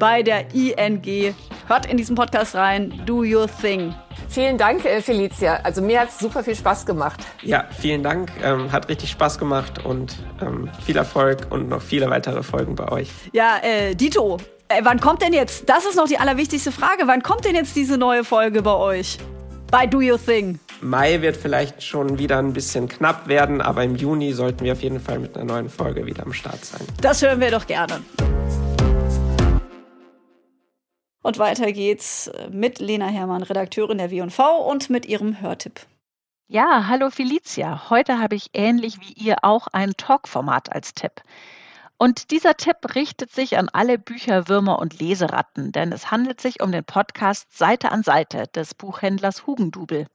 bei 0.00 0.24
der 0.24 0.52
ING. 0.52 1.36
Hört 1.68 1.86
in 1.86 1.96
diesen 1.96 2.16
Podcast 2.16 2.56
rein. 2.56 3.00
Do 3.06 3.18
your 3.18 3.46
thing. 3.60 3.94
Vielen 4.28 4.58
Dank, 4.58 4.84
äh, 4.84 5.00
Felicia. 5.00 5.60
Also 5.62 5.82
mir 5.82 6.00
hat 6.00 6.08
es 6.08 6.18
super 6.18 6.42
viel 6.42 6.56
Spaß 6.56 6.84
gemacht. 6.84 7.20
Ja, 7.42 7.66
vielen 7.78 8.02
Dank. 8.02 8.32
Ähm, 8.42 8.72
hat 8.72 8.88
richtig 8.88 9.10
Spaß 9.10 9.38
gemacht 9.38 9.84
und 9.84 10.16
ähm, 10.40 10.68
viel 10.84 10.96
Erfolg 10.96 11.46
und 11.50 11.68
noch 11.68 11.80
viele 11.80 12.10
weitere 12.10 12.42
Folgen 12.42 12.74
bei 12.74 12.90
euch. 12.90 13.08
Ja, 13.32 13.58
äh, 13.62 13.94
Dito, 13.94 14.38
wann 14.82 15.00
kommt 15.00 15.22
denn 15.22 15.32
jetzt? 15.32 15.68
Das 15.68 15.84
ist 15.84 15.96
noch 15.96 16.06
die 16.06 16.18
allerwichtigste 16.18 16.72
Frage. 16.72 17.06
Wann 17.06 17.22
kommt 17.22 17.44
denn 17.44 17.54
jetzt 17.54 17.76
diese 17.76 17.98
neue 17.98 18.24
Folge 18.24 18.62
bei 18.62 18.74
euch? 18.74 19.18
Bei 19.70 19.86
Do 19.86 19.98
Your 19.98 20.22
Thing. 20.22 20.58
Mai 20.80 21.20
wird 21.20 21.36
vielleicht 21.36 21.82
schon 21.82 22.18
wieder 22.18 22.38
ein 22.38 22.52
bisschen 22.52 22.88
knapp 22.88 23.28
werden, 23.28 23.60
aber 23.60 23.84
im 23.84 23.96
Juni 23.96 24.32
sollten 24.32 24.64
wir 24.64 24.72
auf 24.72 24.82
jeden 24.82 25.00
Fall 25.00 25.18
mit 25.18 25.36
einer 25.36 25.44
neuen 25.44 25.68
Folge 25.68 26.06
wieder 26.06 26.24
am 26.24 26.32
Start 26.32 26.64
sein. 26.64 26.80
Das 27.00 27.22
hören 27.22 27.40
wir 27.40 27.50
doch 27.50 27.66
gerne. 27.66 28.02
Und 31.22 31.38
weiter 31.38 31.70
geht's 31.72 32.30
mit 32.50 32.80
Lena 32.80 33.06
Herrmann, 33.06 33.44
Redakteurin 33.44 33.98
der 33.98 34.10
W&V 34.10 34.68
und 34.68 34.90
mit 34.90 35.06
ihrem 35.06 35.40
Hörtipp. 35.40 35.80
Ja, 36.48 36.86
hallo 36.88 37.10
Felicia. 37.10 37.88
Heute 37.88 38.18
habe 38.18 38.34
ich 38.34 38.50
ähnlich 38.52 38.98
wie 39.00 39.12
ihr 39.12 39.36
auch 39.42 39.68
ein 39.68 39.92
Talk-Format 39.96 40.72
als 40.72 40.94
Tipp. 40.94 41.22
Und 42.02 42.32
dieser 42.32 42.56
Tipp 42.56 42.96
richtet 42.96 43.30
sich 43.30 43.58
an 43.58 43.68
alle 43.72 43.96
Bücherwürmer 43.96 44.80
und 44.80 44.98
Leseratten, 44.98 45.70
denn 45.70 45.92
es 45.92 46.10
handelt 46.10 46.40
sich 46.40 46.60
um 46.60 46.72
den 46.72 46.82
Podcast 46.82 47.56
Seite 47.56 47.92
an 47.92 48.02
Seite 48.02 48.48
des 48.52 48.74
Buchhändlers 48.74 49.46
Hugendubel. 49.46 50.08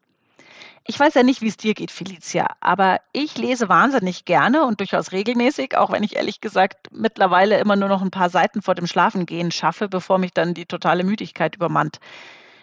Ich 0.86 1.00
weiß 1.00 1.14
ja 1.14 1.24
nicht, 1.24 1.42
wie 1.42 1.48
es 1.48 1.56
dir 1.56 1.74
geht, 1.76 1.92
Felicia, 1.92 2.48
aber 2.60 3.00
ich 3.14 3.38
lese 3.38 3.70
wahnsinnig 3.70 4.26
gerne 4.26 4.66
und 4.66 4.82
durchaus 4.82 5.14
regelmäßig, 5.14 5.78
auch 5.78 5.90
wenn 5.90 6.04
ich 6.04 6.18
ehrlich 6.18 6.42
gesagt 6.42 6.90
mittlerweile 6.92 7.58
immer 7.58 7.78
nur 7.78 7.88
noch 7.88 8.02
ein 8.02 8.12
paar 8.12 8.30
Seiten 8.30 8.62
vor 8.62 8.76
dem 8.76 8.86
Schlafengehen 8.86 9.52
schaffe, 9.52 9.88
bevor 9.88 10.18
mich 10.18 10.34
dann 10.34 10.54
die 10.54 10.66
totale 10.66 11.06
Müdigkeit 11.06 11.56
übermannt. 11.56 12.00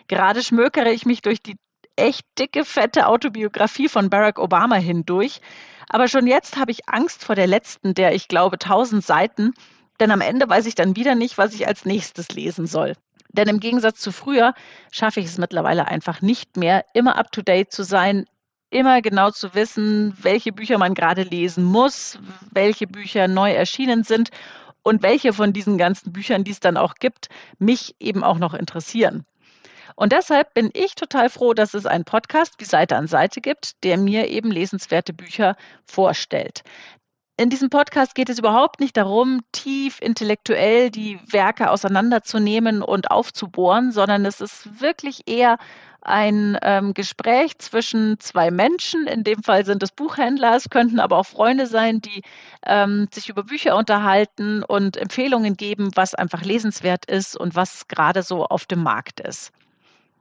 Gerade 0.06 0.42
schmökere 0.42 0.90
ich 0.90 1.06
mich 1.06 1.22
durch 1.22 1.40
die 1.40 1.56
echt 1.96 2.26
dicke, 2.38 2.66
fette 2.66 3.06
Autobiografie 3.06 3.88
von 3.88 4.10
Barack 4.10 4.38
Obama 4.38 4.76
hindurch. 4.76 5.40
Aber 5.88 6.08
schon 6.08 6.26
jetzt 6.26 6.56
habe 6.56 6.70
ich 6.70 6.88
Angst 6.88 7.24
vor 7.24 7.34
der 7.34 7.46
letzten, 7.46 7.94
der 7.94 8.14
ich 8.14 8.28
glaube 8.28 8.58
tausend 8.58 9.04
Seiten, 9.04 9.52
denn 10.00 10.10
am 10.10 10.20
Ende 10.20 10.48
weiß 10.48 10.66
ich 10.66 10.74
dann 10.74 10.96
wieder 10.96 11.14
nicht, 11.14 11.38
was 11.38 11.54
ich 11.54 11.66
als 11.66 11.84
nächstes 11.84 12.28
lesen 12.30 12.66
soll. 12.66 12.94
Denn 13.30 13.48
im 13.48 13.60
Gegensatz 13.60 14.00
zu 14.00 14.12
früher 14.12 14.54
schaffe 14.92 15.20
ich 15.20 15.26
es 15.26 15.38
mittlerweile 15.38 15.88
einfach 15.88 16.22
nicht 16.22 16.56
mehr, 16.56 16.84
immer 16.94 17.16
up-to-date 17.16 17.72
zu 17.72 17.82
sein, 17.82 18.26
immer 18.70 19.02
genau 19.02 19.30
zu 19.30 19.54
wissen, 19.54 20.16
welche 20.20 20.52
Bücher 20.52 20.78
man 20.78 20.94
gerade 20.94 21.22
lesen 21.22 21.64
muss, 21.64 22.18
welche 22.50 22.86
Bücher 22.86 23.28
neu 23.28 23.52
erschienen 23.52 24.04
sind 24.04 24.30
und 24.82 25.02
welche 25.02 25.32
von 25.32 25.52
diesen 25.52 25.78
ganzen 25.78 26.12
Büchern, 26.12 26.44
die 26.44 26.50
es 26.50 26.60
dann 26.60 26.76
auch 26.76 26.94
gibt, 26.94 27.28
mich 27.58 27.96
eben 27.98 28.22
auch 28.22 28.38
noch 28.38 28.54
interessieren. 28.54 29.24
Und 29.96 30.12
deshalb 30.12 30.54
bin 30.54 30.70
ich 30.74 30.94
total 30.94 31.30
froh, 31.30 31.54
dass 31.54 31.74
es 31.74 31.86
einen 31.86 32.04
Podcast 32.04 32.54
wie 32.58 32.64
Seite 32.64 32.96
an 32.96 33.06
Seite 33.06 33.40
gibt, 33.40 33.82
der 33.84 33.96
mir 33.96 34.28
eben 34.28 34.50
lesenswerte 34.50 35.12
Bücher 35.12 35.56
vorstellt 35.84 36.62
in 37.36 37.50
diesem 37.50 37.68
Podcast 37.68 38.14
geht 38.14 38.28
es 38.28 38.38
überhaupt 38.38 38.78
nicht 38.78 38.96
darum, 38.96 39.40
tief 39.50 39.98
intellektuell 40.00 40.90
die 40.90 41.18
Werke 41.30 41.70
auseinanderzunehmen 41.70 42.80
und 42.82 43.10
aufzubohren, 43.10 43.90
sondern 43.90 44.24
es 44.24 44.40
ist 44.40 44.80
wirklich 44.80 45.22
eher 45.26 45.58
ein 46.00 46.56
ähm, 46.62 46.94
Gespräch 46.94 47.58
zwischen 47.58 48.20
zwei 48.20 48.50
Menschen. 48.50 49.06
In 49.08 49.24
dem 49.24 49.42
Fall 49.42 49.64
sind 49.64 49.82
es 49.82 49.90
Buchhändler, 49.90 50.54
es 50.54 50.70
könnten 50.70 51.00
aber 51.00 51.16
auch 51.18 51.26
Freunde 51.26 51.66
sein, 51.66 52.00
die 52.00 52.22
ähm, 52.66 53.08
sich 53.12 53.28
über 53.30 53.42
Bücher 53.42 53.76
unterhalten 53.76 54.62
und 54.62 54.96
Empfehlungen 54.96 55.56
geben, 55.56 55.90
was 55.96 56.14
einfach 56.14 56.42
lesenswert 56.42 57.06
ist 57.06 57.36
und 57.36 57.56
was 57.56 57.88
gerade 57.88 58.22
so 58.22 58.44
auf 58.44 58.66
dem 58.66 58.82
Markt 58.82 59.20
ist. 59.20 59.50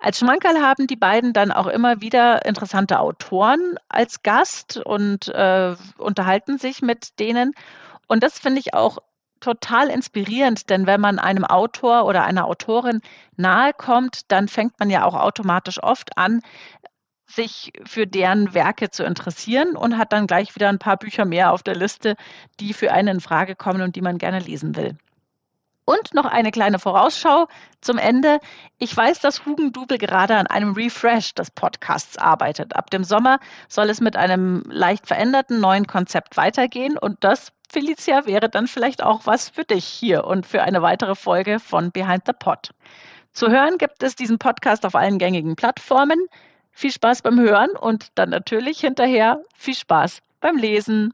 Als 0.04 0.20
Schmankerl 0.20 0.62
haben 0.62 0.86
die 0.86 0.98
beiden 0.98 1.32
dann 1.32 1.54
auch 1.54 1.66
immer 1.66 2.02
wieder 2.02 2.46
interessante 2.46 3.00
Autoren 3.00 3.78
als 3.88 4.22
Gast 4.22 4.76
und 4.76 5.30
äh, 5.30 5.78
unterhalten 5.98 6.58
sich 6.58 6.82
mit 6.82 7.18
denen. 7.20 7.54
Und 8.08 8.22
das 8.22 8.38
finde 8.38 8.60
ich 8.60 8.74
auch 8.74 8.98
total 9.40 9.90
inspirierend, 9.90 10.70
denn 10.70 10.88
wenn 10.88 11.00
man 11.00 11.20
einem 11.20 11.46
Autor 11.46 12.04
oder 12.04 12.26
einer 12.26 12.48
Autorin 12.48 13.00
nahe 13.38 13.72
kommt, 13.72 14.30
dann 14.30 14.50
fängt 14.50 14.78
man 14.78 14.90
ja 14.90 15.06
auch 15.06 15.16
automatisch 15.16 15.82
oft 15.82 16.18
an, 16.18 16.42
sich 17.26 17.72
für 17.86 18.06
deren 18.06 18.54
Werke 18.54 18.90
zu 18.90 19.06
interessieren 19.06 19.78
und 19.78 19.98
hat 19.98 20.12
dann 20.12 20.28
gleich 20.28 20.54
wieder 20.54 20.68
ein 20.68 20.80
paar 20.80 20.98
Bücher 20.98 21.24
mehr 21.24 21.54
auf 21.54 21.64
der 21.64 21.78
Liste, 21.78 22.18
die 22.60 22.74
für 22.74 22.92
einen 22.92 23.08
in 23.08 23.22
Frage 23.22 23.56
kommen 23.56 23.82
und 23.82 23.96
die 23.96 24.02
man 24.02 24.18
gerne 24.18 24.40
lesen 24.40 24.76
will. 24.76 24.98
Und 25.86 26.14
noch 26.14 26.26
eine 26.26 26.52
kleine 26.52 26.80
Vorausschau 26.80 27.48
zum 27.82 27.98
Ende. 27.98 28.40
Ich 28.78 28.96
weiß, 28.96 29.20
dass 29.20 29.46
Hugendubel 29.46 29.98
gerade 29.98 30.36
an 30.36 30.48
einem 30.48 30.74
Refresh 30.74 31.34
des 31.34 31.52
Podcasts 31.52 32.18
arbeitet. 32.18 32.76
Ab 32.76 32.90
dem 32.90 33.04
Sommer 33.04 33.40
soll 33.68 33.90
es 33.90 34.00
mit 34.00 34.16
einem 34.16 34.64
leicht 34.68 35.08
veränderten 35.08 35.60
neuen 35.60 35.86
Konzept 35.86 36.38
weitergehen 36.38 36.98
und 36.98 37.24
das, 37.24 37.52
Felicia, 37.70 38.26
wäre 38.26 38.50
dann 38.50 38.68
vielleicht 38.68 39.04
auch 39.04 39.26
was 39.26 39.50
für 39.50 39.66
dich 39.66 39.86
hier 39.86 40.26
und 40.26 40.46
für 40.46 40.62
eine 40.62 40.82
weitere 40.82 41.16
Folge 41.16 41.60
von 41.60 41.92
Behind 41.92 42.24
the 42.26 42.34
Pod. 42.34 42.70
Zu 43.34 43.50
hören 43.50 43.78
gibt 43.78 44.04
es 44.04 44.16
diesen 44.16 44.38
Podcast 44.38 44.86
auf 44.86 44.96
allen 44.96 45.18
gängigen 45.18 45.56
Plattformen. 45.56 46.28
Viel 46.72 46.92
Spaß 46.92 47.24
beim 47.24 47.40
Hören 47.40 47.72
und 47.72 48.08
dann 48.16 48.30
natürlich 48.30 48.80
hinterher 48.80 49.42
viel 49.56 49.76
Spaß 49.76 50.22
beim 50.40 50.56
Lesen. 50.56 51.14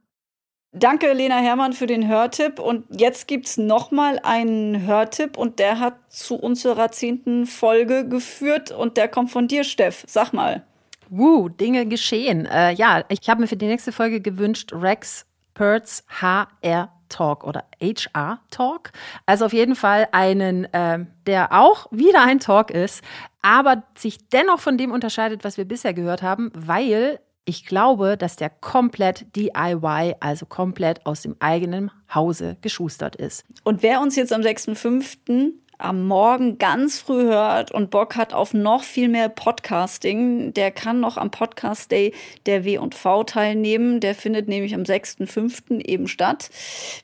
Danke, 0.72 1.14
Lena 1.14 1.38
Hermann, 1.38 1.74
für 1.74 1.88
den 1.88 2.08
Hörtipp. 2.08 2.60
Und 2.60 2.86
jetzt 2.92 3.28
gibt's 3.28 3.58
noch 3.58 3.90
mal 3.90 4.20
einen 4.22 4.86
Hörtipp 4.86 5.36
und 5.36 5.58
der 5.58 5.80
hat 5.80 5.96
zu 6.10 6.36
unserer 6.36 6.92
zehnten 6.92 7.48
Folge 7.48 8.08
geführt 8.08 8.72
und 8.72 8.96
der 8.96 9.08
kommt 9.08 9.32
von 9.32 9.48
dir, 9.48 9.64
Steff. 9.64 10.04
Sag 10.08 10.32
mal. 10.32 10.64
Wuh, 11.10 11.50
Dinge 11.50 11.88
geschehen. 11.88 12.46
Äh, 12.46 12.74
ja, 12.74 13.04
ich 13.10 13.28
habe 13.30 13.42
mir 13.42 13.48
für 13.48 13.58
die 13.58 13.66
nächste 13.66 13.92
Folge 13.92 14.22
gewünscht 14.22 14.72
Rex 14.72 15.26
Perts 15.56 16.06
HR 16.22 16.92
Talk 17.10 17.44
oder 17.44 17.66
HR 17.82 18.40
Talk. 18.52 18.92
Also 19.26 19.46
auf 19.46 19.54
jeden 19.54 19.76
Fall 19.76 20.08
einen, 20.12 20.66
äh, 20.66 21.00
der 21.26 21.52
auch 21.52 21.88
wieder 21.92 22.22
ein 22.22 22.40
Talk 22.40 22.70
ist, 22.70 23.04
aber 23.42 23.84
sich 23.98 24.30
dennoch 24.30 24.60
von 24.60 24.78
dem 24.78 24.92
unterscheidet, 24.92 25.44
was 25.44 25.58
wir 25.58 25.66
bisher 25.66 25.96
gehört 25.96 26.22
haben, 26.22 26.52
weil 26.54 27.20
ich 27.50 27.66
glaube, 27.66 28.16
dass 28.16 28.36
der 28.36 28.52
komplett 28.52 29.36
DIY, 29.36 30.16
also 30.20 30.46
komplett 30.46 31.04
aus 31.08 31.24
dem 31.24 31.36
eigenen 31.40 31.90
Hause 32.14 32.58
geschustert 32.62 33.16
ist. 33.16 33.44
Und 33.64 33.82
wer 33.82 34.02
uns 34.02 34.16
jetzt 34.16 34.32
am 34.32 34.42
6.5. 34.42 35.54
am 35.80 36.06
Morgen 36.06 36.58
ganz 36.58 37.00
früh 37.00 37.24
hört 37.24 37.72
und 37.72 37.90
Bock 37.90 38.16
hat 38.16 38.34
auf 38.34 38.54
noch 38.54 38.84
viel 38.84 39.08
mehr 39.08 39.30
Podcasting, 39.30 40.54
der 40.54 40.72
kann 40.72 41.00
noch 41.00 41.18
am 41.18 41.32
Podcast 41.32 41.92
Day 41.92 42.14
der 42.46 42.66
W&V 42.66 43.24
teilnehmen. 43.24 44.00
Der 44.00 44.14
findet 44.14 44.48
nämlich 44.48 44.76
am 44.76 44.84
6.5. 44.84 45.80
eben 45.80 46.08
statt. 46.08 46.50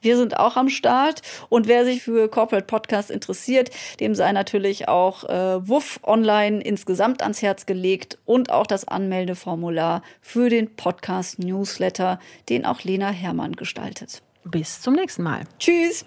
Wir 0.02 0.18
sind 0.18 0.38
auch 0.38 0.58
am 0.58 0.70
Start 0.70 1.22
und 1.50 1.68
wer 1.68 1.86
sich 1.86 2.04
für 2.04 2.30
Corporate 2.30 2.68
Podcast 2.68 3.10
interessiert, 3.10 3.72
dem 4.00 4.14
sei 4.14 4.32
natürlich 4.34 4.88
auch 4.88 5.24
äh, 5.24 5.68
Wuff 5.68 6.00
Online 6.04 6.62
insgesamt 6.62 7.24
ans 7.24 7.42
Herz 7.42 7.66
gelegt 7.66 8.18
und 8.26 8.52
auch 8.52 8.68
das 8.68 8.88
Anmeldeformular 8.88 10.04
für 10.22 10.50
den 10.50 10.76
Podcast 10.76 11.40
Newsletter, 11.40 12.20
den 12.50 12.66
auch 12.66 12.84
Lena 12.84 13.10
Hermann 13.10 13.54
gestaltet. 13.54 14.22
Bis 14.44 14.82
zum 14.82 14.96
nächsten 14.96 15.24
Mal. 15.24 15.44
Tschüss 15.60 16.06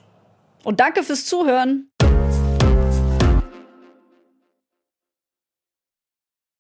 und 0.64 0.80
danke 0.80 1.02
fürs 1.02 1.24
Zuhören. 1.24 1.88